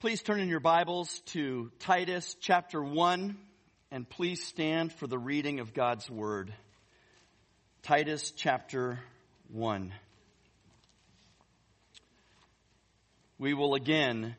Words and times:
Please 0.00 0.22
turn 0.22 0.40
in 0.40 0.48
your 0.48 0.60
Bibles 0.60 1.20
to 1.26 1.70
Titus 1.78 2.34
chapter 2.40 2.82
1 2.82 3.36
and 3.90 4.08
please 4.08 4.42
stand 4.42 4.94
for 4.94 5.06
the 5.06 5.18
reading 5.18 5.60
of 5.60 5.74
God's 5.74 6.08
Word. 6.08 6.54
Titus 7.82 8.30
chapter 8.34 8.98
1. 9.52 9.92
We 13.38 13.52
will 13.52 13.74
again 13.74 14.36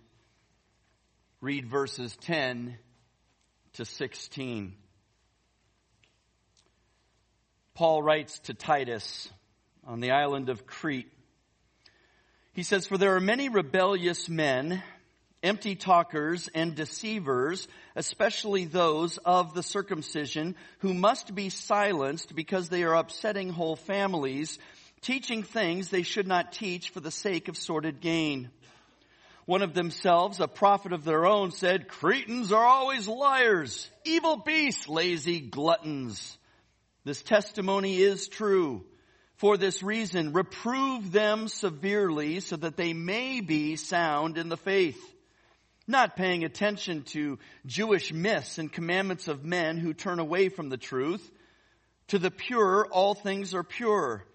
read 1.41 1.67
verses 1.67 2.17
10 2.21 2.75
to 3.73 3.85
16. 3.85 4.73
Paul 7.75 8.01
writes 8.01 8.39
to 8.45 8.55
Titus 8.55 9.29
on 9.85 9.99
the 9.99 10.09
island 10.09 10.49
of 10.49 10.65
Crete. 10.65 11.13
He 12.53 12.63
says, 12.63 12.87
For 12.87 12.97
there 12.97 13.15
are 13.15 13.21
many 13.21 13.47
rebellious 13.47 14.27
men 14.27 14.81
empty 15.43 15.75
talkers 15.75 16.49
and 16.53 16.75
deceivers, 16.75 17.67
especially 17.95 18.65
those 18.65 19.17
of 19.19 19.53
the 19.53 19.63
circumcision, 19.63 20.55
who 20.79 20.93
must 20.93 21.33
be 21.33 21.49
silenced 21.49 22.35
because 22.35 22.69
they 22.69 22.83
are 22.83 22.95
upsetting 22.95 23.49
whole 23.49 23.75
families, 23.75 24.59
teaching 25.01 25.43
things 25.43 25.89
they 25.89 26.03
should 26.03 26.27
not 26.27 26.51
teach 26.51 26.89
for 26.89 26.99
the 26.99 27.11
sake 27.11 27.47
of 27.47 27.57
sordid 27.57 28.01
gain. 28.01 28.49
One 29.45 29.63
of 29.63 29.73
themselves, 29.73 30.39
a 30.39 30.47
prophet 30.47 30.93
of 30.93 31.03
their 31.03 31.25
own, 31.25 31.51
said, 31.51 31.87
Cretans 31.87 32.51
are 32.51 32.63
always 32.63 33.07
liars, 33.07 33.89
evil 34.05 34.37
beasts, 34.37 34.87
lazy 34.87 35.39
gluttons. 35.39 36.37
This 37.03 37.23
testimony 37.23 37.97
is 37.97 38.27
true. 38.27 38.85
For 39.37 39.57
this 39.57 39.81
reason, 39.81 40.33
reprove 40.33 41.11
them 41.11 41.47
severely 41.47 42.41
so 42.41 42.57
that 42.57 42.77
they 42.77 42.93
may 42.93 43.41
be 43.41 43.75
sound 43.75 44.37
in 44.37 44.49
the 44.49 44.57
faith 44.57 45.01
not 45.87 46.15
paying 46.15 46.43
attention 46.43 47.03
to 47.03 47.39
Jewish 47.65 48.13
myths 48.13 48.57
and 48.57 48.71
commandments 48.71 49.27
of 49.27 49.43
men 49.43 49.77
who 49.77 49.93
turn 49.93 50.19
away 50.19 50.49
from 50.49 50.69
the 50.69 50.77
truth. 50.77 51.29
To 52.09 52.19
the 52.19 52.31
pure, 52.31 52.85
all 52.85 53.13
things 53.13 53.53
are 53.53 53.63
pure. 53.63 54.25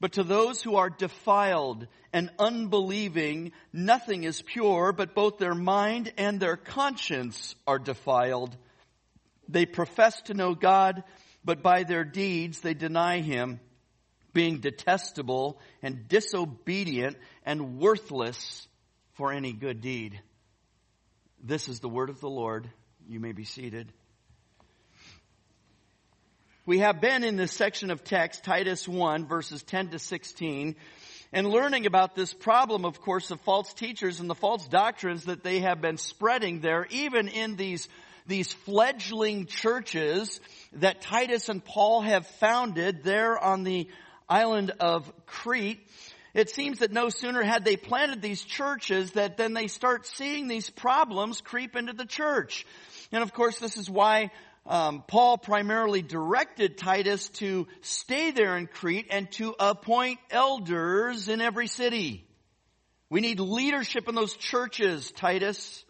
But 0.00 0.14
to 0.14 0.24
those 0.24 0.60
who 0.60 0.76
are 0.76 0.90
defiled 0.90 1.86
and 2.12 2.30
unbelieving, 2.38 3.52
nothing 3.72 4.24
is 4.24 4.42
pure, 4.42 4.92
but 4.92 5.14
both 5.14 5.38
their 5.38 5.54
mind 5.54 6.12
and 6.18 6.40
their 6.40 6.56
conscience 6.56 7.54
are 7.66 7.78
defiled. 7.78 8.56
They 9.48 9.64
profess 9.64 10.20
to 10.22 10.34
know 10.34 10.54
God, 10.54 11.04
but 11.44 11.62
by 11.62 11.84
their 11.84 12.04
deeds 12.04 12.60
they 12.60 12.74
deny 12.74 13.20
Him, 13.20 13.60
being 14.32 14.58
detestable 14.58 15.60
and 15.82 16.08
disobedient 16.08 17.16
and 17.44 17.78
worthless 17.78 18.66
for 19.12 19.32
any 19.32 19.52
good 19.52 19.80
deed. 19.80 20.20
This 21.44 21.68
is 21.68 21.80
the 21.80 21.88
word 21.88 22.08
of 22.08 22.20
the 22.20 22.30
Lord. 22.30 22.70
You 23.08 23.18
may 23.18 23.32
be 23.32 23.42
seated. 23.42 23.88
We 26.66 26.78
have 26.78 27.00
been 27.00 27.24
in 27.24 27.34
this 27.34 27.50
section 27.50 27.90
of 27.90 28.04
text, 28.04 28.44
Titus 28.44 28.86
1, 28.86 29.26
verses 29.26 29.60
10 29.64 29.88
to 29.88 29.98
16, 29.98 30.76
and 31.32 31.48
learning 31.48 31.86
about 31.86 32.14
this 32.14 32.32
problem, 32.32 32.84
of 32.84 33.00
course, 33.00 33.32
of 33.32 33.40
false 33.40 33.74
teachers 33.74 34.20
and 34.20 34.30
the 34.30 34.36
false 34.36 34.68
doctrines 34.68 35.24
that 35.24 35.42
they 35.42 35.58
have 35.58 35.80
been 35.80 35.96
spreading 35.96 36.60
there, 36.60 36.86
even 36.90 37.26
in 37.26 37.56
these, 37.56 37.88
these 38.28 38.52
fledgling 38.52 39.46
churches 39.46 40.38
that 40.74 41.00
Titus 41.00 41.48
and 41.48 41.64
Paul 41.64 42.02
have 42.02 42.24
founded 42.38 43.02
there 43.02 43.36
on 43.36 43.64
the 43.64 43.88
island 44.28 44.70
of 44.78 45.12
Crete 45.26 45.84
it 46.34 46.48
seems 46.48 46.78
that 46.78 46.92
no 46.92 47.08
sooner 47.10 47.42
had 47.42 47.64
they 47.64 47.76
planted 47.76 48.22
these 48.22 48.42
churches 48.42 49.12
that 49.12 49.36
then 49.36 49.52
they 49.52 49.66
start 49.66 50.06
seeing 50.06 50.48
these 50.48 50.70
problems 50.70 51.40
creep 51.40 51.76
into 51.76 51.92
the 51.92 52.06
church. 52.06 52.66
And 53.10 53.22
of 53.22 53.34
course, 53.34 53.58
this 53.58 53.76
is 53.76 53.90
why 53.90 54.30
um, 54.64 55.04
Paul 55.06 55.36
primarily 55.38 56.02
directed 56.02 56.78
Titus 56.78 57.28
to 57.30 57.66
stay 57.82 58.30
there 58.30 58.56
in 58.56 58.66
Crete 58.66 59.08
and 59.10 59.30
to 59.32 59.54
appoint 59.58 60.20
elders 60.30 61.28
in 61.28 61.40
every 61.40 61.66
city. 61.66 62.24
We 63.10 63.20
need 63.20 63.40
leadership 63.40 64.08
in 64.08 64.14
those 64.14 64.34
churches, 64.34 65.12
Titus. 65.12 65.84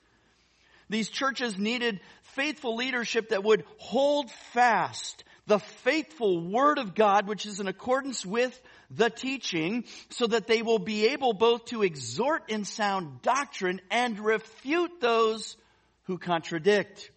These 0.88 1.08
churches 1.08 1.56
needed 1.56 2.00
faithful 2.34 2.74
leadership 2.74 3.28
that 3.28 3.44
would 3.44 3.64
hold 3.76 4.30
fast 4.52 5.22
the 5.46 5.58
faithful 5.58 6.40
Word 6.40 6.78
of 6.78 6.94
God, 6.94 7.26
which 7.26 7.46
is 7.46 7.60
in 7.60 7.68
accordance 7.68 8.24
with 8.24 8.58
the 8.94 9.10
teaching 9.10 9.84
so 10.10 10.26
that 10.26 10.46
they 10.46 10.62
will 10.62 10.78
be 10.78 11.08
able 11.08 11.32
both 11.32 11.66
to 11.66 11.82
exhort 11.82 12.50
in 12.50 12.64
sound 12.64 13.22
doctrine 13.22 13.80
and 13.90 14.18
refute 14.18 15.00
those 15.00 15.56
who 16.04 16.18
contradict. 16.18 17.10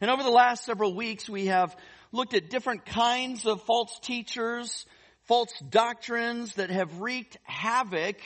And 0.00 0.10
over 0.10 0.22
the 0.22 0.30
last 0.30 0.64
several 0.64 0.94
weeks, 0.94 1.28
we 1.28 1.46
have 1.46 1.76
looked 2.12 2.34
at 2.34 2.50
different 2.50 2.86
kinds 2.86 3.46
of 3.46 3.62
false 3.62 3.98
teachers, 4.00 4.86
false 5.24 5.52
doctrines 5.68 6.54
that 6.54 6.70
have 6.70 7.00
wreaked 7.00 7.36
havoc 7.42 8.16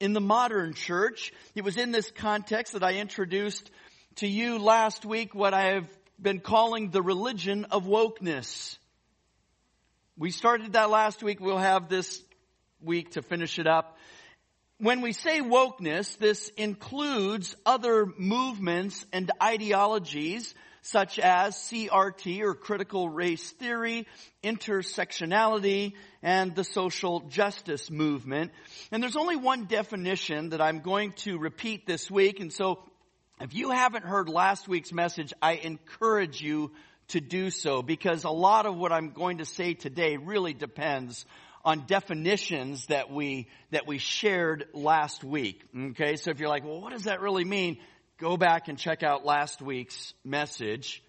in 0.00 0.12
the 0.12 0.20
modern 0.20 0.74
church. 0.74 1.32
It 1.54 1.64
was 1.64 1.76
in 1.76 1.90
this 1.90 2.10
context 2.10 2.72
that 2.74 2.82
I 2.82 2.94
introduced 2.94 3.70
to 4.16 4.26
you 4.26 4.58
last 4.58 5.04
week 5.04 5.34
what 5.34 5.52
I 5.52 5.74
have 5.74 5.88
been 6.20 6.40
calling 6.40 6.90
the 6.90 7.02
religion 7.02 7.66
of 7.66 7.84
wokeness. 7.84 8.78
We 10.18 10.30
started 10.30 10.72
that 10.72 10.88
last 10.88 11.22
week. 11.22 11.40
We'll 11.40 11.58
have 11.58 11.90
this 11.90 12.22
week 12.80 13.10
to 13.12 13.22
finish 13.22 13.58
it 13.58 13.66
up. 13.66 13.98
When 14.78 15.02
we 15.02 15.12
say 15.12 15.40
wokeness, 15.40 16.16
this 16.16 16.48
includes 16.56 17.54
other 17.66 18.06
movements 18.16 19.04
and 19.12 19.30
ideologies 19.42 20.54
such 20.80 21.18
as 21.18 21.54
CRT 21.54 22.40
or 22.40 22.54
critical 22.54 23.10
race 23.10 23.50
theory, 23.50 24.06
intersectionality, 24.42 25.92
and 26.22 26.54
the 26.54 26.64
social 26.64 27.20
justice 27.20 27.90
movement. 27.90 28.52
And 28.90 29.02
there's 29.02 29.16
only 29.16 29.36
one 29.36 29.66
definition 29.66 30.48
that 30.50 30.62
I'm 30.62 30.80
going 30.80 31.12
to 31.24 31.36
repeat 31.36 31.86
this 31.86 32.10
week. 32.10 32.40
And 32.40 32.50
so 32.50 32.82
if 33.38 33.52
you 33.52 33.70
haven't 33.70 34.06
heard 34.06 34.30
last 34.30 34.66
week's 34.66 34.94
message, 34.94 35.34
I 35.42 35.56
encourage 35.56 36.40
you 36.40 36.72
to 37.08 37.20
do 37.20 37.50
so 37.50 37.82
because 37.82 38.24
a 38.24 38.30
lot 38.30 38.66
of 38.66 38.76
what 38.76 38.92
I'm 38.92 39.10
going 39.10 39.38
to 39.38 39.44
say 39.44 39.74
today 39.74 40.16
really 40.16 40.54
depends 40.54 41.24
on 41.64 41.84
definitions 41.86 42.86
that 42.86 43.10
we, 43.10 43.48
that 43.72 43.86
we 43.86 43.98
shared 43.98 44.66
last 44.72 45.24
week. 45.24 45.62
Okay. 45.90 46.16
So 46.16 46.30
if 46.30 46.38
you're 46.38 46.48
like, 46.48 46.64
well, 46.64 46.80
what 46.80 46.92
does 46.92 47.04
that 47.04 47.20
really 47.20 47.44
mean? 47.44 47.78
Go 48.18 48.36
back 48.36 48.68
and 48.68 48.78
check 48.78 49.02
out 49.02 49.24
last 49.24 49.60
week's 49.60 50.14
message. 50.24 51.02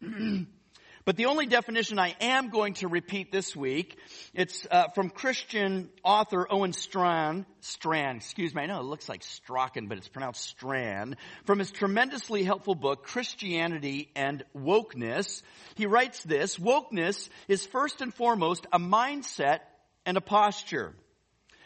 But 1.04 1.16
the 1.16 1.26
only 1.26 1.46
definition 1.46 1.98
I 1.98 2.14
am 2.20 2.50
going 2.50 2.74
to 2.74 2.86
repeat 2.86 3.32
this 3.32 3.56
week, 3.56 3.98
it's 4.34 4.64
uh, 4.70 4.88
from 4.94 5.10
Christian 5.10 5.90
author 6.04 6.46
Owen 6.48 6.72
Strachan, 6.72 7.44
Strawn, 7.60 8.16
excuse 8.16 8.54
me, 8.54 8.62
I 8.62 8.66
know 8.66 8.78
it 8.78 8.84
looks 8.84 9.08
like 9.08 9.24
Strachan, 9.24 9.88
but 9.88 9.98
it's 9.98 10.08
pronounced 10.08 10.42
Strawn, 10.42 11.16
from 11.44 11.58
his 11.58 11.72
tremendously 11.72 12.44
helpful 12.44 12.76
book, 12.76 13.04
Christianity 13.04 14.10
and 14.14 14.44
Wokeness. 14.56 15.42
He 15.74 15.86
writes 15.86 16.22
this, 16.22 16.56
wokeness 16.56 17.28
is 17.48 17.66
first 17.66 18.00
and 18.00 18.14
foremost 18.14 18.66
a 18.72 18.78
mindset 18.78 19.60
and 20.06 20.16
a 20.16 20.20
posture. 20.20 20.94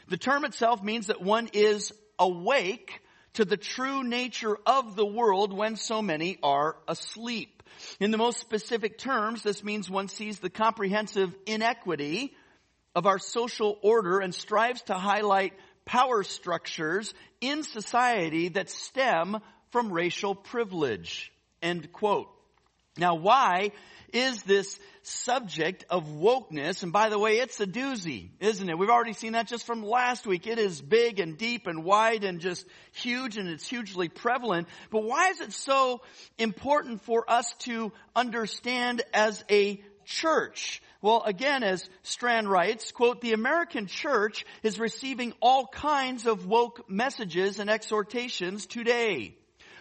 The 0.09 0.17
term 0.17 0.47
itself 0.47 0.83
means 0.83 1.09
that 1.09 1.21
one 1.21 1.51
is 1.53 1.93
awake 2.19 3.01
to 3.35 3.45
the 3.45 3.59
true 3.59 4.03
nature 4.03 4.57
of 4.65 4.97
the 4.97 5.05
world 5.05 5.53
when 5.53 5.77
so 5.77 6.01
many 6.01 6.39
are 6.43 6.77
asleep. 6.89 7.56
In 8.00 8.10
the 8.10 8.19
most 8.19 8.41
specific 8.41 8.99
terms, 8.99 9.43
this 9.43 9.62
means 9.62 9.91
one 9.91 10.09
sees 10.09 10.38
the 10.38 10.50
comprehensive 10.50 11.34
inequity 11.47 12.34
of 12.94 13.06
our 13.06 13.19
social 13.19 13.78
order 13.82 14.21
and 14.21 14.34
strives 14.34 14.82
to 14.82 14.94
highlight 14.94 15.53
power 15.84 16.22
structures 16.22 17.15
in 17.41 17.62
society 17.62 18.49
that 18.49 18.71
stem 18.71 19.38
from 19.71 19.93
racial 19.93 20.34
privilege. 20.34 21.33
End 21.63 21.92
quote. 21.92 22.28
Now 22.98 23.15
why 23.15 23.72
is 24.16 24.42
this 24.45 24.78
subject 25.03 25.84
of 25.91 26.04
wokeness. 26.09 26.83
And 26.83 26.92
by 26.92 27.10
the 27.10 27.18
way, 27.18 27.39
it's 27.39 27.60
a 27.60 27.66
doozy, 27.66 28.30
isn't 28.41 28.68
it? 28.68 28.77
We've 28.77 28.91
already 28.91 29.13
seen 29.13 29.33
that 29.33 29.47
just 29.47 29.66
from 29.66 29.84
last 29.84 30.27
week. 30.27 30.47
It 30.47 30.59
is 30.59 30.80
big 30.80 31.21
and 31.21 31.39
deep 31.39 31.66
and 31.66 31.84
wide 31.84 32.24
and 32.24 32.41
just 32.41 32.66
huge 32.92 33.36
and 33.36 33.48
it's 33.48 33.68
hugely 33.68 34.09
prevalent. 34.09 34.68
But 34.91 35.04
why 35.04 35.28
is 35.28 35.41
it 35.41 35.53
so 35.53 36.01
important 36.39 37.03
for 37.03 37.30
us 37.30 37.53
to 37.60 37.92
understand 38.15 39.03
as 39.13 39.45
a 39.51 39.80
church? 40.07 40.83
Well, 41.03 41.22
again, 41.24 41.62
as 41.62 41.89
Strawn 42.03 42.48
writes, 42.48 42.91
quote, 42.91 43.21
the 43.21 43.33
American 43.34 43.86
church 43.86 44.45
is 44.62 44.80
receiving 44.80 45.34
all 45.41 45.66
kinds 45.66 46.27
of 46.27 46.47
woke 46.47 46.89
messages 46.91 47.60
and 47.60 47.71
exhortations 47.71 48.66
today. 48.66 49.36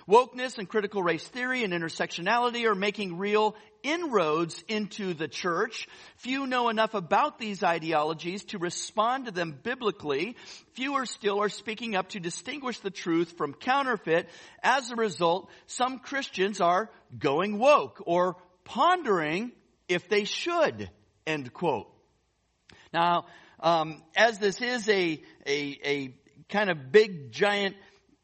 Wokeness 0.07 0.59
and 0.59 0.69
critical 0.69 1.01
race 1.01 1.27
theory 1.27 1.63
and 1.63 1.73
intersectionality 1.73 2.65
are 2.65 2.75
making 2.75 3.17
real 3.17 3.55
inroads 3.81 4.63
into 4.67 5.15
the 5.15 5.27
church. 5.27 5.87
Few 6.17 6.45
know 6.45 6.69
enough 6.69 6.93
about 6.93 7.39
these 7.39 7.63
ideologies 7.63 8.43
to 8.45 8.59
respond 8.59 9.25
to 9.25 9.31
them 9.31 9.57
biblically. 9.63 10.35
Fewer 10.73 11.07
still 11.07 11.41
are 11.41 11.49
speaking 11.49 11.95
up 11.95 12.09
to 12.09 12.19
distinguish 12.19 12.79
the 12.79 12.91
truth 12.91 13.35
from 13.35 13.53
counterfeit. 13.53 14.29
As 14.61 14.91
a 14.91 14.95
result, 14.95 15.49
some 15.65 15.97
Christians 15.97 16.61
are 16.61 16.91
going 17.17 17.57
woke 17.57 18.03
or 18.05 18.37
pondering 18.63 19.53
if 19.87 20.07
they 20.07 20.23
should. 20.23 20.89
End 21.25 21.51
quote. 21.51 21.91
Now, 22.93 23.25
um, 23.59 24.03
as 24.15 24.37
this 24.37 24.61
is 24.61 24.87
a, 24.87 25.21
a, 25.47 25.79
a 25.83 26.15
kind 26.49 26.69
of 26.69 26.91
big 26.91 27.31
giant 27.31 27.75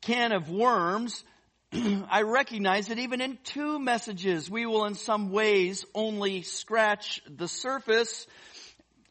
can 0.01 0.31
of 0.31 0.49
worms, 0.49 1.23
I 2.09 2.23
recognize 2.23 2.87
that 2.87 2.99
even 2.99 3.21
in 3.21 3.37
two 3.45 3.79
messages, 3.79 4.49
we 4.49 4.65
will 4.65 4.85
in 4.85 4.95
some 4.95 5.31
ways 5.31 5.85
only 5.95 6.41
scratch 6.41 7.21
the 7.29 7.47
surface. 7.47 8.27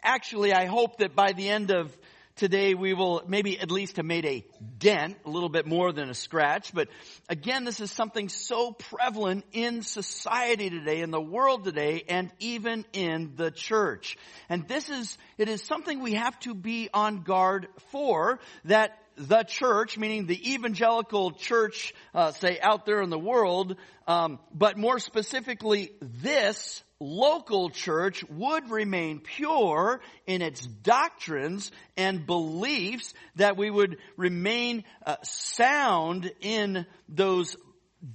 Actually, 0.02 0.52
I 0.52 0.66
hope 0.66 0.98
that 0.98 1.14
by 1.16 1.32
the 1.32 1.48
end 1.48 1.70
of 1.70 1.96
today 2.36 2.74
we 2.74 2.92
will 2.92 3.22
maybe 3.26 3.58
at 3.58 3.70
least 3.70 3.96
have 3.96 4.04
made 4.04 4.26
a 4.26 4.44
dent, 4.78 5.16
a 5.24 5.30
little 5.30 5.48
bit 5.48 5.66
more 5.66 5.90
than 5.92 6.10
a 6.10 6.14
scratch. 6.14 6.74
But 6.74 6.88
again, 7.30 7.64
this 7.64 7.80
is 7.80 7.90
something 7.90 8.28
so 8.28 8.72
prevalent 8.72 9.46
in 9.52 9.80
society 9.80 10.68
today, 10.68 11.00
in 11.00 11.10
the 11.10 11.20
world 11.20 11.64
today, 11.64 12.04
and 12.08 12.30
even 12.40 12.84
in 12.92 13.32
the 13.36 13.50
church. 13.50 14.18
And 14.50 14.68
this 14.68 14.90
is, 14.90 15.16
it 15.38 15.48
is 15.48 15.62
something 15.62 16.00
we 16.00 16.14
have 16.14 16.38
to 16.40 16.54
be 16.54 16.90
on 16.92 17.22
guard 17.22 17.68
for, 17.90 18.38
that 18.66 18.98
the 19.20 19.42
church, 19.42 19.98
meaning 19.98 20.26
the 20.26 20.54
evangelical 20.54 21.32
church, 21.32 21.94
uh, 22.14 22.32
say 22.32 22.58
out 22.60 22.86
there 22.86 23.02
in 23.02 23.10
the 23.10 23.18
world, 23.18 23.76
um, 24.06 24.38
but 24.52 24.78
more 24.78 24.98
specifically, 24.98 25.90
this 26.00 26.82
local 26.98 27.68
church 27.70 28.24
would 28.30 28.70
remain 28.70 29.20
pure 29.20 30.00
in 30.26 30.40
its 30.40 30.66
doctrines 30.66 31.70
and 31.96 32.26
beliefs, 32.26 33.12
that 33.36 33.56
we 33.56 33.70
would 33.70 33.98
remain 34.16 34.84
uh, 35.04 35.16
sound 35.22 36.30
in 36.40 36.86
those 37.08 37.56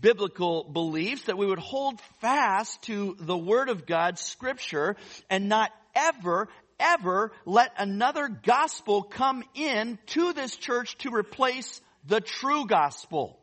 biblical 0.02 0.64
beliefs, 0.64 1.24
that 1.26 1.38
we 1.38 1.46
would 1.46 1.60
hold 1.60 2.00
fast 2.20 2.82
to 2.84 3.16
the 3.20 3.38
Word 3.38 3.70
of 3.70 3.86
God, 3.86 4.18
Scripture, 4.18 4.96
and 5.30 5.50
not 5.50 5.72
ever, 5.96 6.48
ever 6.80 7.32
let 7.46 7.72
another 7.78 8.28
gospel 8.28 9.04
come 9.04 9.44
in 9.54 10.00
to 10.08 10.34
this 10.34 10.56
church 10.56 10.98
to 11.00 11.12
replace 11.12 11.82
the 12.06 12.22
true 12.22 12.66
gospel. 12.66 13.40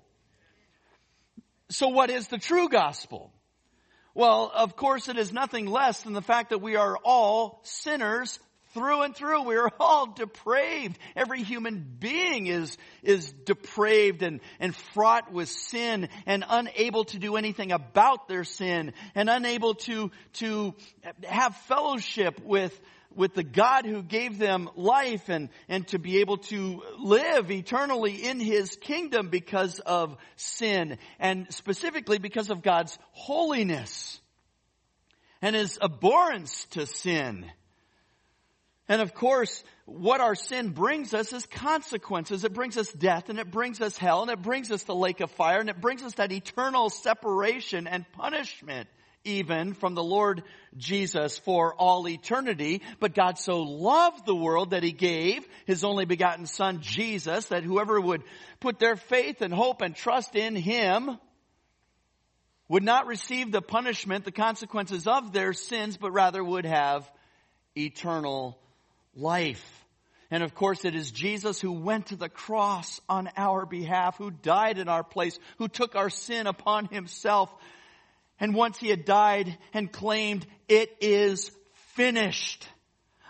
So 1.70 1.88
what 1.88 2.10
is 2.10 2.28
the 2.28 2.38
true 2.38 2.68
gospel? 2.68 3.32
Well, 4.14 4.52
of 4.54 4.76
course 4.76 5.08
it 5.08 5.16
is 5.16 5.32
nothing 5.32 5.66
less 5.66 6.02
than 6.02 6.12
the 6.12 6.22
fact 6.22 6.50
that 6.50 6.60
we 6.60 6.76
are 6.76 6.98
all 7.02 7.60
sinners 7.64 8.38
through 8.74 9.02
and 9.02 9.14
through. 9.14 9.42
We 9.42 9.56
are 9.56 9.70
all 9.80 10.12
depraved. 10.12 10.98
Every 11.16 11.42
human 11.42 11.96
being 11.98 12.46
is, 12.46 12.76
is 13.02 13.32
depraved 13.32 14.22
and, 14.22 14.40
and 14.60 14.74
fraught 14.94 15.32
with 15.32 15.48
sin 15.48 16.08
and 16.26 16.44
unable 16.48 17.04
to 17.04 17.18
do 17.18 17.36
anything 17.36 17.72
about 17.72 18.28
their 18.28 18.44
sin 18.44 18.92
and 19.14 19.30
unable 19.30 19.74
to, 19.74 20.10
to 20.34 20.74
have 21.24 21.56
fellowship 21.68 22.40
with, 22.44 22.78
with 23.16 23.34
the 23.34 23.42
God 23.42 23.86
who 23.86 24.02
gave 24.02 24.38
them 24.38 24.70
life 24.76 25.28
and, 25.28 25.48
and 25.68 25.86
to 25.88 25.98
be 25.98 26.20
able 26.20 26.38
to 26.38 26.82
live 26.98 27.50
eternally 27.50 28.24
in 28.24 28.40
His 28.40 28.76
kingdom 28.76 29.28
because 29.28 29.78
of 29.80 30.16
sin 30.36 30.98
and 31.18 31.52
specifically 31.52 32.18
because 32.18 32.50
of 32.50 32.62
God's 32.62 32.98
holiness 33.12 34.20
and 35.40 35.56
His 35.56 35.78
abhorrence 35.80 36.66
to 36.70 36.86
sin. 36.86 37.46
And 38.88 39.00
of 39.00 39.14
course, 39.14 39.64
what 39.86 40.20
our 40.20 40.34
sin 40.34 40.70
brings 40.70 41.14
us 41.14 41.32
is 41.32 41.46
consequences. 41.46 42.44
It 42.44 42.52
brings 42.52 42.76
us 42.76 42.92
death 42.92 43.28
and 43.28 43.38
it 43.38 43.50
brings 43.50 43.80
us 43.80 43.96
hell 43.96 44.22
and 44.22 44.30
it 44.30 44.42
brings 44.42 44.70
us 44.70 44.82
the 44.84 44.94
lake 44.94 45.20
of 45.20 45.30
fire 45.30 45.60
and 45.60 45.70
it 45.70 45.80
brings 45.80 46.02
us 46.02 46.14
that 46.14 46.32
eternal 46.32 46.90
separation 46.90 47.86
and 47.86 48.04
punishment 48.12 48.88
even 49.24 49.74
from 49.74 49.94
the 49.94 50.02
Lord 50.02 50.42
Jesus 50.76 51.38
for 51.38 51.74
all 51.74 52.08
eternity. 52.08 52.82
But 53.00 53.14
God 53.14 53.38
so 53.38 53.60
loved 53.62 54.26
the 54.26 54.34
world 54.34 54.70
that 54.70 54.82
He 54.82 54.92
gave 54.92 55.46
His 55.66 55.84
only 55.84 56.04
begotten 56.04 56.46
Son, 56.46 56.80
Jesus, 56.80 57.46
that 57.46 57.64
whoever 57.64 58.00
would 58.00 58.22
put 58.60 58.78
their 58.78 58.96
faith 58.96 59.42
and 59.42 59.52
hope 59.52 59.82
and 59.82 59.94
trust 59.94 60.34
in 60.36 60.56
Him 60.56 61.18
would 62.68 62.82
not 62.82 63.06
receive 63.06 63.52
the 63.52 63.62
punishment, 63.62 64.24
the 64.24 64.32
consequences 64.32 65.06
of 65.06 65.32
their 65.32 65.52
sins, 65.52 65.96
but 65.96 66.10
rather 66.12 66.42
would 66.42 66.64
have 66.64 67.10
eternal 67.76 68.58
life. 69.14 69.84
And 70.30 70.42
of 70.42 70.54
course, 70.54 70.86
it 70.86 70.94
is 70.94 71.10
Jesus 71.10 71.60
who 71.60 71.72
went 71.72 72.06
to 72.06 72.16
the 72.16 72.30
cross 72.30 73.02
on 73.06 73.28
our 73.36 73.66
behalf, 73.66 74.16
who 74.16 74.30
died 74.30 74.78
in 74.78 74.88
our 74.88 75.04
place, 75.04 75.38
who 75.58 75.68
took 75.68 75.94
our 75.94 76.08
sin 76.08 76.46
upon 76.46 76.86
himself 76.86 77.52
and 78.42 78.56
once 78.56 78.76
he 78.76 78.88
had 78.88 79.04
died 79.04 79.56
and 79.72 79.92
claimed, 79.92 80.44
it 80.68 80.90
is 81.00 81.52
finished. 81.94 82.66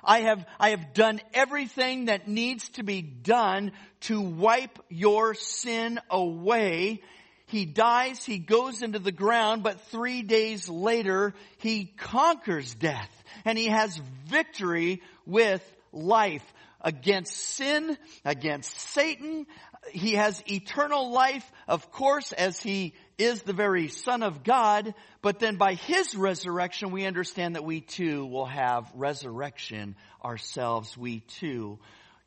I 0.03 0.23
have, 0.23 0.47
I 0.59 0.71
have 0.71 0.95
done 0.95 1.21
everything 1.35 2.07
that 2.07 2.29
needs 2.29 2.71
to 2.71 2.83
be 2.83 3.03
done 3.03 3.73
to 4.01 4.23
wipe 4.23 4.79
your 4.89 5.35
sin 5.35 6.01
away. 6.09 7.03
He 7.45 7.67
dies, 7.67 8.25
he 8.25 8.39
goes 8.39 8.81
into 8.81 8.99
the 8.99 9.13
ground, 9.13 9.63
but 9.63 9.83
three 9.91 10.23
days 10.23 10.67
later, 10.71 11.35
he 11.59 11.85
conquers 11.85 12.75
death 12.75 13.11
and 13.45 13.59
he 13.59 13.67
has 13.67 14.01
victory 14.29 15.03
with 15.27 15.63
life 15.93 16.55
against 16.81 17.37
sin, 17.37 17.99
against 18.25 18.81
Satan. 18.81 19.47
He 19.91 20.15
has 20.15 20.43
eternal 20.51 21.13
life, 21.13 21.45
of 21.69 21.93
course, 21.93 22.33
as 22.33 22.61
he 22.63 22.95
is 23.19 23.43
the 23.43 23.53
very 23.53 23.89
Son 23.89 24.23
of 24.23 24.43
God, 24.43 24.95
but 25.21 25.39
then 25.39 25.57
by 25.57 25.75
His 25.75 26.15
resurrection, 26.15 26.91
we 26.91 27.07
understand 27.07 27.55
that 27.55 27.65
we 27.65 27.81
too 27.81 28.27
will 28.27 28.47
have 28.47 28.91
resurrection 28.95 29.97
ourselves. 30.25 30.97
We 30.97 31.21
too 31.21 31.79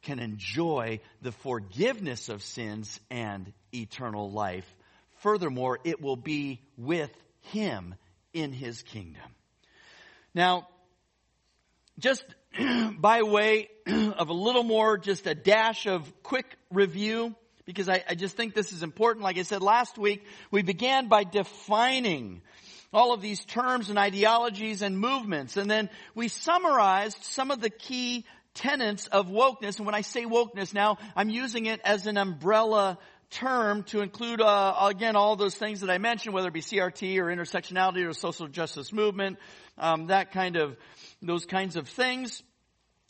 can 0.03 0.19
enjoy 0.19 0.99
the 1.21 1.31
forgiveness 1.31 2.29
of 2.29 2.43
sins 2.43 2.99
and 3.09 3.51
eternal 3.73 4.31
life. 4.31 4.65
Furthermore, 5.19 5.79
it 5.83 6.01
will 6.01 6.15
be 6.15 6.61
with 6.77 7.11
Him 7.41 7.95
in 8.33 8.53
His 8.53 8.81
kingdom. 8.83 9.23
Now, 10.33 10.67
just 11.97 12.23
by 12.99 13.23
way 13.23 13.69
of 13.87 14.29
a 14.29 14.33
little 14.33 14.63
more, 14.63 14.97
just 14.97 15.27
a 15.27 15.35
dash 15.35 15.87
of 15.87 16.11
quick 16.23 16.57
review, 16.71 17.35
because 17.65 17.89
I, 17.89 18.03
I, 18.09 18.15
just 18.15 18.37
think 18.37 18.53
this 18.53 18.71
is 18.71 18.83
important. 18.83 19.23
Like 19.23 19.37
I 19.37 19.43
said 19.43 19.61
last 19.61 19.97
week, 19.97 20.23
we 20.51 20.61
began 20.61 21.07
by 21.07 21.23
defining 21.23 22.41
all 22.93 23.13
of 23.13 23.21
these 23.21 23.43
terms 23.43 23.89
and 23.89 23.99
ideologies 23.99 24.81
and 24.81 24.97
movements. 24.97 25.57
And 25.57 25.69
then 25.69 25.89
we 26.13 26.27
summarized 26.27 27.23
some 27.23 27.51
of 27.51 27.59
the 27.59 27.69
key 27.69 28.25
tenets 28.53 29.07
of 29.07 29.27
wokeness. 29.27 29.77
And 29.77 29.85
when 29.85 29.95
I 29.95 30.01
say 30.01 30.25
wokeness 30.25 30.73
now, 30.73 30.97
I'm 31.15 31.29
using 31.29 31.65
it 31.65 31.81
as 31.83 32.07
an 32.07 32.17
umbrella 32.17 32.97
term 33.31 33.83
to 33.83 34.01
include, 34.01 34.39
uh, 34.39 34.75
again, 34.81 35.15
all 35.15 35.35
those 35.35 35.55
things 35.55 35.81
that 35.81 35.89
I 35.89 35.97
mentioned, 35.97 36.33
whether 36.33 36.47
it 36.47 36.53
be 36.53 36.61
CRT 36.61 37.17
or 37.17 37.25
intersectionality 37.25 38.07
or 38.07 38.13
social 38.13 38.47
justice 38.47 38.93
movement, 38.93 39.39
um, 39.77 40.07
that 40.07 40.31
kind 40.31 40.55
of, 40.55 40.77
those 41.21 41.45
kinds 41.45 41.75
of 41.75 41.89
things. 41.89 42.43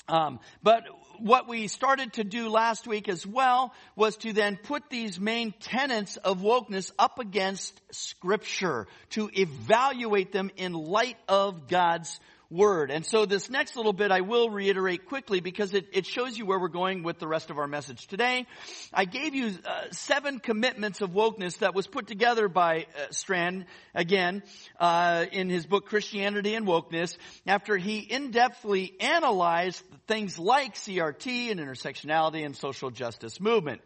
Um, 0.08 0.40
but 0.64 0.84
what 1.20 1.48
we 1.48 1.68
started 1.68 2.14
to 2.14 2.24
do 2.24 2.50
last 2.50 2.88
week 2.88 3.10
as 3.10 3.26
well 3.26 3.74
was 3.96 4.18
to 4.18 4.34
then 4.34 4.58
put 4.58 4.90
these 4.90 5.20
main 5.20 5.54
tenets 5.60 6.18
of 6.18 6.40
wokeness 6.40 6.92
up 6.98 7.20
against 7.20 7.80
scripture 7.92 8.88
to 9.12 9.30
evaluate 9.34 10.32
them 10.32 10.52
in 10.58 10.74
light 10.74 11.18
of 11.28 11.68
God's 11.68 12.20
word. 12.56 12.90
And 12.92 13.06
so 13.06 13.26
this 13.26 13.50
next 13.50 13.76
little 13.76 13.94
bit 13.94 14.12
I 14.12 14.22
will 14.22 14.50
reiterate 14.50 15.06
quickly 15.06 15.40
because 15.40 15.74
it, 15.74 15.88
it 15.94 16.06
shows 16.06 16.38
you 16.38 16.46
where 16.46 16.60
we're 16.60 16.68
going 16.68 17.04
with 17.04 17.20
the 17.20 17.28
rest 17.28 17.50
of 17.50 17.58
our 17.58 17.68
message 17.68 18.08
today. 18.08 18.48
I 18.94 19.06
gave 19.06 19.36
you 19.36 19.52
uh, 19.66 19.92
seven 19.92 20.40
commitments 20.40 21.02
of 21.02 21.12
wokeness 21.12 21.60
that 21.60 21.76
was 21.76 21.88
put 21.88 22.08
together 22.08 22.48
by 22.48 22.88
uh, 22.98 23.12
Strawn, 23.12 23.66
again, 23.94 24.44
uh, 24.80 25.26
in 25.32 25.50
his 25.50 25.66
book 25.66 25.88
Christianity 25.88 26.56
and 26.56 26.66
Wokeness, 26.66 27.18
after 27.46 27.78
he 27.78 28.00
in-depthly 28.00 29.02
analyzed 29.02 29.84
things 30.08 30.40
like 30.40 30.76
CRT 30.76 31.52
and 31.52 31.60
intersectionality 31.60 32.46
and 32.46 32.56
social 32.56 32.90
justice 32.90 33.40
movement. 33.40 33.82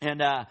And, 0.00 0.22
uh, 0.22 0.44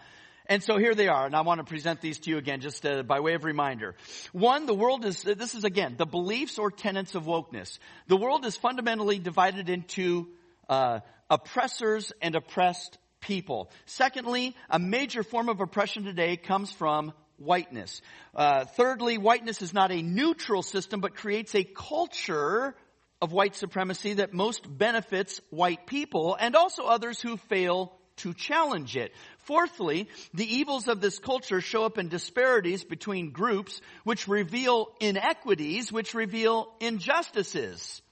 and 0.52 0.62
so 0.62 0.76
here 0.76 0.94
they 0.94 1.08
are, 1.08 1.24
and 1.24 1.34
I 1.34 1.40
want 1.40 1.60
to 1.60 1.64
present 1.64 2.02
these 2.02 2.18
to 2.18 2.30
you 2.30 2.36
again, 2.36 2.60
just 2.60 2.84
uh, 2.84 3.02
by 3.02 3.20
way 3.20 3.32
of 3.32 3.44
reminder. 3.44 3.94
One, 4.32 4.66
the 4.66 4.74
world 4.74 5.02
is, 5.06 5.22
this 5.22 5.54
is 5.54 5.64
again, 5.64 5.94
the 5.96 6.04
beliefs 6.04 6.58
or 6.58 6.70
tenets 6.70 7.14
of 7.14 7.24
wokeness. 7.24 7.78
The 8.08 8.18
world 8.18 8.44
is 8.44 8.54
fundamentally 8.54 9.18
divided 9.18 9.70
into 9.70 10.28
uh, 10.68 11.00
oppressors 11.30 12.12
and 12.20 12.34
oppressed 12.34 12.98
people. 13.20 13.70
Secondly, 13.86 14.54
a 14.68 14.78
major 14.78 15.22
form 15.22 15.48
of 15.48 15.60
oppression 15.60 16.04
today 16.04 16.36
comes 16.36 16.70
from 16.70 17.14
whiteness. 17.38 18.02
Uh, 18.34 18.66
thirdly, 18.66 19.16
whiteness 19.16 19.62
is 19.62 19.72
not 19.72 19.90
a 19.90 20.02
neutral 20.02 20.60
system, 20.60 21.00
but 21.00 21.14
creates 21.14 21.54
a 21.54 21.64
culture 21.64 22.74
of 23.22 23.32
white 23.32 23.56
supremacy 23.56 24.14
that 24.14 24.34
most 24.34 24.66
benefits 24.68 25.40
white 25.48 25.86
people 25.86 26.36
and 26.38 26.54
also 26.54 26.84
others 26.84 27.22
who 27.22 27.38
fail 27.38 27.96
to 28.16 28.34
challenge 28.34 28.96
it. 28.96 29.12
Fourthly, 29.38 30.08
the 30.34 30.56
evils 30.56 30.88
of 30.88 31.00
this 31.00 31.18
culture 31.18 31.60
show 31.60 31.84
up 31.84 31.98
in 31.98 32.08
disparities 32.08 32.84
between 32.84 33.30
groups, 33.30 33.80
which 34.04 34.28
reveal 34.28 34.88
inequities, 35.00 35.90
which 35.90 36.14
reveal 36.14 36.72
injustices. 36.80 38.02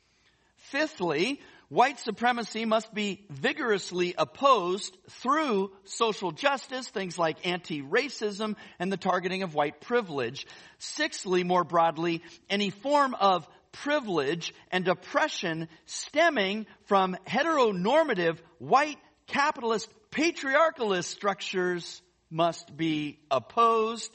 Fifthly, 0.57 1.41
White 1.71 2.01
supremacy 2.01 2.65
must 2.65 2.93
be 2.93 3.25
vigorously 3.31 4.17
opposed 4.19 4.97
through 5.09 5.71
social 5.85 6.33
justice, 6.33 6.89
things 6.89 7.17
like 7.17 7.47
anti-racism 7.47 8.57
and 8.81 8.93
the 8.93 8.97
targeting 8.97 9.45
of 9.45 9.55
white 9.55 9.81
privilege. 9.81 10.49
Sixthly, 10.79 11.45
more 11.45 11.63
broadly, 11.63 12.23
any 12.49 12.71
form 12.71 13.15
of 13.15 13.47
privilege 13.71 14.53
and 14.73 14.89
oppression 14.89 15.69
stemming 15.87 16.67
from 16.87 17.17
heteronormative 17.25 18.39
white 18.59 18.99
capitalist 19.31 19.89
patriarchalist 20.11 21.05
structures 21.05 22.03
must 22.31 22.77
be 22.77 23.19
opposed. 23.31 24.11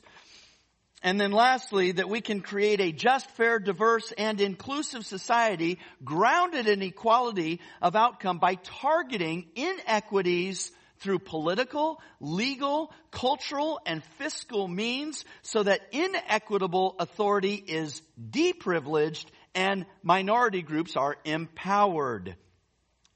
And 1.01 1.19
then 1.19 1.31
lastly, 1.31 1.93
that 1.93 2.09
we 2.09 2.19
can 2.19 2.41
create 2.41 2.81
a 2.81 2.91
just, 2.91 3.29
fair, 3.31 3.59
diverse, 3.59 4.11
and 4.17 4.41
inclusive 4.41 5.05
society 5.05 5.79
grounded 6.03 6.67
in 6.67 6.81
equality 6.81 7.61
of 7.81 7.95
outcome 7.95 8.39
by 8.39 8.55
targeting 8.55 9.45
inequities 9.55 10.71
through 10.99 11.19
political, 11.19 12.01
legal, 12.19 12.91
cultural, 13.11 13.79
and 13.85 14.03
fiscal 14.17 14.67
means 14.67 15.23
so 15.43 15.63
that 15.63 15.81
inequitable 15.91 16.95
authority 16.99 17.53
is 17.53 18.01
deprivileged 18.29 19.29
and 19.53 19.85
minority 20.01 20.61
groups 20.61 20.95
are 20.95 21.15
empowered. 21.23 22.35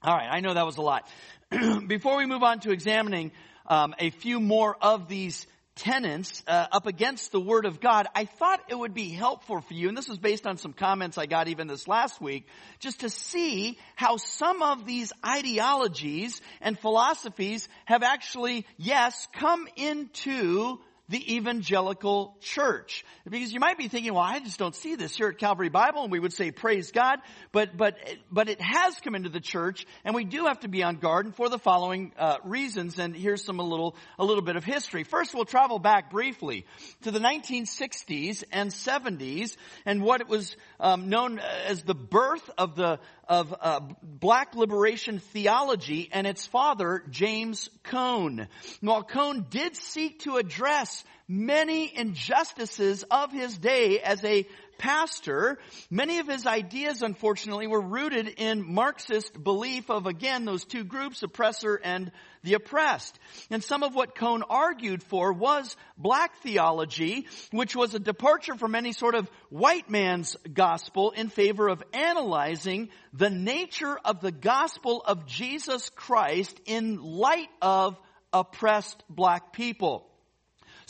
All 0.02 0.14
right, 0.14 0.28
I 0.30 0.40
know 0.40 0.54
that 0.54 0.64
was 0.64 0.78
a 0.78 0.82
lot. 0.82 1.06
Before 1.88 2.16
we 2.16 2.26
move 2.26 2.44
on 2.44 2.60
to 2.60 2.70
examining 2.70 3.32
um, 3.66 3.92
a 3.98 4.10
few 4.10 4.38
more 4.38 4.76
of 4.80 5.08
these 5.08 5.48
tenets 5.74 6.44
uh, 6.46 6.66
up 6.70 6.86
against 6.86 7.32
the 7.32 7.40
Word 7.40 7.66
of 7.66 7.80
God, 7.80 8.06
I 8.14 8.26
thought 8.26 8.60
it 8.68 8.78
would 8.78 8.94
be 8.94 9.08
helpful 9.08 9.60
for 9.60 9.74
you, 9.74 9.88
and 9.88 9.98
this 9.98 10.08
was 10.08 10.18
based 10.18 10.46
on 10.46 10.58
some 10.58 10.72
comments 10.72 11.18
I 11.18 11.26
got 11.26 11.48
even 11.48 11.66
this 11.66 11.88
last 11.88 12.20
week, 12.20 12.46
just 12.78 13.00
to 13.00 13.10
see 13.10 13.78
how 13.96 14.16
some 14.16 14.62
of 14.62 14.86
these 14.86 15.12
ideologies 15.26 16.40
and 16.60 16.78
philosophies 16.78 17.68
have 17.84 18.04
actually, 18.04 18.64
yes, 18.76 19.26
come 19.32 19.66
into 19.74 20.78
the 21.10 21.34
evangelical 21.36 22.36
church. 22.40 23.04
Because 23.28 23.52
you 23.52 23.58
might 23.58 23.76
be 23.76 23.88
thinking, 23.88 24.14
well, 24.14 24.22
I 24.22 24.38
just 24.38 24.58
don't 24.58 24.76
see 24.76 24.94
this 24.94 25.16
here 25.16 25.28
at 25.28 25.38
Calvary 25.38 25.68
Bible, 25.68 26.04
and 26.04 26.12
we 26.12 26.20
would 26.20 26.32
say, 26.32 26.52
praise 26.52 26.92
God, 26.92 27.18
but, 27.50 27.76
but, 27.76 27.96
but 28.30 28.48
it 28.48 28.60
has 28.60 28.98
come 29.00 29.16
into 29.16 29.28
the 29.28 29.40
church, 29.40 29.86
and 30.04 30.14
we 30.14 30.24
do 30.24 30.46
have 30.46 30.60
to 30.60 30.68
be 30.68 30.84
on 30.84 30.96
guard 30.96 31.34
for 31.34 31.48
the 31.48 31.58
following 31.58 32.12
uh, 32.16 32.36
reasons, 32.44 33.00
and 33.00 33.14
here's 33.16 33.44
some 33.44 33.58
a 33.58 33.64
little, 33.64 33.96
a 34.20 34.24
little 34.24 34.42
bit 34.42 34.54
of 34.54 34.62
history. 34.64 35.02
First, 35.02 35.34
we'll 35.34 35.44
travel 35.44 35.80
back 35.80 36.12
briefly 36.12 36.64
to 37.02 37.10
the 37.10 37.18
1960s 37.18 38.44
and 38.52 38.70
70s, 38.70 39.56
and 39.84 40.02
what 40.02 40.20
it 40.20 40.28
was 40.28 40.56
um, 40.78 41.08
known 41.08 41.40
as 41.66 41.82
the 41.82 41.94
birth 41.94 42.48
of 42.56 42.76
the 42.76 43.00
of 43.30 43.54
uh, 43.60 43.80
black 44.02 44.56
liberation 44.56 45.20
theology 45.20 46.10
and 46.12 46.26
its 46.26 46.48
father, 46.48 47.04
James 47.10 47.70
Cone. 47.84 48.48
While 48.80 49.04
Cone 49.04 49.46
did 49.48 49.76
seek 49.76 50.18
to 50.22 50.36
address 50.36 51.04
many 51.28 51.96
injustices 51.96 53.04
of 53.08 53.30
his 53.30 53.56
day 53.56 54.00
as 54.00 54.24
a 54.24 54.48
pastor, 54.80 55.58
many 55.90 56.20
of 56.20 56.26
his 56.26 56.46
ideas, 56.46 57.02
unfortunately, 57.02 57.66
were 57.66 57.80
rooted 57.80 58.28
in 58.38 58.66
Marxist 58.66 59.44
belief 59.44 59.90
of, 59.90 60.06
again, 60.06 60.46
those 60.46 60.64
two 60.64 60.84
groups, 60.84 61.22
oppressor 61.22 61.78
and 61.84 62.10
the 62.42 62.54
oppressed. 62.54 63.18
And 63.50 63.62
some 63.62 63.82
of 63.82 63.94
what 63.94 64.14
Cone 64.14 64.42
argued 64.42 65.02
for 65.02 65.34
was 65.34 65.76
black 65.98 66.34
theology, 66.36 67.26
which 67.50 67.76
was 67.76 67.94
a 67.94 67.98
departure 67.98 68.54
from 68.54 68.74
any 68.74 68.92
sort 68.92 69.14
of 69.14 69.30
white 69.50 69.90
man's 69.90 70.34
gospel 70.50 71.10
in 71.10 71.28
favor 71.28 71.68
of 71.68 71.82
analyzing 71.92 72.88
the 73.12 73.28
nature 73.28 73.98
of 74.02 74.20
the 74.20 74.32
gospel 74.32 75.02
of 75.04 75.26
Jesus 75.26 75.90
Christ 75.90 76.58
in 76.64 77.02
light 77.02 77.50
of 77.60 77.98
oppressed 78.32 79.04
black 79.10 79.52
people. 79.52 80.09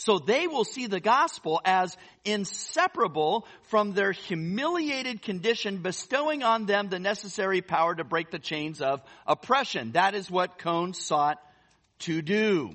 So 0.03 0.17
they 0.17 0.47
will 0.47 0.63
see 0.63 0.87
the 0.87 0.99
gospel 0.99 1.61
as 1.63 1.95
inseparable 2.25 3.45
from 3.69 3.93
their 3.93 4.11
humiliated 4.11 5.21
condition, 5.21 5.77
bestowing 5.77 6.41
on 6.41 6.65
them 6.65 6.89
the 6.89 6.97
necessary 6.97 7.61
power 7.61 7.93
to 7.93 8.03
break 8.03 8.31
the 8.31 8.39
chains 8.39 8.81
of 8.81 9.03
oppression. 9.27 9.91
That 9.91 10.15
is 10.15 10.31
what 10.31 10.57
Cone 10.57 10.95
sought 10.95 11.37
to 11.99 12.23
do. 12.23 12.71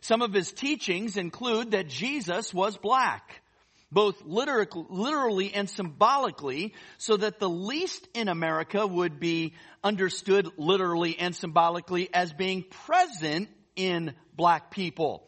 Some 0.00 0.22
of 0.22 0.32
his 0.32 0.52
teachings 0.52 1.16
include 1.16 1.72
that 1.72 1.88
Jesus 1.88 2.54
was 2.54 2.76
black 2.76 3.42
both 3.90 4.22
literally 4.24 5.52
and 5.52 5.68
symbolically, 5.68 6.74
so 6.98 7.16
that 7.16 7.40
the 7.40 7.50
least 7.50 8.06
in 8.14 8.28
America 8.28 8.86
would 8.86 9.18
be 9.18 9.54
understood 9.82 10.48
literally 10.56 11.18
and 11.18 11.34
symbolically 11.34 12.08
as 12.14 12.32
being 12.32 12.62
present 12.62 13.48
in 13.74 14.14
black 14.36 14.70
people 14.70 15.26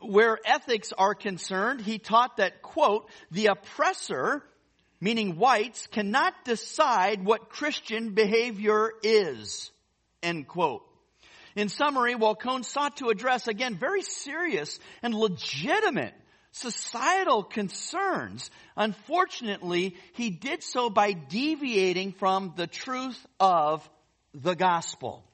where 0.00 0.38
ethics 0.44 0.92
are 0.96 1.14
concerned, 1.14 1.80
he 1.80 1.98
taught 1.98 2.38
that, 2.38 2.62
quote, 2.62 3.08
the 3.30 3.46
oppressor, 3.46 4.42
meaning 5.00 5.36
whites, 5.36 5.86
cannot 5.86 6.44
decide 6.44 7.24
what 7.24 7.50
Christian 7.50 8.10
behavior 8.10 8.92
is, 9.02 9.70
end 10.22 10.48
quote. 10.48 10.82
In 11.56 11.68
summary, 11.68 12.14
while 12.14 12.36
Cone 12.36 12.62
sought 12.62 12.98
to 12.98 13.08
address, 13.08 13.48
again, 13.48 13.76
very 13.76 14.02
serious 14.02 14.78
and 15.02 15.14
legitimate 15.14 16.14
societal 16.52 17.42
concerns, 17.42 18.50
unfortunately, 18.76 19.96
he 20.14 20.30
did 20.30 20.62
so 20.62 20.90
by 20.90 21.12
deviating 21.12 22.12
from 22.12 22.54
the 22.56 22.66
truth 22.66 23.26
of 23.38 23.88
the 24.32 24.54
gospel. 24.54 25.24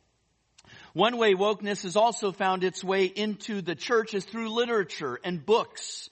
One 0.97 1.19
way 1.19 1.35
wokeness 1.35 1.83
has 1.83 1.95
also 1.95 2.33
found 2.33 2.65
its 2.65 2.83
way 2.83 3.05
into 3.05 3.61
the 3.61 3.75
church 3.75 4.15
is 4.15 4.25
through 4.25 4.49
literature 4.49 5.21
and 5.23 5.45
books 5.45 6.09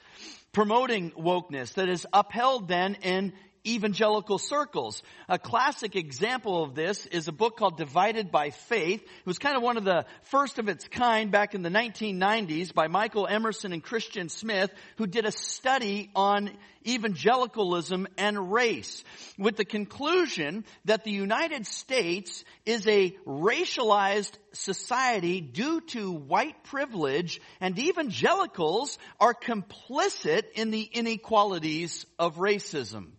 promoting 0.52 1.10
wokeness 1.12 1.72
that 1.76 1.88
is 1.88 2.06
upheld 2.12 2.68
then 2.68 2.98
in 3.00 3.32
evangelical 3.66 4.38
circles. 4.38 5.02
A 5.28 5.38
classic 5.38 5.96
example 5.96 6.62
of 6.62 6.74
this 6.74 7.06
is 7.06 7.28
a 7.28 7.32
book 7.32 7.56
called 7.56 7.76
Divided 7.76 8.30
by 8.30 8.50
Faith. 8.50 9.02
It 9.02 9.26
was 9.26 9.38
kind 9.38 9.56
of 9.56 9.62
one 9.62 9.76
of 9.76 9.84
the 9.84 10.04
first 10.22 10.58
of 10.58 10.68
its 10.68 10.86
kind 10.88 11.30
back 11.30 11.54
in 11.54 11.62
the 11.62 11.70
1990s 11.70 12.74
by 12.74 12.88
Michael 12.88 13.26
Emerson 13.26 13.72
and 13.72 13.82
Christian 13.82 14.28
Smith, 14.28 14.70
who 14.96 15.06
did 15.06 15.24
a 15.24 15.32
study 15.32 16.10
on 16.14 16.50
evangelicalism 16.86 18.06
and 18.18 18.52
race 18.52 19.04
with 19.38 19.56
the 19.56 19.64
conclusion 19.64 20.64
that 20.84 21.04
the 21.04 21.10
United 21.10 21.66
States 21.66 22.44
is 22.66 22.86
a 22.86 23.16
racialized 23.26 24.32
society 24.52 25.40
due 25.40 25.80
to 25.80 26.12
white 26.12 26.62
privilege 26.64 27.40
and 27.60 27.78
evangelicals 27.78 28.98
are 29.18 29.34
complicit 29.34 30.42
in 30.54 30.70
the 30.70 30.82
inequalities 30.82 32.06
of 32.18 32.36
racism. 32.36 33.12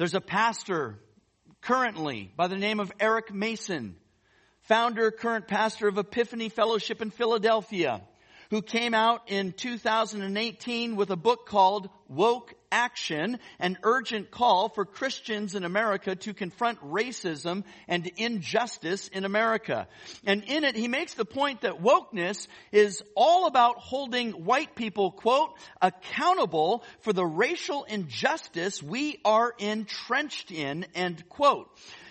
There's 0.00 0.14
a 0.14 0.20
pastor 0.22 0.98
currently 1.60 2.32
by 2.34 2.46
the 2.46 2.56
name 2.56 2.80
of 2.80 2.90
Eric 2.98 3.34
Mason, 3.34 3.96
founder, 4.62 5.10
current 5.10 5.46
pastor 5.46 5.88
of 5.88 5.98
Epiphany 5.98 6.48
Fellowship 6.48 7.02
in 7.02 7.10
Philadelphia, 7.10 8.00
who 8.48 8.62
came 8.62 8.94
out 8.94 9.30
in 9.30 9.52
2018 9.52 10.96
with 10.96 11.10
a 11.10 11.16
book 11.16 11.44
called 11.44 11.90
Woke 12.08 12.54
Action, 12.72 13.38
and 13.58 13.78
urgent 13.82 14.30
call 14.30 14.68
for 14.68 14.84
Christians 14.84 15.54
in 15.54 15.64
America 15.64 16.14
to 16.16 16.34
confront 16.34 16.80
racism 16.80 17.64
and 17.88 18.10
injustice 18.16 19.08
in 19.08 19.24
America. 19.24 19.88
And 20.24 20.44
in 20.44 20.64
it, 20.64 20.76
he 20.76 20.88
makes 20.88 21.14
the 21.14 21.24
point 21.24 21.62
that 21.62 21.82
wokeness 21.82 22.46
is 22.72 23.02
all 23.14 23.46
about 23.46 23.78
holding 23.78 24.32
white 24.32 24.74
people, 24.74 25.10
quote, 25.10 25.50
accountable 25.80 26.84
for 27.00 27.12
the 27.12 27.26
racial 27.26 27.84
injustice 27.84 28.82
we 28.82 29.20
are 29.24 29.54
entrenched 29.58 30.50
in, 30.50 30.86
end 30.94 31.28
quote. 31.28 31.68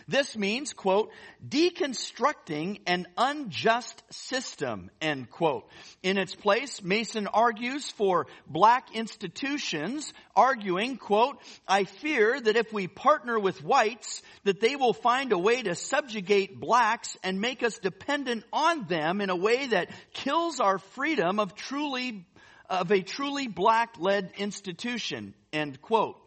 This 0.10 0.36
means, 0.36 0.74
quote, 0.74 1.12
deconstructing 1.48 2.82
an 2.88 3.06
unjust 3.16 4.02
system, 4.10 4.90
end 5.00 5.30
quote. 5.30 5.70
In 6.02 6.18
its 6.18 6.34
place, 6.34 6.82
Mason 6.82 7.28
argues 7.28 7.92
for 7.92 8.26
black 8.48 8.96
institutions, 8.96 10.12
arguing, 10.36 10.98
quote, 10.98 11.38
I 11.68 11.84
fear 11.84 12.42
that 12.42 12.56
if 12.56 12.74
we 12.74 12.88
partner 12.88 13.38
with 13.40 13.64
whites, 13.64 14.24
that 14.46 14.60
they 14.60 14.76
will 14.76 14.94
find 14.94 15.32
a 15.32 15.38
way 15.38 15.62
to 15.62 15.76
subjugate 15.76 16.60
blacks 16.60 17.16
and 17.24 17.40
make 17.40 17.62
us 17.62 17.78
dependent 17.78 18.46
on 18.52 18.88
them 18.88 19.22
in 19.22 19.30
a 19.30 19.36
way 19.36 19.68
that 19.68 19.92
kills 20.12 20.60
our 20.60 20.80
freedom 20.80 21.40
of 21.40 21.54
truly, 21.54 22.26
of 22.68 22.92
a 22.92 23.04
truly 23.04 23.48
black-led 23.48 24.32
institution, 24.40 25.36
end 25.54 25.80
quote. 25.84 26.18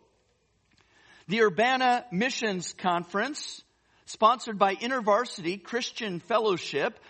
The 1.27 1.43
Urbana 1.43 2.05
Missions 2.13 2.75
Conference, 2.75 3.65
sponsored 4.13 4.59
by 4.59 4.75
InterVarsity 4.75 5.63
Christian 5.63 6.21
Fellowship, 6.21 7.01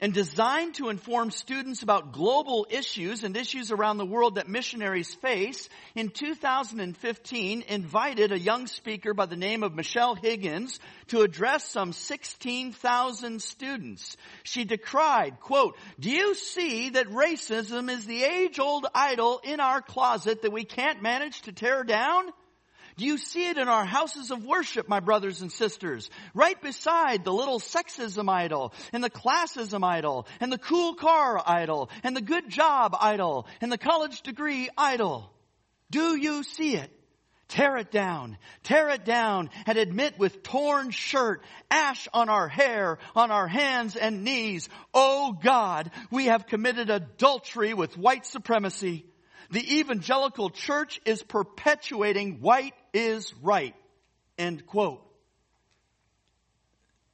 and 0.00 0.12
designed 0.12 0.74
to 0.74 0.88
inform 0.88 1.30
students 1.30 1.82
about 1.82 2.12
global 2.12 2.66
issues 2.70 3.24
and 3.24 3.36
issues 3.36 3.72
around 3.72 3.96
the 3.96 4.06
world 4.06 4.36
that 4.36 4.48
missionaries 4.48 5.14
face, 5.14 5.68
in 5.96 6.10
2015 6.10 7.64
invited 7.68 8.30
a 8.30 8.38
young 8.38 8.68
speaker 8.68 9.14
by 9.14 9.26
the 9.26 9.36
name 9.36 9.64
of 9.64 9.74
Michelle 9.74 10.14
Higgins 10.14 10.78
to 11.08 11.22
address 11.22 11.68
some 11.68 11.92
16,000 11.92 13.42
students. 13.42 14.16
She 14.44 14.64
decried, 14.64 15.40
quote, 15.40 15.76
do 15.98 16.10
you 16.10 16.34
see 16.34 16.90
that 16.90 17.08
racism 17.08 17.90
is 17.90 18.04
the 18.04 18.22
age-old 18.22 18.86
idol 18.94 19.40
in 19.42 19.58
our 19.58 19.80
closet 19.80 20.42
that 20.42 20.52
we 20.52 20.64
can't 20.64 21.02
manage 21.02 21.42
to 21.42 21.52
tear 21.52 21.82
down? 21.82 22.30
Do 22.96 23.04
you 23.04 23.18
see 23.18 23.48
it 23.48 23.58
in 23.58 23.68
our 23.68 23.84
houses 23.84 24.30
of 24.30 24.44
worship, 24.44 24.88
my 24.88 25.00
brothers 25.00 25.42
and 25.42 25.50
sisters? 25.50 26.10
Right 26.32 26.60
beside 26.60 27.24
the 27.24 27.32
little 27.32 27.58
sexism 27.58 28.28
idol, 28.28 28.72
and 28.92 29.02
the 29.02 29.10
classism 29.10 29.84
idol, 29.84 30.28
and 30.38 30.52
the 30.52 30.58
cool 30.58 30.94
car 30.94 31.42
idol, 31.44 31.90
and 32.04 32.16
the 32.16 32.20
good 32.20 32.48
job 32.48 32.96
idol, 33.00 33.48
and 33.60 33.72
the 33.72 33.78
college 33.78 34.22
degree 34.22 34.68
idol. 34.78 35.32
Do 35.90 36.16
you 36.16 36.44
see 36.44 36.76
it? 36.76 36.90
Tear 37.48 37.76
it 37.78 37.90
down. 37.90 38.38
Tear 38.62 38.90
it 38.90 39.04
down 39.04 39.50
and 39.66 39.76
admit 39.76 40.18
with 40.18 40.42
torn 40.42 40.90
shirt, 40.90 41.42
ash 41.70 42.08
on 42.14 42.28
our 42.28 42.48
hair, 42.48 42.98
on 43.14 43.30
our 43.30 43.48
hands 43.48 43.96
and 43.96 44.24
knees, 44.24 44.68
Oh 44.94 45.36
God, 45.42 45.90
we 46.10 46.26
have 46.26 46.46
committed 46.46 46.90
adultery 46.90 47.74
with 47.74 47.98
white 47.98 48.24
supremacy. 48.24 49.04
The 49.50 49.78
evangelical 49.78 50.50
church 50.50 51.00
is 51.04 51.22
perpetuating 51.22 52.40
white 52.40 52.74
is 52.94 53.34
right. 53.42 53.74
End 54.38 54.66
quote. 54.66 55.02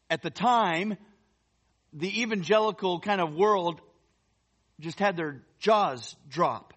At 0.08 0.22
the 0.22 0.30
time, 0.30 0.96
the 1.92 2.22
evangelical 2.22 3.00
kind 3.00 3.20
of 3.20 3.34
world 3.34 3.80
just 4.78 4.98
had 4.98 5.16
their 5.16 5.42
jaws 5.58 6.16
drop. 6.28 6.74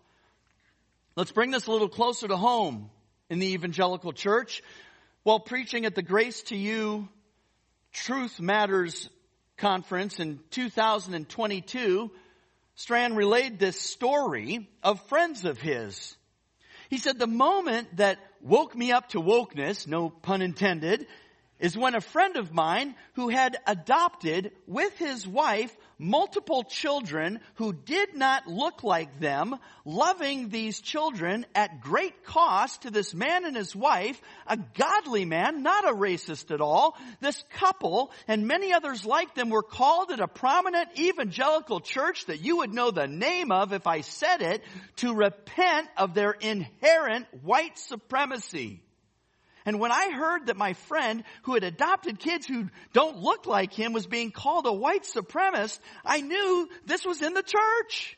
Let's 1.15 1.31
bring 1.31 1.51
this 1.51 1.67
a 1.67 1.71
little 1.71 1.89
closer 1.89 2.27
to 2.27 2.37
home 2.37 2.89
in 3.29 3.39
the 3.39 3.53
evangelical 3.53 4.13
church. 4.13 4.63
While 5.23 5.39
preaching 5.39 5.85
at 5.85 5.95
the 5.95 6.01
Grace 6.01 6.41
to 6.43 6.55
You 6.55 7.07
Truth 7.91 8.39
Matters 8.39 9.09
conference 9.57 10.19
in 10.19 10.39
2022, 10.49 12.11
Strawn 12.75 13.15
relayed 13.15 13.59
this 13.59 13.79
story 13.79 14.67
of 14.81 14.99
friends 15.07 15.45
of 15.45 15.61
his. 15.61 16.17
He 16.93 16.99
said 16.99 17.17
the 17.17 17.25
moment 17.25 17.97
that 17.97 18.19
woke 18.39 18.75
me 18.75 18.91
up 18.91 19.09
to 19.09 19.19
wokeness, 19.19 19.87
no 19.87 20.11
pun 20.11 20.43
intended, 20.43 21.07
is 21.63 21.77
when 21.77 21.95
a 21.95 22.01
friend 22.01 22.35
of 22.35 22.53
mine 22.53 22.93
who 23.13 23.29
had 23.29 23.55
adopted 23.65 24.51
with 24.67 24.95
his 24.97 25.25
wife 25.25 25.73
multiple 25.97 26.63
children 26.63 27.39
who 27.55 27.71
did 27.71 28.15
not 28.15 28.47
look 28.47 28.83
like 28.83 29.21
them, 29.21 29.55
loving 29.85 30.49
these 30.49 30.81
children 30.81 31.45
at 31.55 31.79
great 31.79 32.25
cost 32.25 32.81
to 32.81 32.91
this 32.91 33.13
man 33.13 33.45
and 33.45 33.55
his 33.55 33.73
wife, 33.73 34.21
a 34.45 34.57
godly 34.57 35.23
man, 35.23 35.63
not 35.63 35.89
a 35.89 35.95
racist 35.95 36.51
at 36.51 36.59
all. 36.59 36.97
This 37.21 37.41
couple 37.51 38.11
and 38.27 38.45
many 38.45 38.73
others 38.73 39.05
like 39.05 39.33
them 39.33 39.49
were 39.49 39.63
called 39.63 40.11
at 40.11 40.19
a 40.19 40.27
prominent 40.27 40.89
evangelical 40.99 41.79
church 41.79 42.25
that 42.25 42.41
you 42.41 42.57
would 42.57 42.73
know 42.73 42.91
the 42.91 43.07
name 43.07 43.53
of 43.53 43.71
if 43.71 43.87
I 43.87 44.01
said 44.01 44.41
it 44.41 44.63
to 44.97 45.15
repent 45.15 45.87
of 45.95 46.13
their 46.13 46.31
inherent 46.31 47.27
white 47.41 47.77
supremacy. 47.77 48.81
And 49.65 49.79
when 49.79 49.91
I 49.91 50.11
heard 50.11 50.47
that 50.47 50.57
my 50.57 50.73
friend 50.73 51.23
who 51.43 51.53
had 51.53 51.63
adopted 51.63 52.19
kids 52.19 52.45
who 52.45 52.69
don't 52.91 53.17
look 53.17 53.45
like 53.45 53.73
him 53.73 53.93
was 53.93 54.07
being 54.07 54.31
called 54.31 54.65
a 54.65 54.73
white 54.73 55.03
supremacist, 55.03 55.79
I 56.03 56.21
knew 56.21 56.67
this 56.85 57.05
was 57.05 57.21
in 57.21 57.33
the 57.33 57.43
church. 57.43 58.17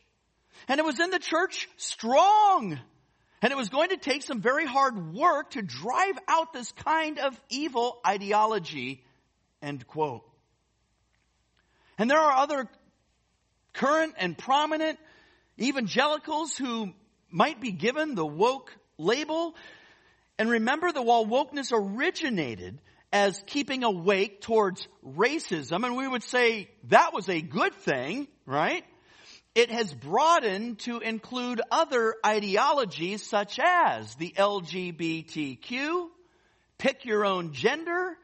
And 0.67 0.79
it 0.79 0.85
was 0.85 0.99
in 0.99 1.11
the 1.11 1.19
church 1.19 1.69
strong. 1.77 2.79
And 3.41 3.51
it 3.51 3.57
was 3.57 3.69
going 3.69 3.89
to 3.89 3.97
take 3.97 4.23
some 4.23 4.41
very 4.41 4.65
hard 4.65 5.13
work 5.13 5.51
to 5.51 5.61
drive 5.61 6.17
out 6.27 6.51
this 6.51 6.71
kind 6.71 7.19
of 7.19 7.39
evil 7.49 7.99
ideology. 8.05 9.03
End 9.61 9.85
quote. 9.85 10.23
And 11.97 12.09
there 12.09 12.19
are 12.19 12.31
other 12.31 12.67
current 13.73 14.15
and 14.17 14.37
prominent 14.37 14.97
evangelicals 15.59 16.57
who 16.57 16.93
might 17.29 17.61
be 17.61 17.71
given 17.71 18.15
the 18.15 18.25
woke 18.25 18.75
label 18.97 19.55
and 20.37 20.49
remember 20.49 20.91
that 20.91 21.01
while 21.01 21.25
wokeness 21.25 21.71
originated 21.73 22.79
as 23.11 23.41
keeping 23.47 23.83
awake 23.83 24.41
towards 24.41 24.87
racism, 25.05 25.85
and 25.85 25.95
we 25.95 26.07
would 26.07 26.23
say 26.23 26.69
that 26.85 27.13
was 27.13 27.29
a 27.29 27.41
good 27.41 27.73
thing, 27.73 28.27
right? 28.45 28.83
It 29.53 29.71
has 29.71 29.93
broadened 29.93 30.79
to 30.79 30.99
include 30.99 31.61
other 31.71 32.15
ideologies 32.25 33.23
such 33.23 33.57
as 33.63 34.13
the 34.15 34.33
LGBTQ, 34.37 36.09
pick 36.77 37.05
your 37.05 37.25
own 37.25 37.53
gender, 37.53 38.17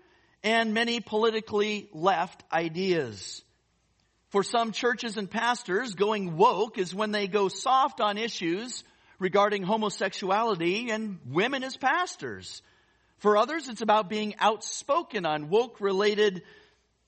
and 0.43 0.73
many 0.73 0.99
politically 0.99 1.89
left 1.93 2.43
ideas. 2.51 3.41
For 4.31 4.43
some 4.43 4.73
churches 4.73 5.15
and 5.15 5.31
pastors, 5.31 5.93
going 5.93 6.35
woke 6.35 6.77
is 6.77 6.93
when 6.93 7.11
they 7.11 7.27
go 7.27 7.47
soft 7.47 8.01
on 8.01 8.17
issues 8.17 8.83
regarding 9.21 9.61
homosexuality 9.61 10.89
and 10.89 11.19
women 11.29 11.63
as 11.63 11.77
pastors. 11.77 12.63
For 13.19 13.37
others, 13.37 13.69
it's 13.69 13.83
about 13.83 14.09
being 14.09 14.33
outspoken 14.39 15.27
on 15.27 15.49
woke 15.49 15.79
related 15.79 16.41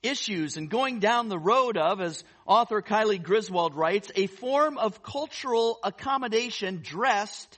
issues 0.04 0.56
and 0.56 0.69
going 0.69 0.99
down 0.99 1.28
the 1.28 1.39
road 1.39 1.76
of, 1.76 1.99
as 1.99 2.23
author 2.45 2.84
Kylie 2.84 3.21
Griswold 3.21 3.73
writes, 3.73 4.12
a 4.15 4.28
form 4.28 4.78
of 4.78 5.02
cultural 5.02 5.80
accommodation 5.84 6.82
dressed 6.84 7.58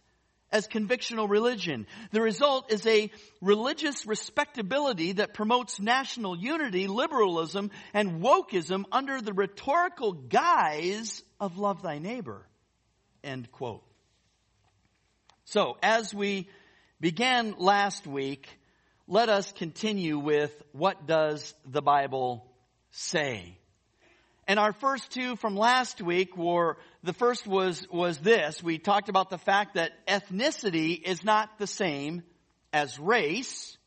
as 0.53 0.69
convictional 0.69 1.29
religion. 1.29 1.85
The 2.11 2.21
result 2.21 2.71
is 2.71 2.87
a 2.87 3.11
religious 3.41 4.07
respectability 4.07 5.13
that 5.13 5.33
promotes 5.33 5.81
national 5.81 6.37
unity, 6.37 6.87
liberalism, 6.87 7.71
and 7.93 8.21
wokeism 8.21 8.85
under 8.89 9.21
the 9.21 9.33
rhetorical 9.33 10.13
guise 10.13 11.23
of 11.41 11.57
love 11.57 11.81
thy 11.81 11.97
neighbor. 11.97 12.47
End 13.21 13.51
quote. 13.51 13.83
So, 15.47 15.77
as 15.83 16.11
we 16.11 16.49
began 16.99 17.53
last 17.59 18.07
week, 18.07 18.47
let 19.07 19.29
us 19.29 19.51
continue 19.51 20.17
with 20.17 20.51
what 20.71 21.05
does 21.05 21.53
the 21.67 21.83
Bible 21.83 22.47
say? 22.89 23.55
And 24.47 24.57
our 24.57 24.73
first 24.73 25.11
two 25.11 25.35
from 25.35 25.55
last 25.55 26.01
week 26.01 26.35
were, 26.35 26.77
the 27.03 27.13
first 27.13 27.45
was, 27.45 27.87
was 27.91 28.17
this. 28.17 28.63
We 28.63 28.79
talked 28.79 29.07
about 29.07 29.29
the 29.29 29.37
fact 29.37 29.75
that 29.75 29.91
ethnicity 30.07 30.99
is 30.99 31.23
not 31.23 31.59
the 31.59 31.67
same 31.67 32.23
as 32.73 32.97
race, 32.99 33.77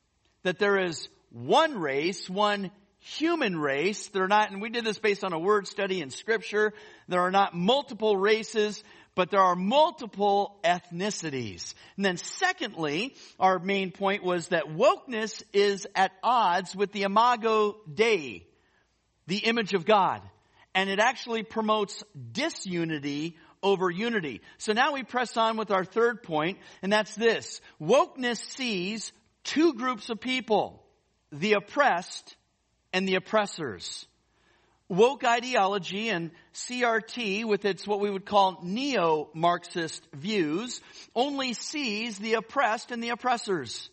that 0.44 0.60
there 0.60 0.78
is 0.78 1.08
one 1.30 1.76
race, 1.76 2.30
one 2.30 2.70
human 3.00 3.58
race. 3.58 4.06
They're 4.08 4.28
not, 4.28 4.52
and 4.52 4.62
we 4.62 4.70
did 4.70 4.84
this 4.84 4.98
based 5.00 5.24
on 5.24 5.32
a 5.32 5.38
word 5.40 5.66
study 5.66 6.02
in 6.02 6.10
scripture. 6.10 6.72
There 7.08 7.22
are 7.22 7.32
not 7.32 7.54
multiple 7.54 8.16
races 8.16 8.82
but 9.18 9.32
there 9.32 9.42
are 9.42 9.56
multiple 9.56 10.60
ethnicities. 10.62 11.74
And 11.96 12.04
then 12.04 12.18
secondly, 12.18 13.16
our 13.40 13.58
main 13.58 13.90
point 13.90 14.22
was 14.22 14.46
that 14.48 14.66
wokeness 14.68 15.42
is 15.52 15.88
at 15.96 16.12
odds 16.22 16.76
with 16.76 16.92
the 16.92 17.02
imago 17.02 17.78
Dei, 17.92 18.46
the 19.26 19.38
image 19.38 19.74
of 19.74 19.84
God. 19.84 20.22
And 20.72 20.88
it 20.88 21.00
actually 21.00 21.42
promotes 21.42 22.04
disunity 22.30 23.36
over 23.60 23.90
unity. 23.90 24.40
So 24.58 24.72
now 24.72 24.92
we 24.92 25.02
press 25.02 25.36
on 25.36 25.56
with 25.56 25.72
our 25.72 25.84
third 25.84 26.22
point, 26.22 26.58
and 26.80 26.92
that's 26.92 27.16
this. 27.16 27.60
Wokeness 27.82 28.38
sees 28.38 29.10
two 29.42 29.74
groups 29.74 30.10
of 30.10 30.20
people, 30.20 30.86
the 31.32 31.54
oppressed 31.54 32.36
and 32.92 33.08
the 33.08 33.16
oppressors 33.16 34.06
woke 34.88 35.24
ideology 35.24 36.08
and 36.08 36.30
CRT 36.54 37.44
with 37.44 37.64
its 37.64 37.86
what 37.86 38.00
we 38.00 38.10
would 38.10 38.24
call 38.24 38.58
neo-Marxist 38.62 40.06
views 40.14 40.80
only 41.14 41.52
sees 41.52 42.18
the 42.18 42.34
oppressed 42.34 42.90
and 42.90 43.02
the 43.02 43.10
oppressors. 43.10 43.90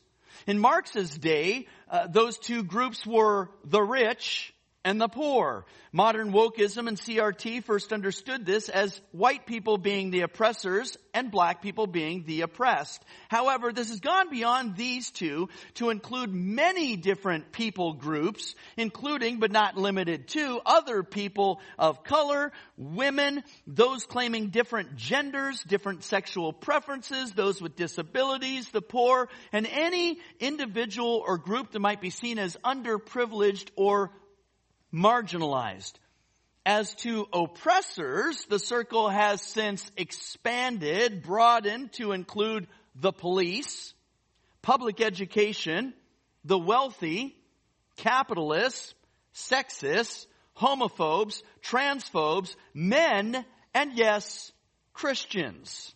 In 0.48 0.60
Marx's 0.60 1.18
day, 1.18 1.68
uh, 1.90 2.08
those 2.08 2.38
two 2.38 2.64
groups 2.64 3.06
were 3.06 3.50
the 3.64 3.82
rich 3.82 4.54
and 4.86 5.02
the 5.02 5.10
poor. 5.10 5.65
Modern 5.91 6.32
wokeism 6.32 6.88
and 6.88 6.98
CRT 6.98 7.63
first 7.63 7.91
understood 7.91 8.45
this 8.45 8.69
as 8.69 9.02
white 9.12 9.48
people 9.48 9.78
being 9.78 10.12
the 10.12 10.21
oppressors 10.21 10.95
and 11.13 11.32
black 11.32 11.62
people 11.62 11.88
being 11.88 12.24
the 12.26 12.41
oppressed. 12.41 13.04
However, 13.28 13.74
this 13.74 13.89
has 13.89 14.00
gone 14.00 14.30
beyond 14.30 14.76
these 14.76 15.10
two 15.10 15.50
to 15.76 15.89
include 15.89 16.32
many 16.32 16.98
different 16.98 17.52
people 17.52 17.93
groups, 17.93 18.54
including 18.78 19.39
but 19.39 19.52
not 19.52 19.76
limited 19.76 20.28
to 20.30 20.60
other 20.65 21.02
people 21.02 21.62
of 21.80 22.04
color, 22.04 22.52
women, 22.78 23.43
those 23.65 24.06
claiming 24.06 24.50
different 24.50 24.98
genders, 24.98 25.63
different 25.63 26.04
sexual 26.04 26.54
preferences, 26.54 27.32
those 27.32 27.60
with 27.60 27.76
disabilities, 27.76 28.69
the 28.69 28.82
poor, 28.82 29.30
and 29.52 29.65
any 29.65 30.19
individual 30.39 31.24
or 31.26 31.39
group 31.39 31.71
that 31.71 31.80
might 31.80 32.02
be 32.02 32.12
seen 32.12 32.38
as 32.38 32.56
underprivileged 32.63 33.69
or 33.76 34.12
marginalized. 34.96 35.94
As 36.66 36.96
to 36.96 37.28
oppressors, 37.32 38.46
the 38.50 38.58
circle 38.58 39.10
has 39.10 39.42
since 39.42 39.92
expanded, 39.98 41.22
broadened 41.22 41.92
to 41.94 42.14
include 42.14 42.68
the 42.96 43.12
police, 43.12 43.94
public 44.62 45.02
education, 45.02 45.94
the 46.44 46.58
wealthy, 46.58 47.36
capitalists, 47.98 48.96
sexists, 49.36 50.26
homophobes, 50.58 51.44
transphobes, 51.62 52.56
men, 52.74 53.46
and 53.74 53.94
yes, 53.94 54.52
Christians. 54.94 55.94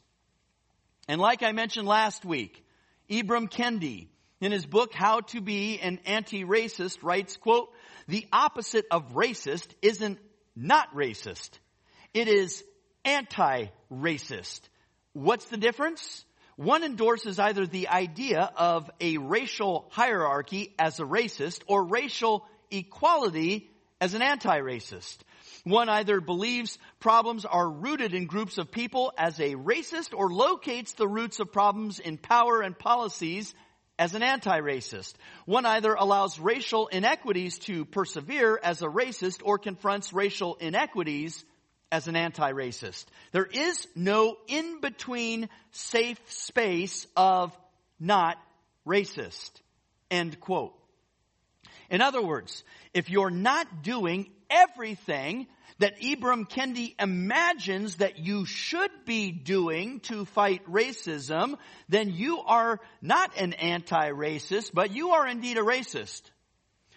And 1.08 1.20
like 1.20 1.42
I 1.42 1.54
mentioned 1.54 1.88
last 1.88 2.26
week, 2.26 2.64
Ibram 3.10 3.50
Kendi, 3.50 4.10
in 4.42 4.52
his 4.52 4.66
book 4.66 4.94
How 4.94 5.22
to 5.22 5.42
Be 5.42 5.80
an 5.80 6.00
Anti-Racist, 6.06 7.00
writes, 7.02 7.38
quote, 7.38 7.70
the 8.10 8.26
opposite 8.34 8.86
of 8.90 9.14
racist 9.14 9.68
isn't 9.84 10.18
not 10.56 10.94
racist. 10.96 11.52
It 12.14 12.28
is 12.28 12.64
anti-racist. 13.06 14.62
What's 15.14 15.46
the 15.46 15.58
difference? 15.58 16.26
One 16.56 16.84
endorses 16.84 17.38
either 17.40 17.68
the 17.68 17.88
idea 17.90 18.52
of 18.58 18.90
a 19.00 19.18
racial 19.18 19.90
hierarchy 19.92 20.74
as 20.80 21.00
a 21.00 21.04
racist 21.04 21.62
or 21.68 21.86
racial 21.86 22.46
equality 22.72 23.70
as 24.02 24.16
an 24.16 24.24
anti-racist. 24.24 25.18
One 25.64 25.88
either 25.88 26.20
believes 26.20 26.80
problems 27.00 27.46
are 27.46 27.70
rooted 27.70 28.16
in 28.16 28.26
groups 28.26 28.58
of 28.58 28.72
people 28.72 29.14
as 29.20 29.40
a 29.40 29.54
racist 29.54 30.18
or 30.18 30.32
locates 30.32 30.94
the 30.94 31.08
roots 31.08 31.40
of 31.40 31.52
problems 31.52 32.00
in 32.00 32.18
power 32.18 32.62
and 32.62 32.78
policies 32.78 33.54
as 34.00 34.16
an 34.16 34.24
anti-racist. 34.24 35.14
One 35.46 35.66
either 35.66 35.94
allows 35.94 36.40
racial 36.40 36.88
inequities 36.88 37.60
to 37.60 37.84
persevere 37.84 38.58
as 38.64 38.82
a 38.82 38.88
racist 38.88 39.42
or 39.44 39.60
confronts 39.60 40.14
racial 40.14 40.56
inequities 40.56 41.44
as 41.92 42.08
an 42.08 42.16
anti-racist. 42.16 43.06
There 43.34 43.46
is 43.46 43.88
no 43.96 44.38
in-between 44.48 45.50
safe 45.72 46.20
space 46.32 47.06
of 47.18 47.56
not 48.00 48.38
racist. 48.88 49.52
End 50.10 50.40
quote. 50.40 50.74
In 51.90 52.02
other 52.02 52.22
words, 52.22 52.64
if 52.94 53.10
you're 53.10 53.30
not 53.30 53.84
doing 53.84 54.30
everything 54.50 55.48
that 55.80 56.00
Ibram 56.02 56.50
Kendi 56.50 56.96
imagines 57.00 57.96
that 57.96 58.20
you 58.20 58.46
should 58.46 58.92
be 59.06 59.32
doing 59.32 60.00
to 60.02 60.26
fight 60.26 60.66
racism, 60.66 61.58
then 61.88 62.12
you 62.12 62.40
are 62.40 62.80
not 63.02 63.38
an 63.38 63.54
anti-racist, 63.54 64.72
but 64.74 64.92
you 64.92 65.12
are 65.12 65.28
indeed 65.28 65.58
a 65.58 65.62
racist. 65.62 66.22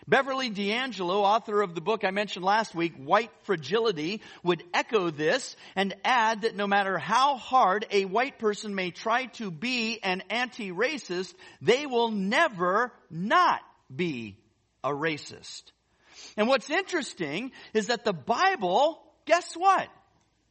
Beverly 0.09 0.51
DiAngelo, 0.51 1.23
author 1.23 1.63
of 1.63 1.77
the 1.77 1.81
book 1.81 2.05
I 2.05 2.11
mentioned 2.11 2.45
last 2.45 2.75
week, 2.75 2.95
White 2.97 3.31
Fragility, 3.45 4.21
would 4.43 4.65
echo 4.75 5.11
this 5.11 5.55
and 5.77 5.95
add 6.05 6.43
that 6.43 6.57
no 6.57 6.67
matter 6.67 6.99
how 6.99 7.37
hard 7.37 7.87
a 7.91 8.05
white 8.05 8.41
person 8.41 8.75
may 8.75 8.91
try 8.91 9.27
to 9.27 9.53
be 9.53 10.01
an 10.03 10.23
anti-racist, 10.29 11.35
they 11.61 11.87
will 11.87 12.11
never 12.11 12.93
not 13.11 13.61
be 13.95 14.39
a 14.83 14.91
racist. 14.91 15.71
And 16.37 16.49
what's 16.49 16.71
interesting 16.71 17.53
is 17.75 17.89
that 17.89 18.05
the 18.05 18.13
Bible, 18.13 19.03
guess 19.27 19.55
what? 19.55 19.89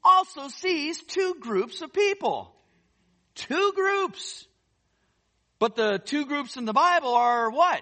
Also 0.04 0.48
sees 0.48 1.02
two 1.04 1.36
groups 1.40 1.82
of 1.82 1.94
people. 1.94 2.56
Two 3.36 3.74
groups. 3.76 4.48
But 5.60 5.76
the 5.76 6.00
two 6.04 6.26
groups 6.26 6.58
in 6.58 6.66
the 6.66 6.74
Bible 6.74 7.14
are 7.14 7.52
what? 7.52 7.82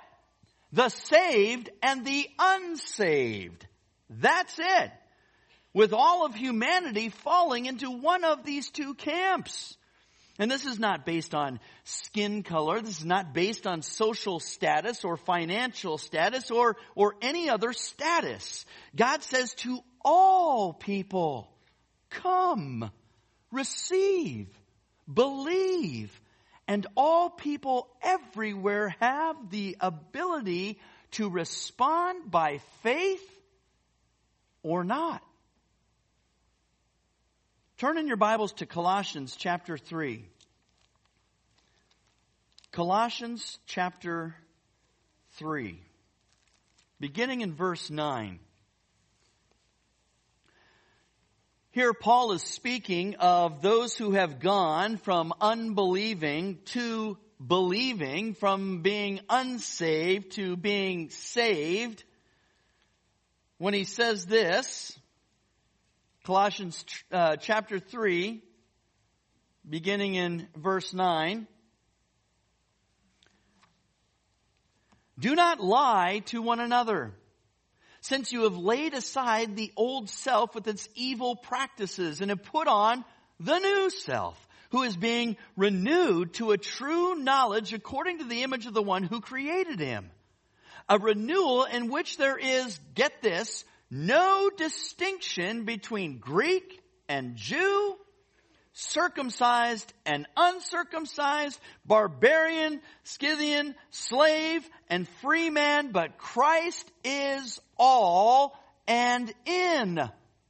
The 0.71 0.89
saved 0.89 1.69
and 1.81 2.05
the 2.05 2.27
unsaved. 2.37 3.65
That's 4.09 4.59
it. 4.59 4.91
With 5.73 5.93
all 5.93 6.25
of 6.25 6.35
humanity 6.35 7.09
falling 7.09 7.67
into 7.67 7.89
one 7.89 8.23
of 8.23 8.43
these 8.43 8.69
two 8.69 8.95
camps. 8.95 9.77
And 10.39 10.49
this 10.49 10.65
is 10.65 10.79
not 10.79 11.05
based 11.05 11.35
on 11.35 11.59
skin 11.83 12.43
color. 12.43 12.81
This 12.81 12.99
is 12.99 13.05
not 13.05 13.33
based 13.33 13.67
on 13.67 13.81
social 13.81 14.39
status 14.39 15.03
or 15.03 15.17
financial 15.17 15.97
status 15.97 16.49
or, 16.49 16.77
or 16.95 17.15
any 17.21 17.49
other 17.49 17.73
status. 17.73 18.65
God 18.95 19.21
says 19.21 19.53
to 19.55 19.81
all 20.03 20.71
people, 20.71 21.51
come, 22.09 22.89
receive, 23.51 24.47
believe. 25.13 26.17
And 26.69 26.87
all 26.95 27.29
people 27.29 27.89
everywhere 28.01 28.95
have 29.01 29.49
the 29.49 29.75
ability 29.81 30.79
to 31.11 31.29
respond 31.29 32.31
by 32.31 32.59
faith 32.81 33.27
or 34.63 34.85
not. 34.85 35.21
Turn 37.79 37.97
in 37.97 38.07
your 38.07 38.17
Bibles 38.17 38.51
to 38.55 38.65
Colossians 38.65 39.37
chapter 39.37 39.77
3. 39.77 40.25
Colossians 42.73 43.57
chapter 43.67 44.35
3, 45.37 45.81
beginning 46.99 47.39
in 47.39 47.53
verse 47.53 47.89
9. 47.89 48.39
Here 51.71 51.93
Paul 51.93 52.33
is 52.33 52.43
speaking 52.43 53.15
of 53.15 53.61
those 53.61 53.95
who 53.95 54.11
have 54.11 54.41
gone 54.41 54.97
from 54.97 55.31
unbelieving 55.39 56.59
to 56.73 57.17
believing, 57.39 58.33
from 58.33 58.81
being 58.81 59.21
unsaved 59.29 60.33
to 60.33 60.57
being 60.57 61.11
saved. 61.11 62.03
When 63.57 63.73
he 63.73 63.85
says 63.85 64.25
this, 64.25 64.99
Colossians 66.29 66.85
uh, 67.11 67.37
chapter 67.37 67.79
3, 67.79 68.39
beginning 69.67 70.13
in 70.13 70.47
verse 70.55 70.93
9. 70.93 71.47
Do 75.17 75.33
not 75.33 75.59
lie 75.59 76.21
to 76.27 76.43
one 76.43 76.59
another, 76.59 77.15
since 78.01 78.31
you 78.31 78.43
have 78.43 78.55
laid 78.55 78.93
aside 78.93 79.55
the 79.55 79.71
old 79.75 80.07
self 80.07 80.53
with 80.53 80.67
its 80.67 80.87
evil 80.93 81.35
practices 81.35 82.21
and 82.21 82.29
have 82.29 82.43
put 82.43 82.67
on 82.67 83.03
the 83.39 83.57
new 83.57 83.89
self, 83.89 84.37
who 84.69 84.83
is 84.83 84.95
being 84.95 85.35
renewed 85.57 86.35
to 86.35 86.51
a 86.51 86.59
true 86.59 87.15
knowledge 87.15 87.73
according 87.73 88.19
to 88.19 88.25
the 88.25 88.43
image 88.43 88.67
of 88.67 88.75
the 88.75 88.83
one 88.83 89.01
who 89.01 89.19
created 89.19 89.79
him. 89.79 90.11
A 90.87 90.99
renewal 90.99 91.63
in 91.63 91.89
which 91.89 92.17
there 92.17 92.37
is, 92.37 92.79
get 92.93 93.23
this, 93.23 93.65
no 93.89 94.49
distinction 94.55 95.65
between 95.65 96.19
Greek 96.19 96.81
and 97.07 97.35
Jew, 97.35 97.95
circumcised 98.73 99.91
and 100.05 100.27
uncircumcised, 100.37 101.59
barbarian, 101.85 102.81
Scythian, 103.03 103.75
slave, 103.89 104.67
and 104.89 105.07
free 105.21 105.49
man, 105.49 105.91
but 105.91 106.17
Christ 106.17 106.89
is 107.03 107.59
all 107.77 108.57
and 108.87 109.33
in 109.45 109.99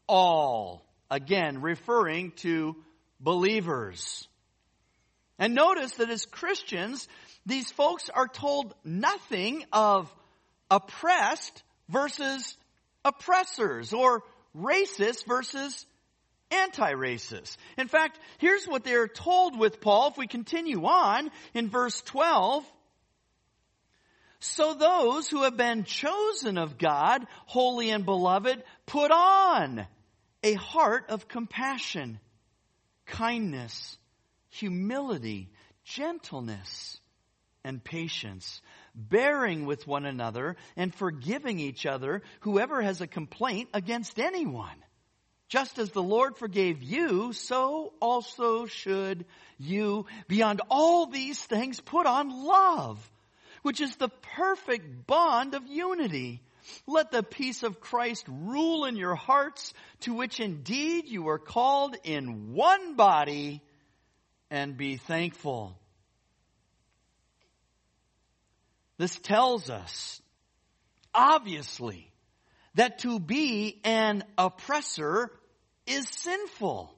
all. 0.07 0.85
Again, 1.09 1.61
referring 1.61 2.31
to 2.37 2.75
believers. 3.19 4.27
And 5.39 5.55
notice 5.55 5.93
that 5.93 6.09
as 6.09 6.25
Christians, 6.25 7.07
these 7.45 7.71
folks 7.71 8.09
are 8.09 8.27
told 8.27 8.75
nothing 8.83 9.63
of 9.71 10.13
oppressed 10.69 11.63
versus 11.87 12.57
oppressors 13.05 13.93
or 13.93 14.23
racist 14.55 15.25
versus 15.27 15.85
anti-racist. 16.51 17.57
In 17.77 17.87
fact, 17.87 18.19
here's 18.39 18.65
what 18.65 18.83
they're 18.83 19.07
told 19.07 19.57
with 19.57 19.81
Paul 19.81 20.09
if 20.09 20.17
we 20.17 20.27
continue 20.27 20.85
on 20.85 21.29
in 21.53 21.69
verse 21.69 22.01
12. 22.01 22.65
So 24.39 24.73
those 24.73 25.27
who 25.27 25.43
have 25.43 25.57
been 25.57 25.83
chosen 25.83 26.57
of 26.57 26.77
God, 26.77 27.25
holy 27.45 27.89
and 27.89 28.05
beloved, 28.05 28.63
put 28.85 29.11
on 29.11 29.85
a 30.43 30.53
heart 30.53 31.09
of 31.09 31.27
compassion, 31.27 32.19
kindness, 33.05 33.97
humility, 34.49 35.49
gentleness, 35.83 36.99
and 37.63 37.83
patience, 37.83 38.61
bearing 38.99 39.65
with 39.65 39.87
one 39.87 40.05
another 40.05 40.57
and 40.75 40.93
forgiving 40.93 41.59
each 41.59 41.85
other, 41.85 42.21
whoever 42.41 42.81
has 42.81 43.01
a 43.01 43.07
complaint 43.07 43.69
against 43.73 44.19
anyone. 44.19 44.83
Just 45.47 45.79
as 45.79 45.89
the 45.89 46.03
Lord 46.03 46.37
forgave 46.37 46.83
you, 46.83 47.33
so 47.33 47.93
also 47.99 48.67
should 48.67 49.25
you. 49.57 50.05
Beyond 50.27 50.61
all 50.69 51.07
these 51.07 51.39
things, 51.39 51.79
put 51.79 52.05
on 52.05 52.29
love, 52.29 53.11
which 53.63 53.81
is 53.81 53.95
the 53.95 54.09
perfect 54.35 55.07
bond 55.07 55.55
of 55.55 55.65
unity. 55.65 56.41
Let 56.85 57.09
the 57.09 57.23
peace 57.23 57.63
of 57.63 57.79
Christ 57.79 58.25
rule 58.27 58.85
in 58.85 58.95
your 58.95 59.15
hearts, 59.15 59.73
to 60.01 60.13
which 60.13 60.39
indeed 60.39 61.07
you 61.07 61.29
are 61.29 61.39
called 61.39 61.95
in 62.03 62.53
one 62.53 62.95
body, 62.95 63.63
and 64.51 64.77
be 64.77 64.97
thankful. 64.97 65.75
This 68.99 69.17
tells 69.17 69.69
us, 69.69 70.21
obviously, 71.15 72.11
that 72.75 72.99
to 72.99 73.17
be 73.17 73.79
an 73.85 74.25
oppressor 74.37 75.31
is 75.87 76.07
sinful. 76.09 76.93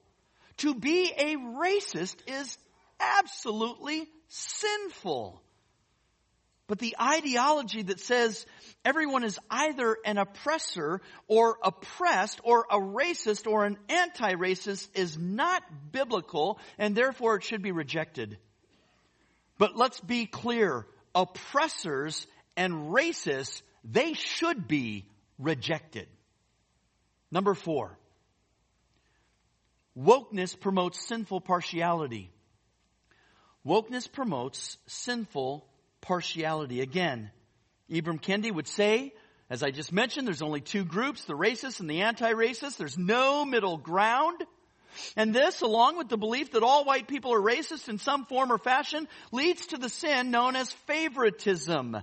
To 0.58 0.74
be 0.74 1.12
a 1.16 1.36
racist 1.36 2.16
is 2.26 2.58
absolutely 2.98 4.08
sinful. 4.26 5.40
But 6.66 6.80
the 6.80 6.96
ideology 7.00 7.82
that 7.82 8.00
says 8.00 8.46
everyone 8.84 9.22
is 9.22 9.38
either 9.48 9.96
an 10.04 10.18
oppressor 10.18 11.02
or 11.28 11.56
oppressed 11.62 12.40
or 12.42 12.66
a 12.68 12.80
racist 12.80 13.46
or 13.46 13.64
an 13.64 13.78
anti-racist 13.88 14.88
is 14.94 15.16
not 15.16 15.62
biblical 15.92 16.58
and 16.78 16.96
therefore 16.96 17.36
it 17.36 17.44
should 17.44 17.62
be 17.62 17.70
rejected. 17.70 18.38
But 19.56 19.76
let's 19.76 20.00
be 20.00 20.26
clear 20.26 20.84
oppressors 21.14 22.26
and 22.56 22.92
racists, 22.92 23.62
they 23.84 24.12
should 24.14 24.68
be 24.68 25.06
rejected. 25.38 26.06
Number 27.30 27.54
four, 27.54 27.98
wokeness 29.98 30.58
promotes 30.58 31.06
sinful 31.06 31.40
partiality. 31.40 32.30
Wokeness 33.66 34.10
promotes 34.10 34.76
sinful 34.86 35.66
partiality. 36.00 36.80
Again, 36.80 37.30
Ibram 37.90 38.20
Kendi 38.20 38.52
would 38.52 38.68
say, 38.68 39.14
as 39.48 39.62
I 39.62 39.70
just 39.70 39.92
mentioned, 39.92 40.26
there's 40.26 40.42
only 40.42 40.60
two 40.60 40.84
groups, 40.84 41.24
the 41.24 41.34
racist 41.34 41.80
and 41.80 41.88
the 41.88 42.02
anti-racist. 42.02 42.76
There's 42.76 42.98
no 42.98 43.44
middle 43.44 43.76
ground. 43.76 44.42
And 45.16 45.34
this, 45.34 45.60
along 45.60 45.98
with 45.98 46.08
the 46.08 46.16
belief 46.16 46.52
that 46.52 46.62
all 46.62 46.84
white 46.84 47.08
people 47.08 47.32
are 47.34 47.40
racist 47.40 47.88
in 47.88 47.98
some 47.98 48.24
form 48.24 48.52
or 48.52 48.58
fashion, 48.58 49.08
leads 49.30 49.66
to 49.66 49.78
the 49.78 49.88
sin 49.88 50.30
known 50.30 50.56
as 50.56 50.72
favoritism, 50.86 51.98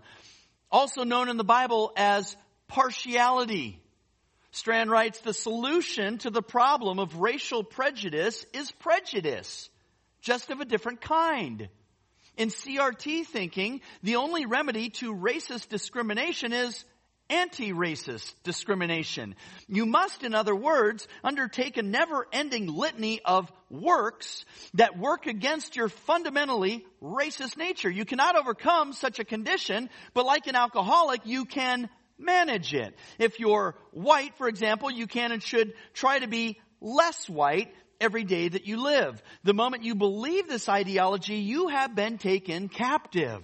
also 0.71 1.03
known 1.03 1.29
in 1.29 1.37
the 1.37 1.43
Bible 1.43 1.91
as 1.95 2.35
partiality. 2.67 3.81
Strawn 4.51 4.89
writes, 4.89 5.19
the 5.19 5.33
solution 5.33 6.17
to 6.19 6.29
the 6.29 6.41
problem 6.41 6.99
of 6.99 7.17
racial 7.17 7.63
prejudice 7.63 8.45
is 8.53 8.71
prejudice, 8.71 9.69
just 10.21 10.49
of 10.49 10.59
a 10.59 10.65
different 10.65 11.01
kind. 11.01 11.69
In 12.37 12.49
CRT 12.49 13.25
thinking, 13.25 13.81
the 14.01 14.15
only 14.15 14.45
remedy 14.45 14.89
to 14.91 15.13
racist 15.13 15.67
discrimination 15.67 16.53
is 16.53 16.85
anti-racist 17.29 18.33
discrimination. 18.43 19.35
You 19.67 19.85
must, 19.85 20.23
in 20.23 20.33
other 20.33 20.55
words, 20.55 21.07
undertake 21.23 21.77
a 21.77 21.83
never-ending 21.83 22.67
litany 22.67 23.21
of 23.23 23.51
works 23.69 24.45
that 24.73 24.97
work 24.97 25.27
against 25.27 25.75
your 25.75 25.89
fundamentally 25.89 26.85
racist 27.01 27.57
nature. 27.57 27.89
You 27.89 28.05
cannot 28.05 28.35
overcome 28.35 28.93
such 28.93 29.19
a 29.19 29.25
condition, 29.25 29.89
but 30.13 30.25
like 30.25 30.47
an 30.47 30.55
alcoholic, 30.55 31.21
you 31.25 31.45
can 31.45 31.89
manage 32.17 32.73
it. 32.73 32.95
If 33.17 33.39
you're 33.39 33.75
white, 33.91 34.37
for 34.37 34.47
example, 34.47 34.91
you 34.91 35.07
can 35.07 35.31
and 35.31 35.41
should 35.41 35.73
try 35.93 36.19
to 36.19 36.27
be 36.27 36.59
less 36.81 37.29
white 37.29 37.73
every 38.01 38.23
day 38.23 38.47
that 38.47 38.65
you 38.65 38.81
live. 38.81 39.21
The 39.43 39.53
moment 39.53 39.83
you 39.83 39.95
believe 39.95 40.47
this 40.47 40.69
ideology, 40.69 41.35
you 41.35 41.67
have 41.67 41.95
been 41.95 42.17
taken 42.17 42.69
captive. 42.69 43.43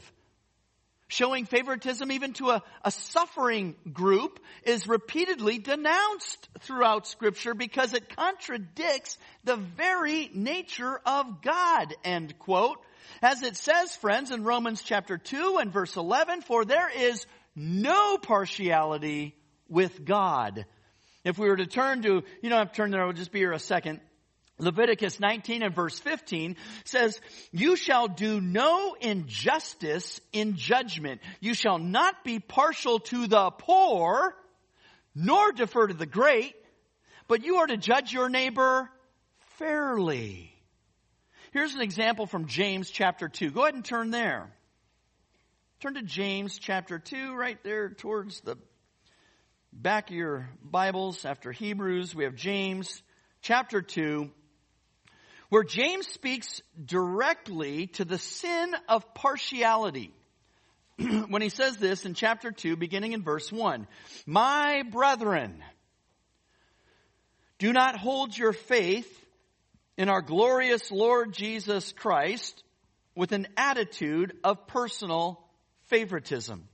Showing 1.08 1.46
favoritism 1.46 2.12
even 2.12 2.34
to 2.34 2.50
a, 2.50 2.63
a 2.84 2.89
suffering 2.89 3.76
group 3.94 4.39
is 4.63 4.88
repeatedly 4.88 5.60
denounced 5.60 6.50
throughout 6.62 7.06
scripture 7.06 7.54
because 7.54 7.94
it 7.94 8.15
contradicts 8.15 9.18
the 9.44 9.56
very 9.56 10.32
nature 10.34 11.00
of 11.06 11.44
God, 11.44 11.94
end 12.04 12.39
quote. 12.39 12.80
As 13.22 13.44
it 13.44 13.56
says, 13.56 13.96
friends, 13.96 14.32
in 14.32 14.44
Romans 14.44 14.82
chapter 14.82 15.20
2 15.20 15.60
and 15.62 15.72
verse 15.72 15.96
11, 15.96 16.41
for 16.41 16.65
there 16.65 16.89
is 16.89 17.28
no 17.56 18.18
partiality 18.18 19.36
with 19.70 20.06
God. 20.06 20.65
If 21.24 21.38
we 21.38 21.48
were 21.48 21.58
to 21.58 21.68
turn 21.68 22.02
to, 22.02 22.24
you 22.41 22.50
don't 22.50 22.60
have 22.60 22.72
to 22.72 22.76
turn 22.76 22.91
there, 22.91 23.04
I'll 23.04 23.13
just 23.13 23.32
be 23.32 23.39
here 23.39 23.52
a 23.52 23.60
second. 23.60 24.00
Leviticus 24.58 25.20
19 25.20 25.63
and 25.63 25.76
verse 25.76 26.00
15 26.00 26.56
says, 26.86 27.20
You 27.52 27.76
shall 27.76 28.08
do 28.08 28.39
no 28.39 28.96
injustice 29.00 30.22
in 30.32 30.56
judgment. 30.56 31.22
You 31.41 31.54
shall 31.54 31.78
not 31.78 32.24
be 32.24 32.39
partial 32.39 33.00
to 33.00 33.28
the 33.28 33.52
poor, 33.52 34.34
nor 35.13 35.52
defer 35.52 35.88
to 35.88 35.94
the 35.94 36.06
great, 36.06 36.56
but 37.28 37.44
you 37.44 37.58
are 37.58 37.68
to 37.68 37.76
judge 37.76 38.13
your 38.13 38.30
neighbor 38.30 38.89
fairly. 39.58 40.54
Here's 41.52 41.76
an 41.76 41.82
example 41.82 42.26
from 42.26 42.48
James 42.48 42.89
chapter 42.89 43.28
2. 43.28 43.52
Go 43.52 43.63
ahead 43.63 43.76
and 43.76 43.84
turn 43.84 44.10
there. 44.10 44.52
Turn 45.82 45.96
to 45.96 46.02
James 46.02 46.58
chapter 46.58 46.98
2, 46.98 47.34
right 47.34 47.62
there 47.63 47.89
towards 47.89 48.39
the 48.41 48.58
back 49.74 50.10
of 50.10 50.15
your 50.15 50.50
Bibles 50.63 51.26
after 51.26 51.52
Hebrews. 51.52 52.15
We 52.15 52.24
have 52.24 52.36
James 52.36 53.04
chapter 53.41 53.82
2 53.82 54.32
where 55.49 55.63
James 55.63 56.08
speaks 56.08 56.62
directly 56.84 57.88
to 57.88 58.05
the 58.05 58.17
sin 58.17 58.75
of 58.89 59.13
partiality. 59.13 60.13
when 60.97 61.41
he 61.41 61.49
says 61.49 61.77
this 61.77 62.05
in 62.05 62.13
chapter 62.13 62.51
2, 62.51 62.75
beginning 62.75 63.13
in 63.13 63.23
verse 63.23 63.51
1, 63.51 63.88
My 64.25 64.84
brethren, 64.89 65.63
do 67.58 67.73
not 67.73 67.97
hold 67.97 68.38
your 68.38 68.53
faith 68.53 69.12
in 69.97 70.10
our 70.10 70.21
glorious 70.21 70.91
Lord 70.91 71.34
Jesus 71.34 71.91
Christ 71.93 72.63
with 73.15 73.31
an 73.31 73.47
attitude 73.55 74.38
of 74.43 74.67
personal 74.67 75.41
favoritism. 75.84 76.67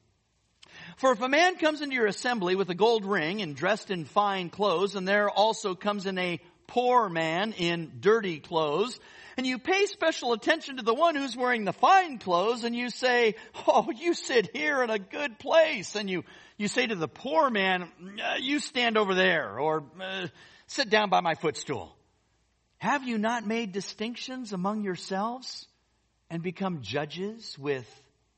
For 0.97 1.11
if 1.11 1.21
a 1.21 1.29
man 1.29 1.57
comes 1.57 1.81
into 1.81 1.95
your 1.95 2.07
assembly 2.07 2.55
with 2.55 2.69
a 2.69 2.75
gold 2.75 3.05
ring 3.05 3.41
and 3.41 3.55
dressed 3.55 3.91
in 3.91 4.05
fine 4.05 4.49
clothes, 4.49 4.95
and 4.95 5.07
there 5.07 5.29
also 5.29 5.75
comes 5.75 6.05
in 6.05 6.17
a 6.17 6.39
poor 6.71 7.09
man 7.09 7.51
in 7.51 7.91
dirty 7.99 8.39
clothes, 8.39 8.97
and 9.35 9.45
you 9.45 9.59
pay 9.59 9.85
special 9.87 10.31
attention 10.31 10.77
to 10.77 10.83
the 10.83 10.93
one 10.93 11.15
who's 11.15 11.35
wearing 11.35 11.65
the 11.65 11.73
fine 11.73 12.17
clothes, 12.17 12.63
and 12.63 12.73
you 12.75 12.89
say, 12.89 13.35
Oh, 13.67 13.89
you 13.95 14.13
sit 14.13 14.55
here 14.55 14.81
in 14.81 14.89
a 14.89 14.99
good 14.99 15.37
place. 15.37 15.95
And 15.95 16.09
you, 16.09 16.23
you 16.57 16.67
say 16.67 16.87
to 16.87 16.95
the 16.95 17.07
poor 17.07 17.49
man, 17.49 17.89
uh, 18.23 18.35
You 18.39 18.59
stand 18.59 18.97
over 18.97 19.13
there, 19.13 19.59
or 19.59 19.83
uh, 20.01 20.27
sit 20.67 20.89
down 20.89 21.09
by 21.09 21.19
my 21.21 21.35
footstool. 21.35 21.95
Have 22.77 23.03
you 23.03 23.17
not 23.17 23.45
made 23.45 23.73
distinctions 23.73 24.53
among 24.53 24.83
yourselves 24.83 25.67
and 26.29 26.41
become 26.41 26.81
judges 26.81 27.57
with 27.59 27.87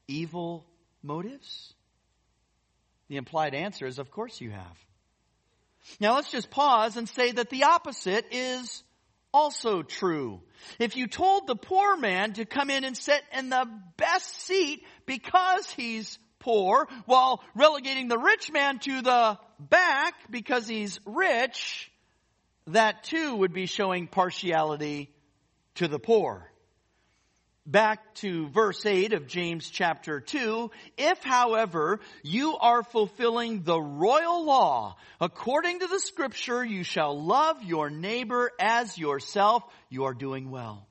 evil 0.08 0.66
motives? 1.02 1.74
The 3.10 3.18
implied 3.18 3.54
answer 3.54 3.86
is, 3.86 4.00
Of 4.00 4.10
course 4.10 4.42
you 4.42 4.50
have. 4.50 4.78
Now 6.00 6.16
let's 6.16 6.32
just 6.32 6.50
pause 6.50 6.98
and 6.98 7.08
say 7.08 7.32
that 7.32 7.50
the 7.50 7.64
opposite 7.66 8.26
is 8.32 8.84
also 9.34 9.82
true. 9.82 10.42
If 10.80 10.96
you 10.96 11.08
told 11.08 11.48
the 11.48 11.56
poor 11.56 11.98
man 11.98 12.34
to 12.34 12.46
come 12.46 12.70
in 12.70 12.84
and 12.84 12.96
sit 12.96 13.22
in 13.38 13.50
the 13.50 13.68
best 13.98 14.46
seat 14.46 14.86
because 15.06 15.70
he's 15.72 16.20
poor, 16.40 16.88
while 17.06 17.44
relegating 17.56 18.08
the 18.08 18.18
rich 18.18 18.52
man 18.52 18.80
to 18.80 19.02
the 19.02 19.40
back 19.60 20.14
because 20.30 20.68
he's 20.68 21.00
rich, 21.06 21.92
that 22.68 23.04
too 23.04 23.36
would 23.36 23.54
be 23.54 23.66
showing 23.66 24.08
partiality 24.08 25.10
to 25.76 25.88
the 25.88 26.00
poor 26.00 26.53
back 27.66 28.14
to 28.16 28.48
verse 28.50 28.86
8 28.86 29.14
of 29.14 29.28
James 29.28 29.70
chapter 29.70 30.20
2. 30.20 30.72
If, 30.98 31.24
however, 31.24 32.00
you 32.24 32.58
are 32.58 32.84
fulfilling 32.84 33.64
the 33.64 33.80
royal 33.80 34.46
law, 34.46 34.98
according 35.20 35.80
to 35.80 35.88
the 35.88 36.00
scripture, 36.00 36.64
you 36.64 36.84
shall 36.84 37.22
love 37.22 37.64
your 37.64 37.90
neighbor 37.90 38.52
as 38.60 38.98
yourself, 38.98 39.64
you 39.90 40.06
are 40.06 40.14
doing 40.14 40.52
well. 40.52 40.88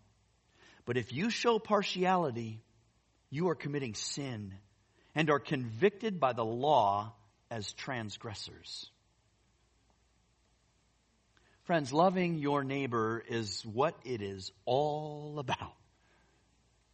But 0.85 0.97
if 0.97 1.13
you 1.13 1.31
show 1.31 1.59
partiality, 1.59 2.63
you 3.31 3.49
are 3.49 3.55
committing 3.55 3.95
sin 3.95 4.55
and 5.15 5.31
are 5.31 5.39
convicted 5.39 6.19
by 6.19 6.33
the 6.33 6.45
law 6.45 7.13
as 7.51 7.73
transgressors. 7.75 8.91
Friends, 11.65 11.93
loving 11.93 12.39
your 12.39 12.65
neighbor 12.65 13.23
is 13.29 13.65
what 13.65 13.95
it 14.05 14.21
is 14.21 14.51
all 14.65 15.39
about. 15.39 15.75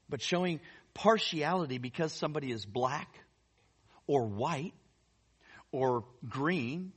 But 0.08 0.22
showing 0.22 0.60
partiality 0.94 1.78
because 1.78 2.12
somebody 2.12 2.50
is 2.50 2.64
black 2.64 3.08
or 4.06 4.26
white 4.26 4.74
or 5.70 6.04
green 6.28 6.92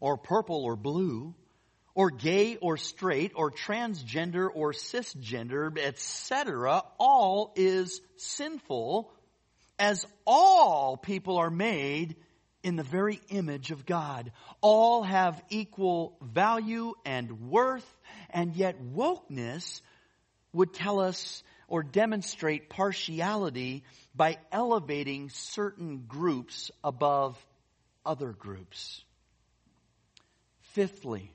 or 0.00 0.16
purple 0.16 0.64
or 0.64 0.76
blue 0.76 1.34
or 1.94 2.10
gay 2.10 2.56
or 2.56 2.76
straight 2.76 3.32
or 3.34 3.50
transgender 3.50 4.48
or 4.52 4.72
cisgender, 4.72 5.78
etc., 5.78 6.82
all 6.98 7.52
is 7.56 8.00
sinful 8.16 9.12
as 9.78 10.06
all 10.26 10.96
people 10.96 11.38
are 11.38 11.50
made 11.50 12.16
in 12.62 12.76
the 12.76 12.82
very 12.82 13.20
image 13.28 13.70
of 13.70 13.84
God. 13.84 14.32
All 14.60 15.02
have 15.02 15.42
equal 15.50 16.16
value 16.22 16.94
and 17.04 17.50
worth, 17.50 17.86
and 18.30 18.54
yet 18.54 18.80
wokeness 18.80 19.82
would 20.52 20.72
tell 20.72 21.00
us 21.00 21.42
or 21.68 21.82
demonstrate 21.82 22.68
partiality 22.68 23.84
by 24.14 24.38
elevating 24.50 25.30
certain 25.30 26.04
groups 26.06 26.70
above 26.84 27.36
other 28.04 28.32
groups. 28.32 29.04
Fifthly, 30.60 31.30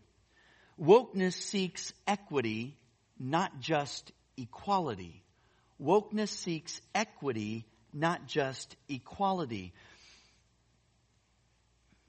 wokeness 0.80 1.34
seeks 1.34 1.94
equity, 2.08 2.78
not 3.20 3.60
just 3.60 4.12
equality. 4.38 5.24
Wokeness 5.82 6.30
seeks 6.30 6.82
equity, 6.96 7.66
not 7.94 8.28
just 8.28 8.76
equality. 8.90 9.74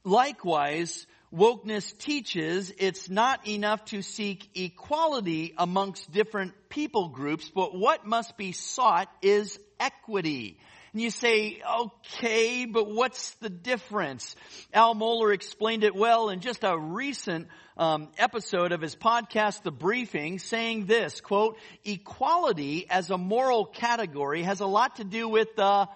Likewise, 0.05 1.07
wokeness 1.33 1.97
teaches 1.99 2.73
it's 2.79 3.09
not 3.09 3.47
enough 3.47 3.85
to 3.87 4.03
seek 4.03 4.49
equality 4.55 5.55
amongst 5.59 6.11
different 6.11 6.53
people 6.69 7.09
groups, 7.09 7.51
but 7.55 7.77
what 7.77 8.07
must 8.07 8.37
be 8.37 8.53
sought 8.53 9.09
is 9.23 9.59
equity. 9.79 10.59
And 10.93 11.03
you 11.03 11.11
say, 11.11 11.61
okay, 11.81 12.65
but 12.65 12.91
what's 12.91 13.33
the 13.35 13.51
difference? 13.51 14.35
Al 14.73 14.95
Mohler 14.95 15.35
explained 15.35 15.85
it 15.85 15.95
well 15.95 16.31
in 16.31 16.41
just 16.41 16.65
a 16.65 16.79
recent 16.79 17.49
um, 17.77 18.09
episode 18.17 18.73
of 18.73 18.81
his 18.81 18.97
podcast, 18.97 19.63
The 19.63 19.71
Briefing, 19.71 20.39
saying 20.39 20.87
this, 20.87 21.21
quote, 21.21 21.59
equality 21.85 22.89
as 22.89 23.11
a 23.11 23.19
moral 23.19 23.67
category 23.67 24.43
has 24.43 24.61
a 24.61 24.67
lot 24.67 24.97
to 24.97 25.05
do 25.05 25.29
with 25.29 25.55
the 25.57 25.89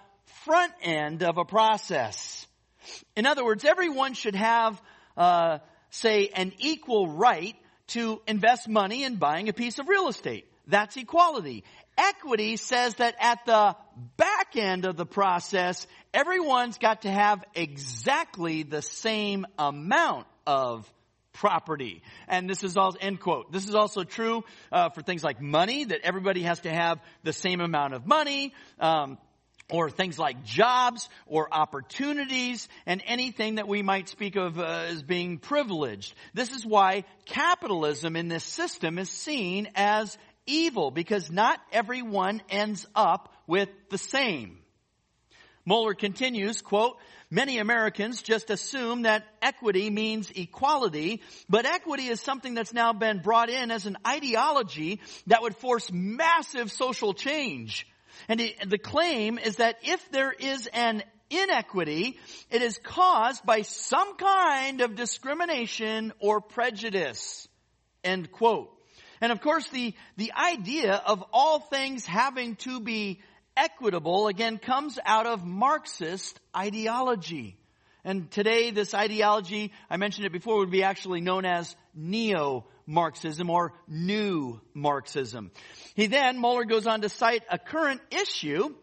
front 0.45 0.73
end 0.81 1.23
of 1.23 1.37
a 1.37 1.45
process. 1.45 2.45
In 3.15 3.25
other 3.25 3.43
words, 3.43 3.65
everyone 3.65 4.13
should 4.13 4.35
have, 4.35 4.81
uh, 5.17 5.59
say, 5.89 6.29
an 6.29 6.53
equal 6.59 7.07
right 7.07 7.55
to 7.87 8.21
invest 8.27 8.67
money 8.67 9.03
in 9.03 9.15
buying 9.15 9.49
a 9.49 9.53
piece 9.53 9.79
of 9.79 9.87
real 9.87 10.07
estate. 10.07 10.47
That's 10.67 10.95
equality. 10.95 11.63
Equity 11.97 12.57
says 12.57 12.95
that 12.95 13.15
at 13.19 13.45
the 13.45 13.75
back 14.17 14.55
end 14.55 14.85
of 14.85 14.95
the 14.95 15.05
process, 15.05 15.85
everyone's 16.13 16.77
got 16.77 17.03
to 17.03 17.11
have 17.11 17.43
exactly 17.53 18.63
the 18.63 18.81
same 18.81 19.45
amount 19.59 20.25
of 20.47 20.91
property. 21.33 22.01
And 22.27 22.49
this 22.49 22.63
is 22.63 22.77
all 22.77 22.95
end 22.99 23.19
quote. 23.19 23.51
This 23.51 23.67
is 23.67 23.75
also 23.75 24.03
true 24.03 24.43
uh, 24.71 24.89
for 24.89 25.01
things 25.01 25.23
like 25.23 25.41
money, 25.41 25.83
that 25.83 25.99
everybody 26.03 26.43
has 26.43 26.61
to 26.61 26.71
have 26.71 26.99
the 27.23 27.33
same 27.33 27.59
amount 27.59 27.93
of 27.93 28.07
money. 28.07 28.53
Um, 28.79 29.17
or 29.73 29.89
things 29.89 30.19
like 30.19 30.43
jobs 30.43 31.09
or 31.25 31.51
opportunities 31.51 32.69
and 32.85 33.01
anything 33.07 33.55
that 33.55 33.67
we 33.67 33.81
might 33.81 34.07
speak 34.07 34.35
of 34.35 34.59
uh, 34.59 34.85
as 34.89 35.01
being 35.01 35.39
privileged. 35.39 36.13
This 36.35 36.51
is 36.51 36.63
why 36.63 37.05
capitalism 37.25 38.15
in 38.15 38.27
this 38.27 38.43
system 38.43 38.99
is 38.99 39.09
seen 39.09 39.67
as 39.73 40.15
evil 40.45 40.91
because 40.91 41.31
not 41.31 41.59
everyone 41.71 42.43
ends 42.51 42.85
up 42.93 43.33
with 43.47 43.67
the 43.89 43.97
same. 43.97 44.59
Mohler 45.67 45.97
continues, 45.97 46.61
quote, 46.61 46.97
many 47.31 47.57
Americans 47.57 48.21
just 48.21 48.51
assume 48.51 49.03
that 49.03 49.25
equity 49.41 49.89
means 49.89 50.29
equality, 50.35 51.23
but 51.49 51.65
equity 51.65 52.09
is 52.09 52.21
something 52.21 52.53
that's 52.53 52.73
now 52.73 52.93
been 52.93 53.21
brought 53.21 53.49
in 53.49 53.71
as 53.71 53.87
an 53.87 53.97
ideology 54.05 54.99
that 55.25 55.41
would 55.41 55.55
force 55.55 55.89
massive 55.91 56.71
social 56.71 57.15
change. 57.15 57.87
And 58.27 58.39
the 58.39 58.77
claim 58.77 59.37
is 59.37 59.57
that 59.57 59.77
if 59.83 60.11
there 60.11 60.31
is 60.31 60.67
an 60.67 61.03
inequity, 61.29 62.17
it 62.49 62.61
is 62.61 62.79
caused 62.83 63.45
by 63.45 63.61
some 63.61 64.15
kind 64.17 64.81
of 64.81 64.95
discrimination 64.95 66.13
or 66.19 66.41
prejudice. 66.41 67.47
End 68.03 68.31
quote. 68.31 68.69
And 69.21 69.31
of 69.31 69.41
course, 69.41 69.67
the, 69.69 69.93
the 70.17 70.33
idea 70.33 70.93
of 70.93 71.23
all 71.31 71.59
things 71.59 72.05
having 72.05 72.55
to 72.57 72.79
be 72.79 73.21
equitable, 73.55 74.27
again, 74.27 74.57
comes 74.57 74.99
out 75.05 75.25
of 75.25 75.45
Marxist 75.45 76.39
ideology. 76.55 77.55
And 78.03 78.29
today, 78.31 78.71
this 78.71 78.93
ideology, 78.93 79.71
I 79.89 79.97
mentioned 79.97 80.25
it 80.25 80.33
before, 80.33 80.57
would 80.57 80.71
be 80.71 80.83
actually 80.83 81.21
known 81.21 81.45
as 81.45 81.73
neo 81.95 82.65
Marxism 82.85 83.49
or 83.49 83.73
new 83.87 84.61
Marxism. 84.73 85.51
He 85.95 86.07
then, 86.07 86.39
Mohler 86.39 86.67
goes 86.67 86.87
on 86.87 87.01
to 87.01 87.09
cite 87.09 87.43
a 87.49 87.57
current 87.57 88.01
issue 88.11 88.75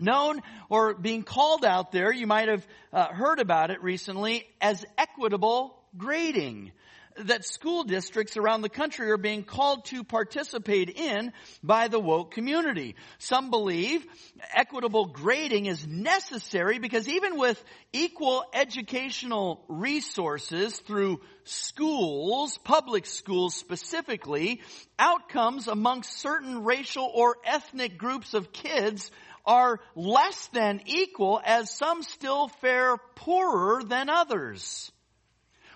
known 0.00 0.40
or 0.68 0.94
being 0.94 1.22
called 1.22 1.64
out 1.64 1.92
there, 1.92 2.12
you 2.12 2.26
might 2.26 2.48
have 2.48 2.66
uh, 2.92 3.08
heard 3.08 3.38
about 3.38 3.70
it 3.70 3.82
recently, 3.82 4.46
as 4.60 4.84
equitable 4.98 5.82
grading 5.96 6.72
that 7.18 7.44
school 7.44 7.84
districts 7.84 8.36
around 8.36 8.62
the 8.62 8.68
country 8.68 9.10
are 9.10 9.16
being 9.16 9.44
called 9.44 9.84
to 9.86 10.04
participate 10.04 10.90
in 10.90 11.32
by 11.62 11.88
the 11.88 12.00
woke 12.00 12.32
community. 12.32 12.96
Some 13.18 13.50
believe 13.50 14.04
equitable 14.52 15.06
grading 15.06 15.66
is 15.66 15.86
necessary 15.86 16.78
because 16.78 17.08
even 17.08 17.38
with 17.38 17.62
equal 17.92 18.44
educational 18.52 19.64
resources 19.68 20.78
through 20.78 21.20
schools, 21.44 22.58
public 22.58 23.06
schools 23.06 23.54
specifically, 23.54 24.60
outcomes 24.98 25.68
amongst 25.68 26.18
certain 26.18 26.64
racial 26.64 27.10
or 27.14 27.36
ethnic 27.44 27.98
groups 27.98 28.34
of 28.34 28.52
kids 28.52 29.10
are 29.46 29.80
less 29.94 30.48
than 30.48 30.80
equal 30.86 31.40
as 31.44 31.70
some 31.70 32.02
still 32.02 32.48
fare 32.48 32.96
poorer 33.14 33.82
than 33.84 34.10
others. 34.10 34.90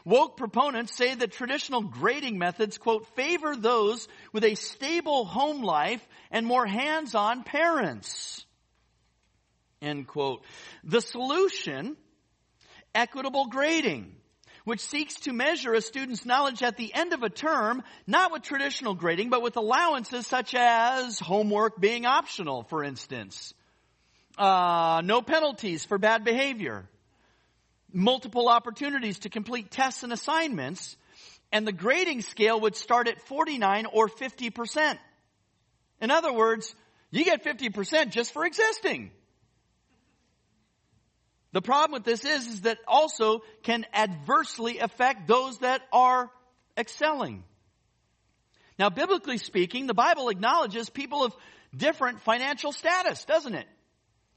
Woke 0.04 0.36
proponents 0.36 0.96
say 0.96 1.14
that 1.14 1.32
traditional 1.32 1.82
grading 1.82 2.38
methods, 2.38 2.78
quote, 2.78 3.06
favor 3.16 3.56
those 3.56 4.08
with 4.32 4.44
a 4.44 4.54
stable 4.54 5.24
home 5.24 5.62
life 5.62 6.06
and 6.30 6.46
more 6.46 6.66
hands-on 6.66 7.42
parents. 7.42 8.44
End 9.82 10.06
quote. 10.06 10.44
The 10.84 11.00
solution, 11.00 11.96
equitable 12.94 13.46
grading, 13.46 14.14
which 14.64 14.80
seeks 14.80 15.14
to 15.20 15.32
measure 15.32 15.72
a 15.72 15.80
student's 15.80 16.26
knowledge 16.26 16.62
at 16.62 16.76
the 16.76 16.92
end 16.94 17.12
of 17.12 17.22
a 17.22 17.30
term, 17.30 17.82
not 18.06 18.32
with 18.32 18.42
traditional 18.42 18.94
grading, 18.94 19.30
but 19.30 19.42
with 19.42 19.56
allowances 19.56 20.26
such 20.26 20.54
as 20.54 21.18
homework 21.18 21.80
being 21.80 22.04
optional, 22.06 22.64
for 22.64 22.84
instance. 22.84 23.54
Uh, 24.36 25.02
no 25.04 25.22
penalties 25.22 25.84
for 25.84 25.98
bad 25.98 26.24
behavior 26.24 26.88
multiple 27.92 28.48
opportunities 28.48 29.20
to 29.20 29.28
complete 29.28 29.70
tests 29.70 30.02
and 30.02 30.12
assignments, 30.12 30.96
and 31.52 31.66
the 31.66 31.72
grading 31.72 32.22
scale 32.22 32.60
would 32.60 32.76
start 32.76 33.08
at 33.08 33.20
49 33.22 33.86
or 33.92 34.08
50%. 34.08 34.98
In 36.00 36.10
other 36.10 36.32
words, 36.32 36.74
you 37.10 37.24
get 37.24 37.44
50% 37.44 38.10
just 38.10 38.32
for 38.32 38.44
existing. 38.44 39.10
The 41.52 41.62
problem 41.62 41.92
with 41.92 42.04
this 42.04 42.24
is, 42.24 42.46
is 42.46 42.60
that 42.62 42.78
also 42.86 43.42
can 43.62 43.84
adversely 43.92 44.78
affect 44.78 45.26
those 45.26 45.58
that 45.58 45.82
are 45.92 46.30
excelling. 46.76 47.44
Now, 48.78 48.88
biblically 48.88 49.38
speaking, 49.38 49.86
the 49.86 49.94
Bible 49.94 50.28
acknowledges 50.28 50.88
people 50.88 51.24
of 51.24 51.34
different 51.76 52.20
financial 52.20 52.72
status, 52.72 53.24
doesn't 53.24 53.54
it? 53.54 53.66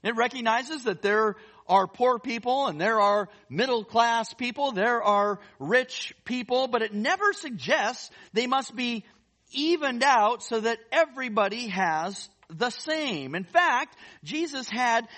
It 0.02 0.16
recognizes 0.16 0.84
that 0.84 1.00
there 1.00 1.36
are 1.66 1.86
poor 1.86 2.18
people 2.18 2.66
and 2.66 2.80
there 2.80 3.00
are 3.00 3.28
middle 3.48 3.84
class 3.84 4.34
people, 4.34 4.72
there 4.72 5.02
are 5.02 5.40
rich 5.58 6.14
people, 6.24 6.68
but 6.68 6.82
it 6.82 6.92
never 6.92 7.32
suggests 7.32 8.10
they 8.32 8.46
must 8.46 8.74
be 8.74 9.04
evened 9.52 10.02
out 10.02 10.42
so 10.42 10.60
that 10.60 10.78
everybody 10.92 11.68
has 11.68 12.28
the 12.48 12.70
same. 12.70 13.34
In 13.34 13.44
fact, 13.44 13.96
Jesus 14.24 14.68
had 14.68 15.08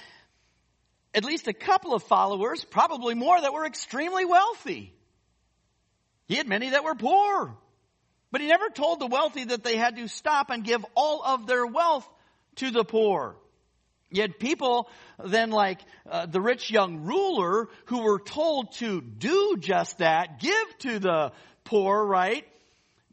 at 1.15 1.25
least 1.25 1.49
a 1.49 1.53
couple 1.53 1.95
of 1.95 2.03
followers, 2.03 2.65
probably 2.65 3.15
more, 3.15 3.41
that 3.41 3.53
were 3.53 3.67
extremely 3.67 4.25
wealthy. 4.25 4.93
He 6.29 6.37
had 6.37 6.47
many 6.47 6.71
that 6.71 6.85
were 6.85 6.95
poor. 6.95 7.57
But 8.31 8.41
he 8.41 8.49
never 8.49 8.69
told 8.69 9.01
the 9.01 9.07
wealthy 9.07 9.45
that 9.45 9.65
they 9.65 9.77
had 9.77 9.97
to 9.97 10.09
stop 10.09 10.51
and 10.51 10.65
give 10.65 10.85
all 10.95 11.23
of 11.25 11.47
their 11.47 11.67
wealth 11.67 12.07
to 12.57 12.71
the 12.71 12.85
poor. 12.85 13.37
Yet 14.11 14.39
people 14.39 14.89
then 15.25 15.51
like 15.51 15.81
uh, 16.09 16.27
the 16.27 16.41
rich 16.41 16.71
young 16.71 17.03
ruler 17.05 17.69
who 17.87 18.03
were 18.03 18.21
told 18.21 18.73
to 18.75 19.01
do 19.01 19.57
just 19.59 19.99
that, 19.99 20.41
give 20.41 20.79
to 20.81 20.99
the 20.99 21.33
poor, 21.65 22.05
right? 22.05 22.45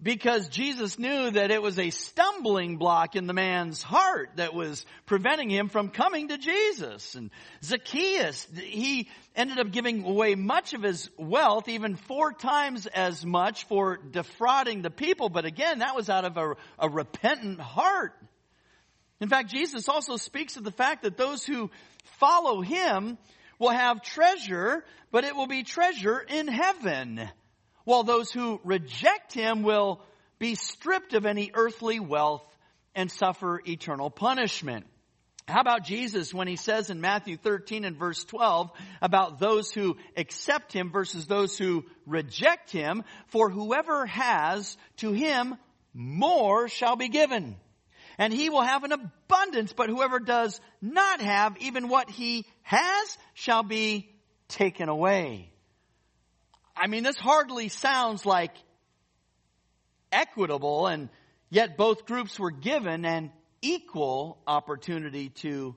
because 0.03 0.49
Jesus 0.49 0.99
knew 0.99 1.31
that 1.31 1.49
it 1.49 1.61
was 1.61 1.79
a 1.79 1.89
stumbling 1.89 2.77
block 2.77 3.15
in 3.15 3.25
the 3.25 3.33
man's 3.33 3.81
heart 3.81 4.31
that 4.35 4.53
was 4.53 4.85
preventing 5.05 5.49
him 5.49 5.69
from 5.69 5.89
coming 5.89 6.27
to 6.27 6.37
Jesus. 6.37 7.15
And 7.15 7.31
Zacchaeus, 7.63 8.45
he 8.53 9.07
ended 9.33 9.59
up 9.59 9.71
giving 9.71 10.03
away 10.03 10.35
much 10.35 10.73
of 10.73 10.83
his 10.83 11.09
wealth, 11.17 11.69
even 11.69 11.95
four 11.95 12.33
times 12.33 12.85
as 12.85 13.25
much 13.25 13.65
for 13.67 13.97
defrauding 13.97 14.81
the 14.81 14.91
people. 14.91 15.29
But 15.29 15.45
again, 15.45 15.79
that 15.79 15.95
was 15.95 16.09
out 16.09 16.25
of 16.25 16.35
a, 16.35 16.55
a 16.77 16.89
repentant 16.89 17.61
heart. 17.61 18.13
In 19.23 19.29
fact, 19.29 19.49
Jesus 19.49 19.87
also 19.87 20.17
speaks 20.17 20.57
of 20.57 20.65
the 20.65 20.71
fact 20.71 21.03
that 21.03 21.15
those 21.15 21.45
who 21.45 21.71
follow 22.19 22.59
him 22.59 23.17
will 23.57 23.69
have 23.69 24.01
treasure, 24.01 24.83
but 25.11 25.23
it 25.23 25.33
will 25.33 25.47
be 25.47 25.63
treasure 25.63 26.19
in 26.19 26.49
heaven 26.49 27.29
while 27.85 28.03
those 28.03 28.33
who 28.33 28.59
reject 28.65 29.33
him 29.33 29.63
will 29.63 30.01
be 30.39 30.55
stripped 30.55 31.13
of 31.13 31.25
any 31.25 31.51
earthly 31.53 32.01
wealth 32.01 32.43
and 32.95 33.09
suffer 33.09 33.61
eternal 33.65 34.09
punishment. 34.09 34.85
How 35.47 35.61
about 35.61 35.85
Jesus 35.85 36.33
when 36.33 36.49
he 36.49 36.57
says 36.57 36.89
in 36.89 36.99
Matthew 36.99 37.37
13 37.37 37.85
and 37.85 37.95
verse 37.95 38.25
12 38.25 38.71
about 39.01 39.39
those 39.39 39.71
who 39.71 39.95
accept 40.17 40.73
him 40.73 40.91
versus 40.91 41.27
those 41.27 41.57
who 41.57 41.85
reject 42.05 42.71
him? 42.71 43.05
For 43.27 43.49
whoever 43.49 44.05
has, 44.05 44.75
to 44.97 45.13
him 45.13 45.55
more 45.93 46.67
shall 46.67 46.97
be 46.97 47.07
given. 47.07 47.55
And 48.17 48.33
he 48.33 48.49
will 48.49 48.61
have 48.61 48.83
an 48.83 48.91
abundance, 48.91 49.73
but 49.73 49.89
whoever 49.89 50.19
does 50.19 50.59
not 50.81 51.21
have, 51.21 51.57
even 51.59 51.89
what 51.89 52.09
he 52.09 52.45
has, 52.61 53.17
shall 53.33 53.63
be 53.63 54.09
taken 54.47 54.89
away. 54.89 55.49
I 56.75 56.87
mean, 56.87 57.03
this 57.03 57.17
hardly 57.17 57.69
sounds 57.69 58.25
like 58.25 58.53
equitable, 60.11 60.87
and 60.87 61.09
yet 61.49 61.77
both 61.77 62.05
groups 62.05 62.39
were 62.39 62.51
given 62.51 63.05
an 63.05 63.31
equal 63.61 64.37
opportunity 64.45 65.29
to 65.29 65.75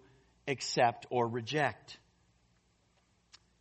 accept 0.48 1.06
or 1.10 1.26
reject. 1.26 1.98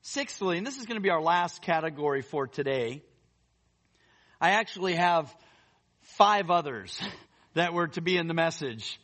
Sixthly, 0.01 0.57
and 0.57 0.67
this 0.67 0.77
is 0.77 0.85
going 0.85 0.97
to 0.97 1.01
be 1.01 1.09
our 1.09 1.21
last 1.21 1.61
category 1.61 2.21
for 2.21 2.47
today, 2.47 3.01
I 4.39 4.51
actually 4.51 4.95
have 4.95 5.33
five 6.01 6.51
others 6.51 6.99
that 7.55 7.73
were 7.73 7.87
to 7.87 8.01
be 8.01 8.17
in 8.17 8.27
the 8.27 8.33
message. 8.33 8.99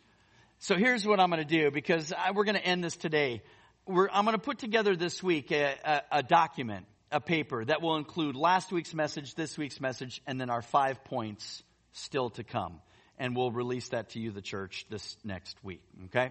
So 0.60 0.76
here's 0.76 1.06
what 1.06 1.20
I'm 1.20 1.30
going 1.30 1.46
to 1.46 1.50
do 1.50 1.72
because 1.72 2.14
I, 2.14 2.32
we're 2.32 2.44
going 2.44 2.56
to 2.56 2.66
end 2.66 2.84
this 2.84 2.96
today. 2.96 3.42
We're, 3.88 4.10
I'm 4.12 4.26
going 4.26 4.38
to 4.38 4.42
put 4.42 4.60
together 4.60 4.96
this 4.96 5.24
week 5.24 5.52
a, 5.52 5.76
a, 5.84 6.02
a 6.20 6.24
document 6.24 6.86
a 7.12 7.20
paper 7.20 7.66
that 7.66 7.82
will 7.82 7.98
include 7.98 8.36
last 8.36 8.72
week's 8.72 8.94
message, 8.94 9.36
this 9.36 9.58
week's 9.58 9.82
message, 9.82 10.22
and 10.28 10.40
then 10.40 10.50
our 10.50 10.62
five 10.62 11.04
points 11.04 11.64
still 11.94 12.30
to 12.32 12.44
come. 12.44 12.80
And 13.18 13.36
we'll 13.36 13.52
release 13.52 13.90
that 13.90 14.12
to 14.12 14.20
you, 14.20 14.32
the 14.32 14.42
church, 14.42 14.86
this 14.90 15.18
next 15.24 15.58
week. 15.64 15.82
Okay? 16.06 16.30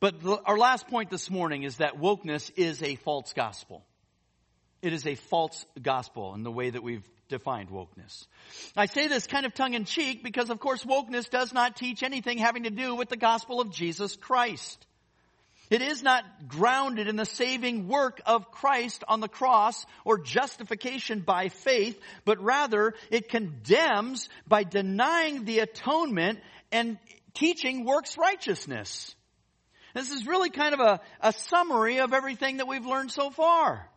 But 0.00 0.20
the, 0.20 0.38
our 0.44 0.58
last 0.58 0.88
point 0.88 1.10
this 1.10 1.30
morning 1.30 1.62
is 1.62 1.78
that 1.78 1.98
wokeness 1.98 2.50
is 2.56 2.82
a 2.82 2.96
false 2.96 3.32
gospel. 3.32 3.84
It 4.82 4.92
is 4.92 5.06
a 5.06 5.14
false 5.14 5.64
gospel 5.80 6.34
in 6.34 6.42
the 6.42 6.52
way 6.52 6.68
that 6.68 6.82
we've 6.82 7.08
defined 7.34 7.68
wokeness. 7.68 8.26
I 8.76 8.86
say 8.86 9.08
this 9.08 9.26
kind 9.26 9.44
of 9.44 9.54
tongue 9.54 9.74
in 9.74 9.84
cheek 9.84 10.22
because, 10.22 10.50
of 10.50 10.60
course, 10.60 10.84
wokeness 10.84 11.28
does 11.28 11.52
not 11.52 11.76
teach 11.76 12.04
anything 12.04 12.38
having 12.38 12.62
to 12.62 12.70
do 12.70 12.94
with 12.94 13.08
the 13.08 13.16
gospel 13.16 13.60
of 13.60 13.72
Jesus 13.72 14.14
Christ. 14.14 14.86
It 15.68 15.82
is 15.82 16.00
not 16.02 16.24
grounded 16.46 17.08
in 17.08 17.16
the 17.16 17.24
saving 17.24 17.88
work 17.88 18.20
of 18.24 18.52
Christ 18.52 19.02
on 19.08 19.20
the 19.20 19.28
cross 19.28 19.84
or 20.04 20.18
justification 20.18 21.20
by 21.20 21.48
faith, 21.48 22.00
but 22.24 22.40
rather 22.40 22.94
it 23.10 23.28
condemns 23.28 24.28
by 24.46 24.62
denying 24.62 25.44
the 25.44 25.58
atonement 25.58 26.38
and 26.70 26.98
teaching 27.32 27.84
works 27.84 28.16
righteousness. 28.16 29.16
This 29.94 30.12
is 30.12 30.26
really 30.26 30.50
kind 30.50 30.74
of 30.74 30.80
a, 30.80 31.00
a 31.20 31.32
summary 31.32 31.98
of 31.98 32.12
everything 32.12 32.58
that 32.58 32.68
we've 32.68 32.86
learned 32.86 33.10
so 33.10 33.30
far. 33.30 33.90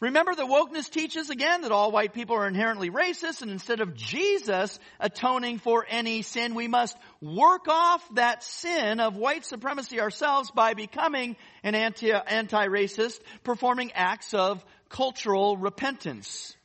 Remember 0.00 0.34
that 0.34 0.46
wokeness 0.46 0.88
teaches 0.88 1.28
again 1.28 1.60
that 1.60 1.72
all 1.72 1.92
white 1.92 2.14
people 2.14 2.34
are 2.34 2.48
inherently 2.48 2.88
racist 2.88 3.42
and 3.42 3.50
instead 3.50 3.80
of 3.80 3.94
Jesus 3.94 4.78
atoning 4.98 5.58
for 5.58 5.84
any 5.86 6.22
sin, 6.22 6.54
we 6.54 6.68
must 6.68 6.96
work 7.20 7.68
off 7.68 8.02
that 8.14 8.42
sin 8.42 8.98
of 8.98 9.16
white 9.16 9.44
supremacy 9.44 10.00
ourselves 10.00 10.50
by 10.52 10.72
becoming 10.72 11.36
an 11.62 11.74
anti, 11.74 12.12
anti-racist, 12.12 13.20
performing 13.44 13.92
acts 13.92 14.32
of 14.32 14.64
cultural 14.88 15.58
repentance 15.58 16.56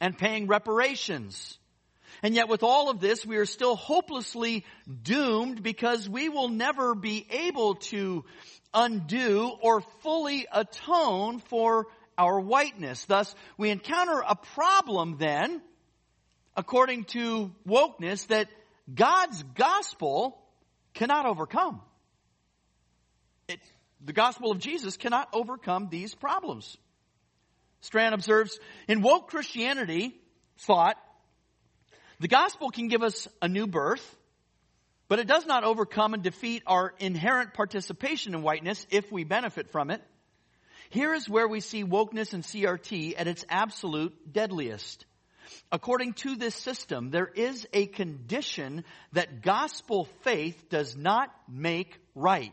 and 0.00 0.18
paying 0.18 0.48
reparations. 0.48 1.58
And 2.24 2.34
yet 2.34 2.48
with 2.48 2.64
all 2.64 2.90
of 2.90 2.98
this, 2.98 3.24
we 3.24 3.36
are 3.36 3.46
still 3.46 3.76
hopelessly 3.76 4.64
doomed 5.02 5.62
because 5.62 6.08
we 6.08 6.28
will 6.28 6.48
never 6.48 6.96
be 6.96 7.24
able 7.30 7.76
to 7.76 8.24
undo 8.74 9.52
or 9.60 9.80
fully 10.02 10.46
atone 10.50 11.38
for 11.38 11.86
our 12.18 12.40
whiteness. 12.40 13.04
Thus, 13.04 13.34
we 13.56 13.70
encounter 13.70 14.22
a 14.26 14.34
problem 14.34 15.16
then, 15.18 15.62
according 16.56 17.04
to 17.04 17.52
wokeness, 17.66 18.26
that 18.26 18.48
God's 18.92 19.42
gospel 19.54 20.38
cannot 20.92 21.24
overcome. 21.26 21.80
It, 23.46 23.60
the 24.04 24.12
gospel 24.12 24.50
of 24.50 24.58
Jesus 24.58 24.96
cannot 24.96 25.28
overcome 25.32 25.88
these 25.90 26.14
problems. 26.14 26.76
Strawn 27.80 28.12
observes, 28.12 28.58
in 28.88 29.02
woke 29.02 29.28
Christianity 29.28 30.14
thought, 30.58 30.96
the 32.20 32.28
gospel 32.28 32.70
can 32.70 32.88
give 32.88 33.02
us 33.02 33.28
a 33.40 33.48
new 33.48 33.68
birth, 33.68 34.16
but 35.06 35.20
it 35.20 35.28
does 35.28 35.46
not 35.46 35.62
overcome 35.62 36.14
and 36.14 36.22
defeat 36.22 36.64
our 36.66 36.92
inherent 36.98 37.54
participation 37.54 38.34
in 38.34 38.42
whiteness 38.42 38.84
if 38.90 39.10
we 39.12 39.22
benefit 39.22 39.70
from 39.70 39.90
it. 39.90 40.02
Here 40.90 41.12
is 41.14 41.28
where 41.28 41.48
we 41.48 41.60
see 41.60 41.84
wokeness 41.84 42.32
and 42.32 42.42
CRT 42.42 43.14
at 43.18 43.28
its 43.28 43.44
absolute 43.48 44.32
deadliest. 44.32 45.04
According 45.70 46.14
to 46.14 46.36
this 46.36 46.54
system, 46.54 47.10
there 47.10 47.26
is 47.26 47.66
a 47.72 47.86
condition 47.86 48.84
that 49.12 49.42
gospel 49.42 50.08
faith 50.22 50.68
does 50.68 50.96
not 50.96 51.30
make 51.48 51.98
right. 52.14 52.52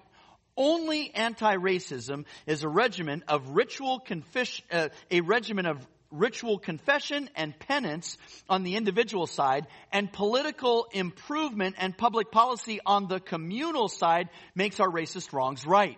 Only 0.57 1.13
anti-racism 1.13 2.25
is 2.45 2.63
a 2.63 2.69
regimen 2.69 3.23
of 3.27 3.49
ritual 3.49 3.99
confession, 3.99 4.65
uh, 4.71 4.89
a 5.11 5.21
regimen 5.21 5.65
of 5.65 5.85
ritual 6.11 6.57
confession 6.59 7.29
and 7.35 7.57
penance 7.59 8.17
on 8.47 8.63
the 8.63 8.75
individual 8.75 9.27
side, 9.27 9.67
and 9.91 10.11
political 10.11 10.87
improvement 10.93 11.75
and 11.77 11.97
public 11.97 12.31
policy 12.31 12.79
on 12.85 13.07
the 13.07 13.19
communal 13.19 13.89
side 13.89 14.29
makes 14.55 14.79
our 14.79 14.89
racist 14.89 15.33
wrongs 15.33 15.65
right. 15.65 15.97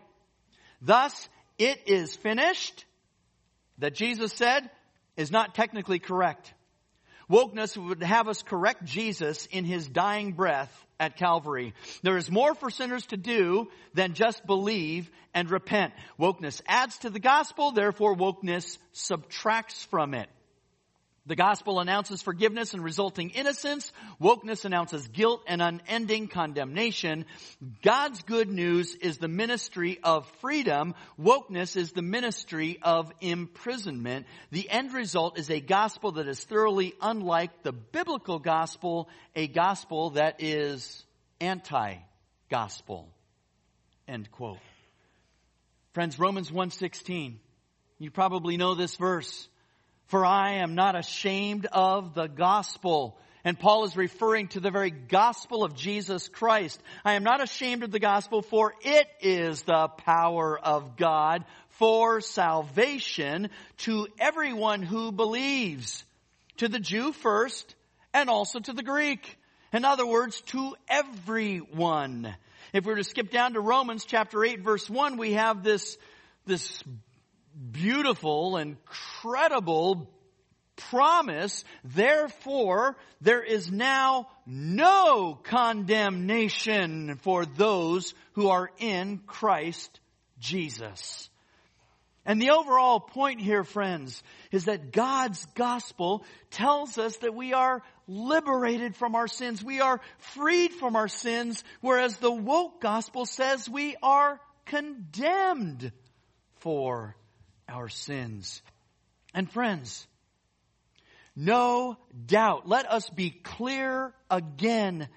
Thus, 0.81 1.29
it 1.57 1.81
is 1.87 2.15
finished 2.15 2.85
that 3.79 3.95
Jesus 3.95 4.33
said 4.33 4.69
is 5.15 5.31
not 5.31 5.55
technically 5.55 5.99
correct. 5.99 6.53
Wokeness 7.29 7.75
would 7.75 8.03
have 8.03 8.27
us 8.27 8.41
correct 8.41 8.85
Jesus 8.85 9.47
in 9.47 9.65
his 9.65 9.87
dying 9.87 10.31
breath 10.31 10.71
at 10.99 11.17
Calvary. 11.17 11.73
There 12.01 12.17
is 12.17 12.31
more 12.31 12.55
for 12.55 12.69
sinners 12.69 13.05
to 13.07 13.17
do 13.17 13.67
than 13.93 14.13
just 14.13 14.45
believe 14.45 15.09
and 15.33 15.51
repent. 15.51 15.93
Wokeness 16.19 16.61
adds 16.67 16.97
to 16.99 17.09
the 17.09 17.19
gospel, 17.19 17.71
therefore 17.71 18.15
wokeness 18.15 18.77
subtracts 18.93 19.83
from 19.85 20.13
it. 20.13 20.29
The 21.27 21.35
gospel 21.35 21.81
announces 21.81 22.21
forgiveness 22.21 22.73
and 22.73 22.81
resulting 22.81 23.31
innocence. 23.31 23.91
Wokeness 24.21 24.63
announces 24.63 25.05
guilt 25.09 25.41
and 25.45 25.61
unending 25.61 26.29
condemnation. 26.29 27.25
God's 27.83 28.21
good 28.23 28.49
news 28.49 28.95
is 28.95 29.17
the 29.17 29.27
ministry 29.27 29.99
of 30.03 30.25
freedom. 30.39 30.95
Wokeness 31.19 31.75
is 31.75 31.91
the 31.91 32.01
ministry 32.01 32.79
of 32.81 33.11
imprisonment. 33.19 34.25
The 34.51 34.69
end 34.69 34.93
result 34.93 35.37
is 35.37 35.49
a 35.49 35.59
gospel 35.59 36.13
that 36.13 36.29
is 36.29 36.41
thoroughly 36.45 36.93
unlike 37.01 37.61
the 37.61 37.73
biblical 37.73 38.39
gospel, 38.39 39.09
a 39.35 39.47
gospel 39.47 40.11
that 40.11 40.41
is 40.41 41.05
anti-gospel. 41.41 43.09
End 44.07 44.31
quote. 44.31 44.59
Friends, 45.91 46.17
Romans 46.17 46.51
1.16. 46.51 47.35
You 47.99 48.11
probably 48.11 48.55
know 48.55 48.75
this 48.75 48.95
verse. 48.95 49.49
For 50.07 50.25
I 50.25 50.55
am 50.55 50.75
not 50.75 50.97
ashamed 50.97 51.67
of 51.71 52.13
the 52.13 52.27
gospel. 52.27 53.17
And 53.43 53.59
Paul 53.59 53.85
is 53.85 53.95
referring 53.95 54.47
to 54.49 54.59
the 54.59 54.71
very 54.71 54.89
gospel 54.89 55.63
of 55.63 55.75
Jesus 55.75 56.27
Christ. 56.27 56.81
I 57.05 57.13
am 57.13 57.23
not 57.23 57.43
ashamed 57.43 57.83
of 57.83 57.91
the 57.91 57.99
gospel 57.99 58.41
for 58.41 58.73
it 58.81 59.07
is 59.21 59.63
the 59.63 59.87
power 59.87 60.57
of 60.57 60.97
God 60.97 61.45
for 61.71 62.21
salvation 62.21 63.49
to 63.79 64.07
everyone 64.19 64.81
who 64.81 65.11
believes. 65.11 66.03
To 66.57 66.67
the 66.67 66.79
Jew 66.79 67.11
first 67.11 67.75
and 68.13 68.29
also 68.29 68.59
to 68.59 68.73
the 68.73 68.83
Greek. 68.83 69.37
In 69.73 69.85
other 69.85 70.05
words, 70.05 70.41
to 70.47 70.75
everyone. 70.89 72.33
If 72.73 72.85
we 72.85 72.91
were 72.91 72.97
to 72.97 73.03
skip 73.03 73.31
down 73.31 73.53
to 73.53 73.59
Romans 73.59 74.05
chapter 74.05 74.43
8 74.43 74.61
verse 74.61 74.89
1, 74.89 75.17
we 75.17 75.33
have 75.33 75.63
this, 75.63 75.97
this 76.45 76.83
beautiful, 77.71 78.57
incredible 78.57 80.09
promise, 80.75 81.63
therefore 81.83 82.95
there 83.21 83.43
is 83.43 83.71
now 83.71 84.27
no 84.45 85.39
condemnation 85.43 87.17
for 87.17 87.45
those 87.45 88.13
who 88.33 88.49
are 88.49 88.69
in 88.77 89.19
Christ 89.25 89.99
Jesus. 90.39 91.29
And 92.25 92.41
the 92.41 92.51
overall 92.51 92.99
point 92.99 93.39
here, 93.39 93.63
friends, 93.63 94.21
is 94.51 94.65
that 94.65 94.91
God's 94.91 95.45
gospel 95.55 96.25
tells 96.51 96.97
us 96.97 97.15
that 97.17 97.33
we 97.33 97.53
are 97.53 97.81
liberated 98.05 98.97
from 98.97 99.15
our 99.15 99.29
sins. 99.29 99.63
We 99.63 99.79
are 99.79 100.01
freed 100.17 100.73
from 100.73 100.97
our 100.97 101.07
sins, 101.07 101.63
whereas 101.79 102.17
the 102.17 102.31
woke 102.31 102.81
gospel 102.81 103.25
says 103.25 103.69
we 103.69 103.95
are 104.03 104.41
condemned 104.65 105.93
for 106.57 107.15
our 107.69 107.89
sins. 107.89 108.61
And 109.33 109.49
friends, 109.51 110.07
no 111.35 111.97
doubt, 112.25 112.67
let 112.67 112.91
us 112.91 113.09
be 113.09 113.29
clear 113.29 114.13
again. 114.29 115.07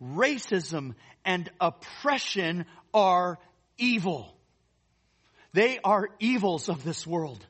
Racism 0.00 0.94
and 1.24 1.50
oppression 1.60 2.66
are 2.94 3.38
evil. 3.78 4.36
They 5.52 5.78
are 5.82 6.08
evils 6.20 6.68
of 6.68 6.84
this 6.84 7.06
world. 7.06 7.44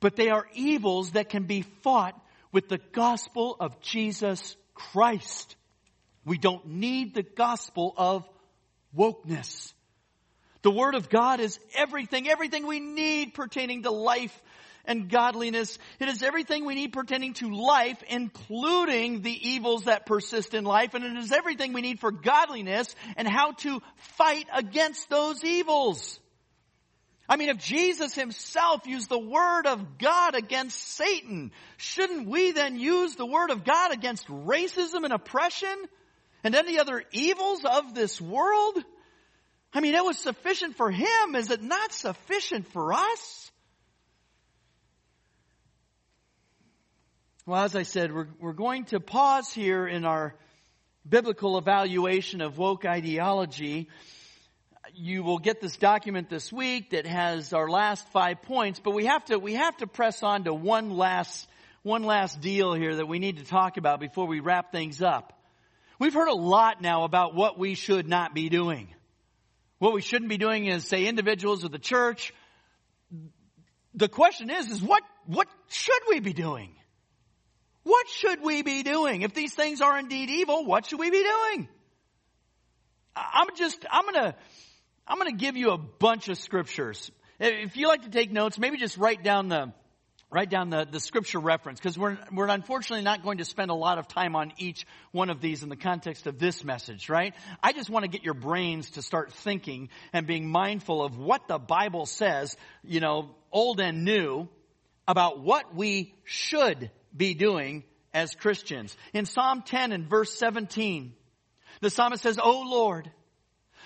But 0.00 0.16
they 0.16 0.30
are 0.30 0.46
evils 0.54 1.12
that 1.12 1.28
can 1.28 1.44
be 1.44 1.62
fought 1.82 2.20
with 2.52 2.68
the 2.68 2.80
gospel 2.92 3.56
of 3.58 3.80
Jesus 3.80 4.56
Christ. 4.74 5.56
We 6.24 6.38
don't 6.38 6.66
need 6.66 7.14
the 7.14 7.22
gospel 7.22 7.94
of 7.96 8.28
wokeness. 8.96 9.72
The 10.62 10.70
Word 10.70 10.94
of 10.94 11.08
God 11.08 11.40
is 11.40 11.58
everything, 11.74 12.28
everything 12.28 12.66
we 12.66 12.80
need 12.80 13.34
pertaining 13.34 13.82
to 13.82 13.90
life 13.90 14.42
and 14.84 15.08
godliness. 15.08 15.78
It 16.00 16.08
is 16.08 16.22
everything 16.22 16.64
we 16.64 16.74
need 16.74 16.92
pertaining 16.92 17.34
to 17.34 17.54
life, 17.54 18.02
including 18.08 19.22
the 19.22 19.48
evils 19.50 19.84
that 19.84 20.06
persist 20.06 20.54
in 20.54 20.64
life, 20.64 20.94
and 20.94 21.04
it 21.04 21.16
is 21.16 21.32
everything 21.32 21.72
we 21.72 21.82
need 21.82 22.00
for 22.00 22.12
godliness 22.12 22.94
and 23.16 23.28
how 23.28 23.52
to 23.52 23.80
fight 24.16 24.46
against 24.52 25.08
those 25.10 25.42
evils. 25.44 26.20
I 27.28 27.36
mean, 27.36 27.48
if 27.48 27.58
Jesus 27.58 28.14
himself 28.14 28.86
used 28.86 29.08
the 29.08 29.18
Word 29.18 29.66
of 29.66 29.98
God 29.98 30.34
against 30.34 30.78
Satan, 30.78 31.52
shouldn't 31.76 32.28
we 32.28 32.52
then 32.52 32.78
use 32.78 33.14
the 33.14 33.26
Word 33.26 33.50
of 33.50 33.64
God 33.64 33.92
against 33.92 34.26
racism 34.28 35.04
and 35.04 35.12
oppression 35.12 35.74
and 36.44 36.54
any 36.54 36.78
other 36.78 37.02
evils 37.12 37.64
of 37.64 37.94
this 37.94 38.20
world? 38.20 38.84
I 39.74 39.80
mean, 39.80 39.94
it 39.94 40.04
was 40.04 40.18
sufficient 40.18 40.76
for 40.76 40.90
him. 40.90 41.34
Is 41.34 41.50
it 41.50 41.62
not 41.62 41.92
sufficient 41.92 42.68
for 42.68 42.92
us? 42.92 43.50
Well, 47.46 47.64
as 47.64 47.74
I 47.74 47.82
said, 47.82 48.12
we're, 48.14 48.28
we're 48.38 48.52
going 48.52 48.84
to 48.86 49.00
pause 49.00 49.52
here 49.52 49.86
in 49.86 50.04
our 50.04 50.34
biblical 51.08 51.58
evaluation 51.58 52.40
of 52.40 52.58
woke 52.58 52.84
ideology 52.84 53.88
you 54.94 55.22
will 55.22 55.38
get 55.38 55.60
this 55.60 55.76
document 55.76 56.28
this 56.28 56.52
week 56.52 56.90
that 56.90 57.06
has 57.06 57.52
our 57.52 57.68
last 57.68 58.06
five 58.08 58.42
points, 58.42 58.80
but 58.80 58.92
we 58.92 59.06
have 59.06 59.24
to, 59.26 59.38
we 59.38 59.54
have 59.54 59.76
to 59.78 59.86
press 59.86 60.22
on 60.22 60.44
to 60.44 60.54
one 60.54 60.90
last, 60.90 61.48
one 61.82 62.02
last 62.02 62.40
deal 62.40 62.74
here 62.74 62.96
that 62.96 63.06
we 63.06 63.18
need 63.18 63.38
to 63.38 63.44
talk 63.44 63.76
about 63.76 64.00
before 64.00 64.26
we 64.26 64.40
wrap 64.40 64.72
things 64.72 65.00
up. 65.00 65.32
We've 65.98 66.14
heard 66.14 66.28
a 66.28 66.34
lot 66.34 66.82
now 66.82 67.04
about 67.04 67.34
what 67.34 67.58
we 67.58 67.74
should 67.74 68.08
not 68.08 68.34
be 68.34 68.48
doing. 68.48 68.88
What 69.82 69.94
we 69.94 70.00
shouldn't 70.00 70.28
be 70.28 70.38
doing 70.38 70.66
is 70.66 70.86
say 70.86 71.06
individuals 71.06 71.64
or 71.64 71.68
the 71.68 71.76
church. 71.76 72.32
The 73.94 74.08
question 74.08 74.48
is, 74.48 74.70
is 74.70 74.80
what, 74.80 75.02
what 75.26 75.48
should 75.70 76.02
we 76.08 76.20
be 76.20 76.32
doing? 76.32 76.76
What 77.82 78.08
should 78.08 78.40
we 78.42 78.62
be 78.62 78.84
doing? 78.84 79.22
If 79.22 79.34
these 79.34 79.52
things 79.52 79.80
are 79.80 79.98
indeed 79.98 80.30
evil, 80.30 80.64
what 80.64 80.86
should 80.86 81.00
we 81.00 81.10
be 81.10 81.24
doing? 81.24 81.68
I'm 83.16 83.48
just, 83.56 83.84
I'm 83.90 84.04
gonna, 84.04 84.36
I'm 85.04 85.18
to 85.18 85.32
give 85.32 85.56
you 85.56 85.72
a 85.72 85.78
bunch 85.78 86.28
of 86.28 86.38
scriptures. 86.38 87.10
If 87.40 87.76
you 87.76 87.88
like 87.88 88.02
to 88.02 88.08
take 88.08 88.30
notes, 88.30 88.60
maybe 88.60 88.76
just 88.76 88.96
write 88.98 89.24
down 89.24 89.48
the 89.48 89.72
write 90.32 90.48
down 90.48 90.70
the, 90.70 90.86
the 90.90 90.98
scripture 90.98 91.38
reference 91.38 91.78
because 91.78 91.98
we're, 91.98 92.16
we're 92.32 92.48
unfortunately 92.48 93.04
not 93.04 93.22
going 93.22 93.38
to 93.38 93.44
spend 93.44 93.70
a 93.70 93.74
lot 93.74 93.98
of 93.98 94.08
time 94.08 94.34
on 94.34 94.52
each 94.56 94.86
one 95.12 95.28
of 95.28 95.40
these 95.40 95.62
in 95.62 95.68
the 95.68 95.76
context 95.76 96.26
of 96.26 96.38
this 96.38 96.64
message, 96.64 97.08
right? 97.10 97.34
I 97.62 97.72
just 97.72 97.90
want 97.90 98.04
to 98.04 98.08
get 98.08 98.24
your 98.24 98.34
brains 98.34 98.92
to 98.92 99.02
start 99.02 99.32
thinking 99.32 99.90
and 100.12 100.26
being 100.26 100.48
mindful 100.48 101.04
of 101.04 101.18
what 101.18 101.48
the 101.48 101.58
Bible 101.58 102.06
says, 102.06 102.56
you 102.82 103.00
know, 103.00 103.36
old 103.52 103.78
and 103.78 104.04
new, 104.04 104.48
about 105.06 105.40
what 105.40 105.74
we 105.74 106.14
should 106.24 106.90
be 107.14 107.34
doing 107.34 107.84
as 108.14 108.34
Christians. 108.34 108.96
In 109.12 109.26
Psalm 109.26 109.62
10 109.62 109.92
and 109.92 110.08
verse 110.08 110.32
17, 110.38 111.12
the 111.80 111.90
psalmist 111.90 112.22
says, 112.22 112.38
O 112.42 112.62
Lord, 112.62 113.10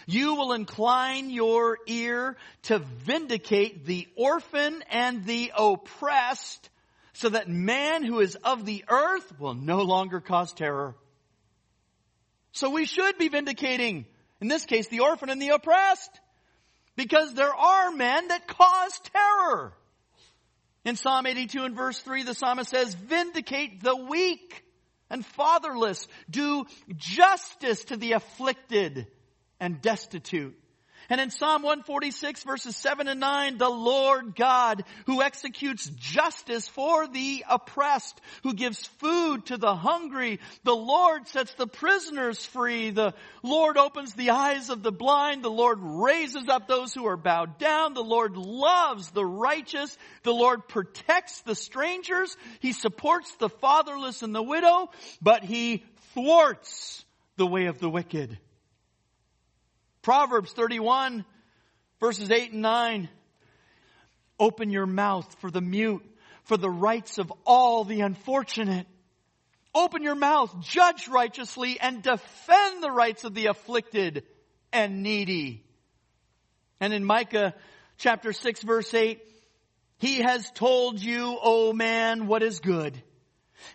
you 0.07 0.37
will 0.37 0.53
incline 0.53 1.31
your 1.31 1.79
ear 1.87 2.37
to 2.63 2.79
vindicate 2.79 3.85
the 3.85 4.07
orphan 4.17 4.83
and 4.91 5.25
the 5.25 5.53
oppressed 5.57 6.71
so 7.13 7.29
that 7.29 7.49
man 7.49 8.05
who 8.05 8.21
is 8.21 8.37
of 8.37 8.65
the 8.65 8.85
earth 8.89 9.39
will 9.39 9.55
no 9.55 9.83
longer 9.83 10.21
cause 10.21 10.53
terror. 10.53 10.95
So 12.53 12.71
we 12.71 12.87
should 12.87 13.19
be 13.19 13.29
vindicating, 13.29 14.07
in 14.41 14.49
this 14.49 14.65
case, 14.65 14.87
the 14.89 15.01
orphan 15.01 15.29
and 15.29 15.43
the 15.43 15.51
oppressed 15.51 16.21
because 16.95 17.35
there 17.35 17.55
are 17.55 17.91
men 17.91 18.29
that 18.29 18.47
cause 18.47 19.01
terror. 19.13 19.73
In 20.85 20.95
Psalm 20.95 21.27
82 21.27 21.65
and 21.65 21.75
verse 21.75 21.99
3, 22.01 22.23
the 22.23 22.35
psalmist 22.35 22.71
says, 22.71 22.95
vindicate 22.95 23.83
the 23.83 23.97
weak 23.97 24.63
and 25.11 25.27
fatherless. 25.27 26.07
Do 26.31 26.65
justice 26.97 27.85
to 27.87 27.97
the 27.97 28.13
afflicted 28.13 29.09
and 29.61 29.81
destitute. 29.81 30.57
And 31.09 31.21
in 31.21 31.31
Psalm 31.31 31.63
146 31.63 32.43
verses 32.43 32.77
7 32.77 33.07
and 33.07 33.21
9, 33.21 33.59
the 33.59 33.69
Lord 33.69 34.35
God 34.35 34.85
who 35.07 35.23
executes 35.23 35.89
justice 35.89 36.67
for 36.67 37.07
the 37.07 37.45
oppressed, 37.49 38.21
who 38.43 38.55
gives 38.55 38.87
food 38.99 39.47
to 39.47 39.57
the 39.57 39.75
hungry. 39.75 40.41
The 40.65 40.75
Lord 40.75 41.29
sets 41.29 41.55
the 41.55 41.69
prisoners 41.69 42.45
free. 42.45 42.91
The 42.91 43.15
Lord 43.43 43.77
opens 43.77 44.15
the 44.15 44.31
eyes 44.31 44.69
of 44.69 44.83
the 44.83 44.93
blind. 44.93 45.45
The 45.45 45.51
Lord 45.51 45.79
raises 45.81 46.49
up 46.49 46.67
those 46.67 46.93
who 46.93 47.07
are 47.07 47.17
bowed 47.17 47.59
down. 47.59 47.95
The 47.95 48.03
Lord 48.03 48.37
loves 48.37 49.11
the 49.11 49.25
righteous. 49.25 49.97
The 50.25 50.35
Lord 50.35 50.67
protects 50.67 51.41
the 51.43 51.55
strangers. 51.55 52.37
He 52.61 52.73
supports 52.73 53.33
the 53.37 53.49
fatherless 53.49 54.23
and 54.23 54.35
the 54.35 54.43
widow, 54.43 54.91
but 55.23 55.45
he 55.45 55.85
thwarts 56.15 57.05
the 57.37 57.47
way 57.47 57.67
of 57.67 57.79
the 57.79 57.91
wicked. 57.91 58.39
Proverbs 60.07 60.53
31 60.53 61.25
verses 61.99 62.31
8 62.31 62.53
and 62.53 62.63
9. 62.63 63.09
Open 64.39 64.71
your 64.71 64.87
mouth 64.87 65.35
for 65.41 65.51
the 65.51 65.61
mute, 65.61 66.05
for 66.45 66.57
the 66.57 66.71
rights 66.71 67.19
of 67.19 67.33
all 67.45 67.83
the 67.83 68.03
unfortunate. 68.03 68.87
Open 69.75 70.05
your 70.05 70.15
mouth, 70.15 70.61
judge 70.61 71.09
righteously, 71.09 71.81
and 71.81 72.05
defend 72.05 72.85
the 72.85 72.91
rights 72.93 73.25
of 73.25 73.35
the 73.35 73.47
afflicted 73.47 74.23
and 74.73 75.03
needy. 75.03 75.65
And 76.79 76.93
in 76.93 77.05
Micah 77.05 77.53
chapter 77.99 78.33
6 78.33 78.63
verse 78.63 78.95
8, 78.95 79.21
He 79.99 80.19
has 80.19 80.49
told 80.53 81.03
you, 81.03 81.37
O 81.43 81.73
man, 81.73 82.29
what 82.29 82.45
is 82.45 82.61
good. 82.61 82.97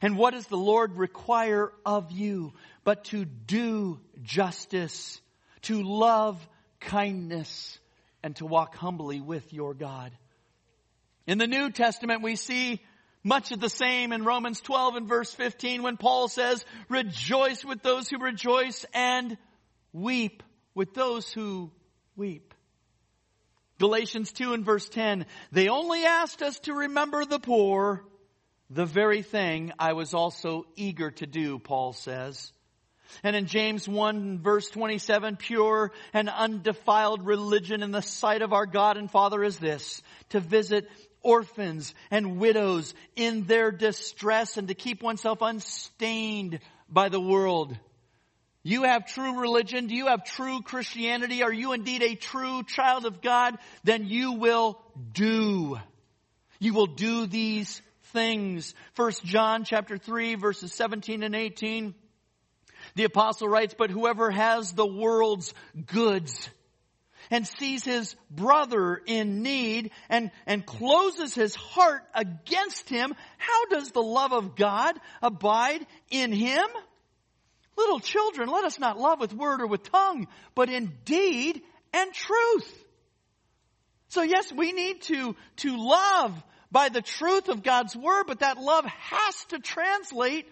And 0.01 0.17
what 0.17 0.33
does 0.33 0.47
the 0.47 0.55
Lord 0.55 0.95
require 0.95 1.73
of 1.85 2.09
you 2.13 2.53
but 2.85 3.03
to 3.05 3.25
do 3.25 3.99
justice 4.23 5.19
to 5.63 5.83
love 5.83 6.45
kindness, 6.79 7.79
and 8.23 8.35
to 8.37 8.45
walk 8.45 8.75
humbly 8.75 9.21
with 9.21 9.53
your 9.53 9.73
God. 9.73 10.11
In 11.27 11.37
the 11.37 11.47
New 11.47 11.69
Testament, 11.69 12.21
we 12.21 12.35
see 12.35 12.81
much 13.23 13.51
of 13.51 13.59
the 13.59 13.69
same 13.69 14.11
in 14.11 14.23
Romans 14.23 14.61
12 14.61 14.95
and 14.95 15.07
verse 15.07 15.31
15 15.33 15.83
when 15.83 15.97
Paul 15.97 16.27
says, 16.27 16.65
rejoice 16.89 17.63
with 17.63 17.83
those 17.83 18.09
who 18.09 18.17
rejoice 18.17 18.85
and 18.93 19.37
weep 19.93 20.43
with 20.73 20.93
those 20.93 21.31
who 21.31 21.71
weep. 22.15 22.53
Galatians 23.79 24.31
2 24.31 24.53
and 24.53 24.65
verse 24.65 24.87
10, 24.89 25.25
they 25.51 25.67
only 25.67 26.03
asked 26.05 26.41
us 26.41 26.59
to 26.59 26.73
remember 26.73 27.25
the 27.25 27.39
poor, 27.39 28.03
the 28.69 28.85
very 28.85 29.21
thing 29.21 29.71
I 29.79 29.93
was 29.93 30.13
also 30.13 30.65
eager 30.75 31.11
to 31.11 31.25
do, 31.25 31.59
Paul 31.59 31.93
says. 31.93 32.51
And 33.23 33.35
in 33.35 33.45
James 33.45 33.87
1 33.87 34.39
verse 34.39 34.69
27, 34.69 35.37
pure 35.37 35.91
and 36.13 36.29
undefiled 36.29 37.25
religion 37.25 37.83
in 37.83 37.91
the 37.91 38.01
sight 38.01 38.41
of 38.41 38.53
our 38.53 38.65
God 38.65 38.97
and 38.97 39.09
Father 39.09 39.43
is 39.43 39.57
this, 39.57 40.01
to 40.29 40.39
visit 40.39 40.89
orphans 41.23 41.93
and 42.09 42.37
widows 42.37 42.93
in 43.15 43.45
their 43.45 43.71
distress 43.71 44.57
and 44.57 44.67
to 44.67 44.73
keep 44.73 45.03
oneself 45.03 45.41
unstained 45.41 46.59
by 46.89 47.09
the 47.09 47.19
world. 47.19 47.77
You 48.63 48.83
have 48.83 49.07
true 49.07 49.39
religion? 49.39 49.87
Do 49.87 49.95
you 49.95 50.07
have 50.07 50.23
true 50.23 50.61
Christianity? 50.61 51.41
Are 51.41 51.53
you 51.53 51.73
indeed 51.73 52.03
a 52.03 52.15
true 52.15 52.63
child 52.63 53.05
of 53.05 53.21
God? 53.21 53.57
Then 53.83 54.05
you 54.05 54.33
will 54.33 54.79
do. 55.13 55.79
You 56.59 56.73
will 56.73 56.87
do 56.87 57.25
these 57.25 57.81
things. 58.13 58.75
First 58.93 59.23
John 59.23 59.63
chapter 59.63 59.97
3 59.97 60.35
verses 60.35 60.73
17 60.73 61.23
and 61.23 61.35
18. 61.35 61.95
The 62.95 63.05
apostle 63.05 63.47
writes, 63.47 63.75
but 63.77 63.89
whoever 63.89 64.31
has 64.31 64.73
the 64.73 64.85
world's 64.85 65.53
goods 65.85 66.49
and 67.29 67.47
sees 67.47 67.85
his 67.85 68.15
brother 68.29 69.01
in 69.05 69.41
need 69.41 69.91
and, 70.09 70.31
and 70.45 70.65
closes 70.65 71.33
his 71.33 71.55
heart 71.55 72.03
against 72.13 72.89
him, 72.89 73.13
how 73.37 73.65
does 73.65 73.91
the 73.91 74.01
love 74.01 74.33
of 74.33 74.55
God 74.55 74.99
abide 75.21 75.85
in 76.09 76.33
him? 76.33 76.65
Little 77.77 77.99
children, 77.99 78.49
let 78.49 78.65
us 78.65 78.79
not 78.79 78.99
love 78.99 79.19
with 79.19 79.33
word 79.33 79.61
or 79.61 79.67
with 79.67 79.89
tongue, 79.89 80.27
but 80.55 80.69
in 80.69 80.91
deed 81.05 81.61
and 81.93 82.13
truth. 82.13 82.85
So 84.09 84.21
yes, 84.21 84.51
we 84.51 84.73
need 84.73 85.01
to, 85.03 85.35
to 85.57 85.77
love 85.77 86.43
by 86.69 86.89
the 86.89 87.01
truth 87.01 87.47
of 87.47 87.63
God's 87.63 87.95
word, 87.95 88.25
but 88.27 88.39
that 88.39 88.57
love 88.57 88.85
has 88.85 89.45
to 89.49 89.59
translate 89.59 90.47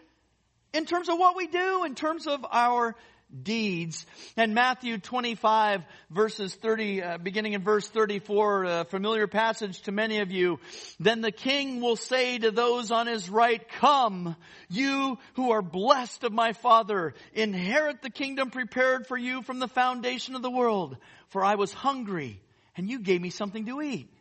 in 0.73 0.85
terms 0.85 1.09
of 1.09 1.17
what 1.17 1.35
we 1.35 1.47
do, 1.47 1.83
in 1.83 1.95
terms 1.95 2.27
of 2.27 2.45
our 2.51 2.95
deeds. 3.43 4.05
And 4.37 4.55
Matthew 4.55 4.97
25 4.97 5.83
verses 6.09 6.55
30, 6.55 7.03
uh, 7.03 7.17
beginning 7.19 7.53
in 7.53 7.63
verse 7.63 7.87
34, 7.87 8.63
a 8.63 8.85
familiar 8.85 9.27
passage 9.27 9.81
to 9.83 9.91
many 9.91 10.19
of 10.19 10.31
you. 10.31 10.59
Then 10.99 11.21
the 11.21 11.31
king 11.31 11.81
will 11.81 11.95
say 11.95 12.39
to 12.39 12.51
those 12.51 12.91
on 12.91 13.07
his 13.07 13.29
right, 13.29 13.67
come, 13.67 14.35
you 14.69 15.17
who 15.35 15.51
are 15.51 15.61
blessed 15.61 16.23
of 16.23 16.33
my 16.33 16.53
father, 16.53 17.13
inherit 17.33 18.01
the 18.01 18.09
kingdom 18.09 18.49
prepared 18.49 19.07
for 19.07 19.17
you 19.17 19.41
from 19.43 19.59
the 19.59 19.67
foundation 19.67 20.35
of 20.35 20.41
the 20.41 20.51
world. 20.51 20.97
For 21.29 21.43
I 21.43 21.55
was 21.55 21.71
hungry 21.71 22.41
and 22.75 22.89
you 22.89 22.99
gave 22.99 23.21
me 23.21 23.29
something 23.29 23.65
to 23.67 23.81
eat. 23.81 24.11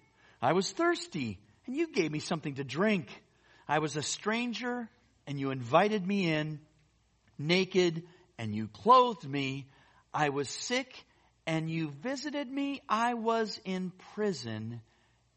I 0.42 0.52
was 0.52 0.70
thirsty 0.70 1.38
and 1.66 1.74
you 1.74 1.92
gave 1.92 2.12
me 2.12 2.18
something 2.18 2.56
to 2.56 2.64
drink. 2.64 3.08
I 3.66 3.78
was 3.78 3.96
a 3.96 4.02
stranger 4.02 4.88
and 5.28 5.38
you 5.38 5.50
invited 5.50 6.04
me 6.06 6.32
in, 6.32 6.58
naked 7.38 8.02
and 8.38 8.54
you 8.54 8.66
clothed 8.66 9.28
me. 9.28 9.68
I 10.12 10.30
was 10.30 10.48
sick 10.48 11.04
and 11.46 11.70
you 11.70 11.90
visited 11.90 12.50
me. 12.50 12.80
I 12.88 13.12
was 13.12 13.60
in 13.66 13.92
prison 14.14 14.80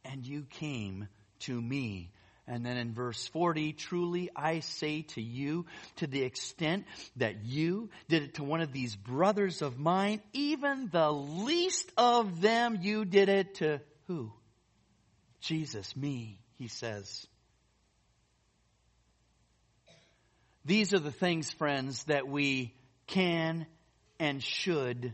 and 0.06 0.26
you 0.26 0.44
came 0.50 1.10
to 1.42 1.62
me. 1.62 2.10
And 2.48 2.66
then 2.66 2.78
in 2.78 2.94
verse 2.94 3.28
40, 3.28 3.74
truly 3.74 4.30
I 4.34 4.62
say 4.62 5.02
to 5.02 5.22
you, 5.22 5.66
to 5.98 6.08
the 6.08 6.24
extent 6.24 6.86
that 7.18 7.44
you 7.44 7.89
did 8.08 8.24
it 8.24 8.34
to 8.36 8.46
one 8.46 8.62
of 8.62 8.72
these 8.72 8.96
brothers 8.96 9.62
of 9.62 9.78
mine, 9.78 10.22
even 10.32 10.88
the 10.89 11.12
least 11.12 11.92
of 11.98 12.39
them, 12.39 12.80
you 12.82 13.04
did 13.04 13.28
it 13.28 13.56
to 13.56 13.82
who? 14.08 14.32
Jesus, 15.42 15.98
me, 15.98 16.39
he 16.58 16.70
says. 16.70 17.28
These 20.66 20.93
are 20.93 20.99
the 20.99 21.12
things, 21.12 21.51
friends, 21.51 22.03
that 22.03 22.28
we 22.28 22.76
can 23.07 23.66
and 24.20 24.43
should 24.43 25.14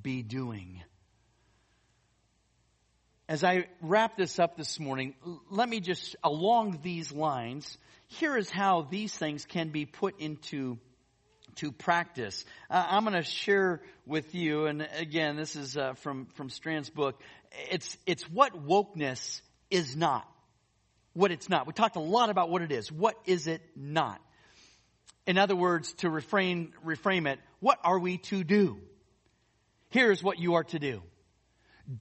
be 0.00 0.22
doing. 0.22 0.82
As 3.28 3.44
I 3.44 3.66
wrap 3.82 4.16
this 4.16 4.38
up 4.38 4.56
this 4.56 4.80
morning, 4.80 5.14
let 5.50 5.68
me 5.68 5.80
just, 5.80 6.16
along 6.24 6.80
these 6.82 7.12
lines, 7.12 7.76
here 8.06 8.38
is 8.38 8.48
how 8.48 8.82
these 8.82 9.14
things 9.14 9.44
can 9.44 9.68
be 9.68 9.84
put 9.84 10.18
into 10.20 10.78
to 11.56 11.72
practice. 11.72 12.44
Uh, 12.70 12.86
I'm 12.88 13.04
going 13.04 13.14
to 13.14 13.22
share 13.22 13.82
with 14.06 14.34
you, 14.34 14.66
and 14.66 14.88
again, 14.96 15.36
this 15.36 15.56
is 15.56 15.76
uh, 15.76 15.94
from 15.94 16.26
from 16.34 16.50
Strawn's 16.50 16.88
book. 16.88 17.20
It's 17.70 17.98
it's 18.06 18.22
what 18.30 18.66
wokeness 18.66 19.40
is 19.68 19.96
not, 19.96 20.26
what 21.14 21.32
it's 21.32 21.48
not. 21.48 21.66
We 21.66 21.72
talked 21.72 21.96
a 21.96 22.00
lot 22.00 22.30
about 22.30 22.48
what 22.48 22.62
it 22.62 22.72
is. 22.72 22.92
What 22.92 23.16
is 23.26 23.46
it 23.46 23.60
not? 23.76 24.20
In 25.28 25.36
other 25.36 25.54
words, 25.54 25.92
to 25.98 26.08
refrain, 26.08 26.72
reframe 26.82 27.30
it, 27.30 27.38
what 27.60 27.78
are 27.84 27.98
we 27.98 28.16
to 28.16 28.42
do? 28.42 28.80
Here's 29.90 30.22
what 30.22 30.38
you 30.38 30.54
are 30.54 30.64
to 30.64 30.78
do. 30.78 31.02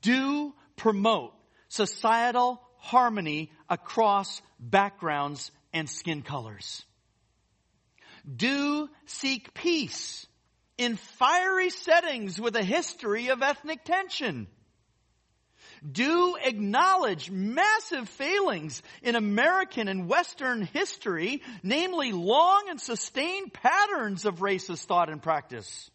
Do 0.02 0.54
promote 0.78 1.34
societal 1.68 2.62
harmony 2.78 3.52
across 3.70 4.42
backgrounds 4.62 5.52
and 5.74 5.90
skin 5.90 6.22
colors. 6.22 6.86
Do 8.34 8.90
seek 9.08 9.54
peace 9.54 10.26
in 10.78 10.96
fiery 10.96 11.70
settings 11.70 12.40
with 12.40 12.56
a 12.56 12.64
history 12.64 13.28
of 13.28 13.42
ethnic 13.42 13.84
tension 13.84 14.48
do 15.90 16.38
acknowledge 16.44 17.30
massive 17.30 18.10
failings 18.10 18.82
in 19.02 19.16
American 19.16 19.88
and 19.88 20.08
Western 20.08 20.62
history, 20.62 21.42
namely 21.64 22.12
long 22.12 22.66
and 22.70 22.80
sustained 22.80 23.54
patterns 23.54 24.26
of 24.26 24.40
racist 24.40 24.86
thought 24.86 25.10
and 25.10 25.22
practice. 25.22 25.90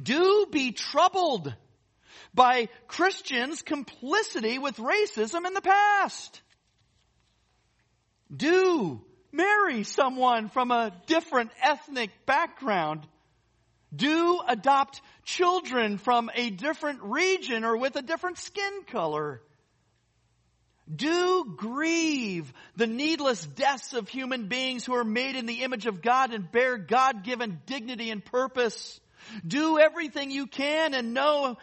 Do 0.00 0.46
be 0.50 0.72
troubled 0.72 1.54
by 2.34 2.68
Christians' 2.86 3.62
complicity 3.62 4.58
with 4.58 4.76
racism 4.76 5.46
in 5.46 5.54
the 5.54 5.62
past. 5.62 6.42
Do 8.34 9.04
marry 9.32 9.84
someone 9.84 10.48
from 10.48 10.70
a 10.70 10.92
different 11.06 11.50
ethnic 11.62 12.10
background 12.26 13.06
do 13.94 14.40
adopt 14.46 15.00
children 15.24 15.98
from 15.98 16.30
a 16.34 16.50
different 16.50 17.02
region 17.02 17.64
or 17.64 17.76
with 17.76 17.96
a 17.96 18.02
different 18.02 18.38
skin 18.38 18.84
color. 18.86 19.40
Do 20.94 21.54
grieve 21.56 22.52
the 22.76 22.86
needless 22.86 23.44
deaths 23.44 23.92
of 23.92 24.08
human 24.08 24.48
beings 24.48 24.86
who 24.86 24.94
are 24.94 25.04
made 25.04 25.36
in 25.36 25.46
the 25.46 25.62
image 25.62 25.86
of 25.86 26.00
God 26.00 26.32
and 26.32 26.50
bear 26.50 26.78
God-given 26.78 27.60
dignity 27.66 28.10
and 28.10 28.24
purpose. 28.24 28.98
Do 29.46 29.78
everything 29.78 30.30
you 30.30 30.46
can 30.46 30.94
and 30.94 31.12
know 31.12 31.58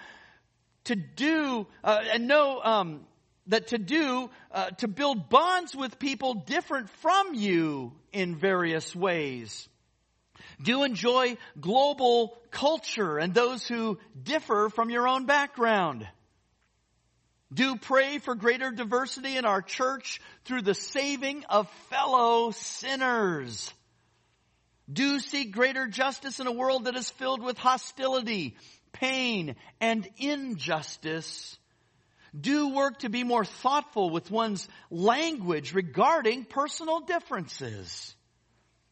to 0.86 0.95
do, 0.95 1.65
uh, 1.84 2.03
and 2.13 2.28
know, 2.28 2.61
um, 2.63 3.07
that 3.47 3.67
to 3.67 3.80
do, 3.80 4.30
uh, 4.51 4.69
to 4.71 4.88
build 4.88 5.30
bonds 5.30 5.76
with 5.76 5.97
people 5.97 6.36
different 6.36 6.89
from 7.01 7.34
you 7.34 7.93
in 8.11 8.36
various 8.36 8.95
ways. 8.95 9.67
Do 10.62 10.84
enjoy 10.84 11.38
global 11.60 12.38
culture 12.51 13.18
and 13.18 13.34
those 13.34 13.68
who 13.68 13.99
differ 14.22 14.70
from 14.70 14.89
your 14.89 15.08
own 15.08 15.26
background. 15.26 16.08
Do 17.53 17.76
pray 17.76 18.18
for 18.18 18.36
greater 18.36 18.72
diversity 18.72 19.38
in 19.38 19.45
our 19.45 19.62
church 19.62 20.20
through 20.45 20.64
the 20.64 20.74
saving 20.74 21.45
of 21.45 21.70
fellow 21.89 22.51
sinners. 22.51 23.72
Do 24.91 25.20
seek 25.20 25.51
greater 25.51 25.88
justice 25.88 26.39
in 26.39 26.47
a 26.47 26.51
world 26.51 26.86
that 26.86 26.95
is 26.95 27.10
filled 27.10 27.41
with 27.41 27.58
hostility, 27.58 28.56
pain, 28.91 29.56
and 29.80 30.08
injustice. 30.18 31.58
Do 32.39 32.70
work 32.70 32.99
to 32.99 33.10
be 33.10 33.24
more 33.24 33.45
thoughtful 33.45 34.10
with 34.10 34.32
one's 34.32 34.68
language 34.89 35.74
regarding 35.74 36.45
personal 36.45 36.99
differences. 37.01 38.14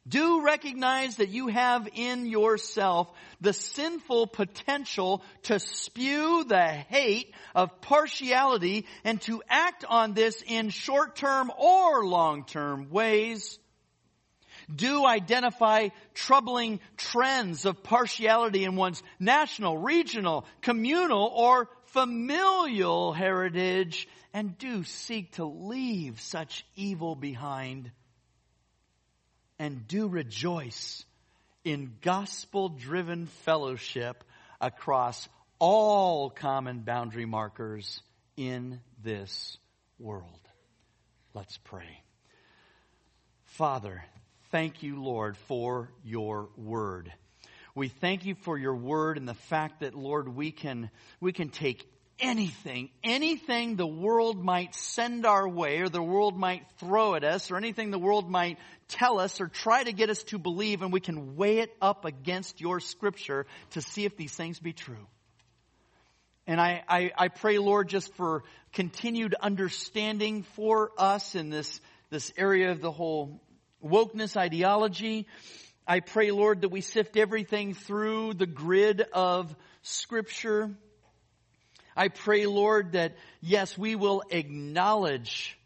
Do 0.08 0.42
recognize 0.42 1.16
that 1.18 1.30
you 1.30 1.48
have 1.48 1.88
in 1.94 2.26
yourself 2.26 3.10
the 3.40 3.54
sinful 3.54 4.28
potential 4.28 5.24
to 5.44 5.60
spew 5.60 6.44
the 6.44 6.68
hate 6.68 7.34
of 7.56 7.80
partiality 7.80 8.86
and 9.06 9.22
to 9.22 9.42
act 9.48 9.86
on 9.88 10.14
this 10.14 10.44
in 10.46 10.70
short-term 10.70 11.52
or 11.58 12.06
long-term 12.06 12.90
ways. 12.90 13.58
Do 14.74 15.06
identify 15.06 15.90
troubling 16.14 16.82
trends 16.98 17.66
of 17.66 17.84
partiality 17.84 18.66
in 18.66 18.76
one's 18.76 19.02
national, 19.20 19.78
regional, 19.78 20.46
communal, 20.62 21.28
or 21.28 21.70
familial 21.86 23.14
heritage 23.14 24.08
and 24.34 24.58
do 24.58 24.84
seek 24.84 25.34
to 25.34 25.46
leave 25.46 26.20
such 26.20 26.66
evil 26.76 27.16
behind 27.16 27.92
and 29.60 29.88
do 29.88 30.08
rejoice 30.08 31.06
in 31.64 31.94
gospel 32.02 32.70
driven 32.70 33.28
fellowship 33.28 34.24
across 34.60 35.28
all 35.60 36.30
common 36.30 36.80
boundary 36.80 37.26
markers 37.26 38.02
in 38.36 38.82
this 39.04 39.58
world. 40.00 40.40
Let's 41.34 41.58
pray. 41.58 42.02
Father, 43.46 44.04
thank 44.52 44.84
you, 44.84 45.02
Lord, 45.02 45.38
for 45.38 45.92
your 46.04 46.50
word. 46.58 47.14
We 47.76 47.88
thank 47.88 48.26
you 48.26 48.36
for 48.36 48.58
your 48.58 48.76
word 48.76 49.18
and 49.18 49.28
the 49.28 49.34
fact 49.34 49.80
that, 49.80 49.96
Lord, 49.96 50.28
we 50.28 50.52
can, 50.52 50.92
we 51.20 51.34
can 51.34 51.50
take 51.50 51.88
anything, 52.20 52.90
anything 53.04 53.76
the 53.76 53.88
world 53.88 54.44
might 54.44 54.76
send 54.76 55.26
our 55.26 55.48
way 55.48 55.80
or 55.80 55.90
the 55.90 56.02
world 56.02 56.38
might 56.38 56.64
throw 56.78 57.16
at 57.16 57.24
us 57.24 57.52
or 57.52 57.58
anything 57.58 57.92
the 57.92 58.00
world 58.00 58.30
might 58.30 58.58
tell 58.88 59.20
us 59.20 59.42
or 59.42 59.48
try 59.48 59.84
to 59.84 59.92
get 59.92 60.10
us 60.10 60.24
to 60.24 60.38
believe 60.38 60.82
and 60.82 60.94
we 60.94 61.00
can 61.00 61.36
weigh 61.36 61.60
it 61.60 61.76
up 61.82 62.06
against 62.06 62.62
your 62.62 62.80
scripture 62.80 63.46
to 63.72 63.82
see 63.82 64.06
if 64.06 64.16
these 64.18 64.34
things 64.34 64.60
be 64.60 64.74
true. 64.74 65.08
And 66.46 66.60
I, 66.60 66.84
I, 66.88 67.12
I 67.18 67.28
pray, 67.30 67.58
Lord, 67.58 67.88
just 67.88 68.14
for 68.16 68.44
continued 68.74 69.34
understanding 69.40 70.44
for 70.56 70.92
us 70.98 71.36
in 71.36 71.50
this, 71.50 71.80
this 72.10 72.34
area 72.38 72.72
of 72.72 72.82
the 72.82 72.92
whole 72.92 73.42
wokeness 73.84 74.36
ideology. 74.36 75.26
I 75.88 76.02
pray, 76.02 76.32
Lord, 76.32 76.62
that 76.62 76.70
we 76.70 76.82
sift 76.82 77.18
everything 77.18 77.74
through 77.74 78.34
the 78.34 78.46
grid 78.46 79.02
of 79.14 79.56
Scripture. 79.82 80.72
I 81.96 82.08
pray, 82.08 82.46
Lord, 82.46 82.94
that 82.94 83.16
yes, 83.42 83.78
we 83.78 83.96
will 83.96 84.24
acknowledge 84.30 85.58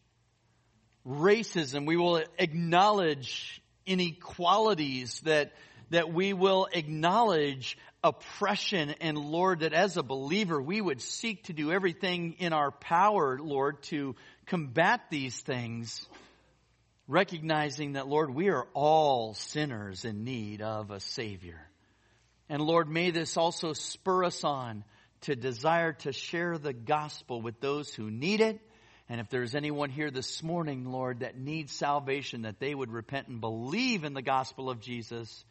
racism. 1.06 1.86
We 1.86 1.98
will 1.98 2.22
acknowledge 2.38 3.62
inequalities 3.86 5.22
that, 5.22 5.54
that 5.90 6.12
we 6.12 6.34
will 6.34 6.68
acknowledge 6.72 7.78
oppression 8.04 8.94
and 9.02 9.18
Lord, 9.18 9.62
that 9.62 9.74
as 9.74 9.98
a 9.98 10.04
believer, 10.04 10.62
we 10.62 10.82
would 10.82 11.02
seek 11.02 11.46
to 11.46 11.54
do 11.54 11.72
everything 11.72 12.36
in 12.40 12.54
our 12.54 12.72
power, 12.72 13.40
Lord, 13.40 13.82
to 13.84 14.16
combat 14.46 15.02
these 15.10 15.40
things, 15.40 16.06
recognizing 17.08 17.94
that, 17.94 18.08
Lord, 18.08 18.34
we 18.34 18.50
are 18.50 18.68
all 18.74 19.34
sinners 19.34 20.06
in 20.06 20.24
need 20.24 20.62
of 20.62 20.92
a 20.92 21.00
Savior. 21.00 21.60
And 22.50 22.62
Lord, 22.62 22.90
may 22.90 23.12
this 23.12 23.38
also 23.38 23.74
spur 23.74 24.26
us 24.26 24.44
on 24.44 24.84
to 25.22 25.36
desire 25.36 25.94
to 25.94 26.12
share 26.12 26.58
the 26.58 26.74
gospel 26.74 27.42
with 27.42 27.60
those 27.60 27.94
who 27.94 28.10
need 28.10 28.42
it. 28.42 28.60
And 29.10 29.22
if 29.22 29.30
there's 29.30 29.56
anyone 29.56 29.90
here 29.90 30.12
this 30.12 30.44
morning, 30.44 30.86
Lord, 30.86 31.22
that 31.22 31.38
needs 31.38 31.72
salvation, 31.72 32.42
that 32.42 32.60
they 32.60 32.76
would 32.76 32.92
repent 32.92 33.28
and 33.28 33.40
believe 33.40 34.04
in 34.04 34.14
the 34.14 34.22
gospel 34.22 34.70
of 34.70 34.82
Jesus, 34.82 35.46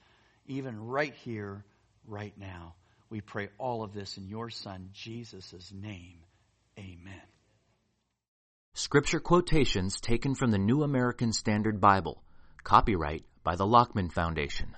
even 0.46 0.78
right 0.86 1.14
here, 1.24 1.64
right 2.06 2.34
now. 2.36 2.74
We 3.08 3.20
pray 3.20 3.48
all 3.58 3.82
of 3.82 3.94
this 3.94 4.18
in 4.18 4.28
your 4.28 4.50
Son, 4.50 4.90
Jesus' 4.92 5.72
name. 5.72 6.18
Amen. 6.78 7.22
Scripture 8.74 9.20
quotations 9.20 10.00
taken 10.00 10.34
from 10.34 10.50
the 10.50 10.58
New 10.58 10.82
American 10.82 11.32
Standard 11.32 11.80
Bible. 11.80 12.22
Copyright 12.62 13.24
by 13.42 13.56
the 13.56 13.66
Lockman 13.66 14.10
Foundation. 14.10 14.76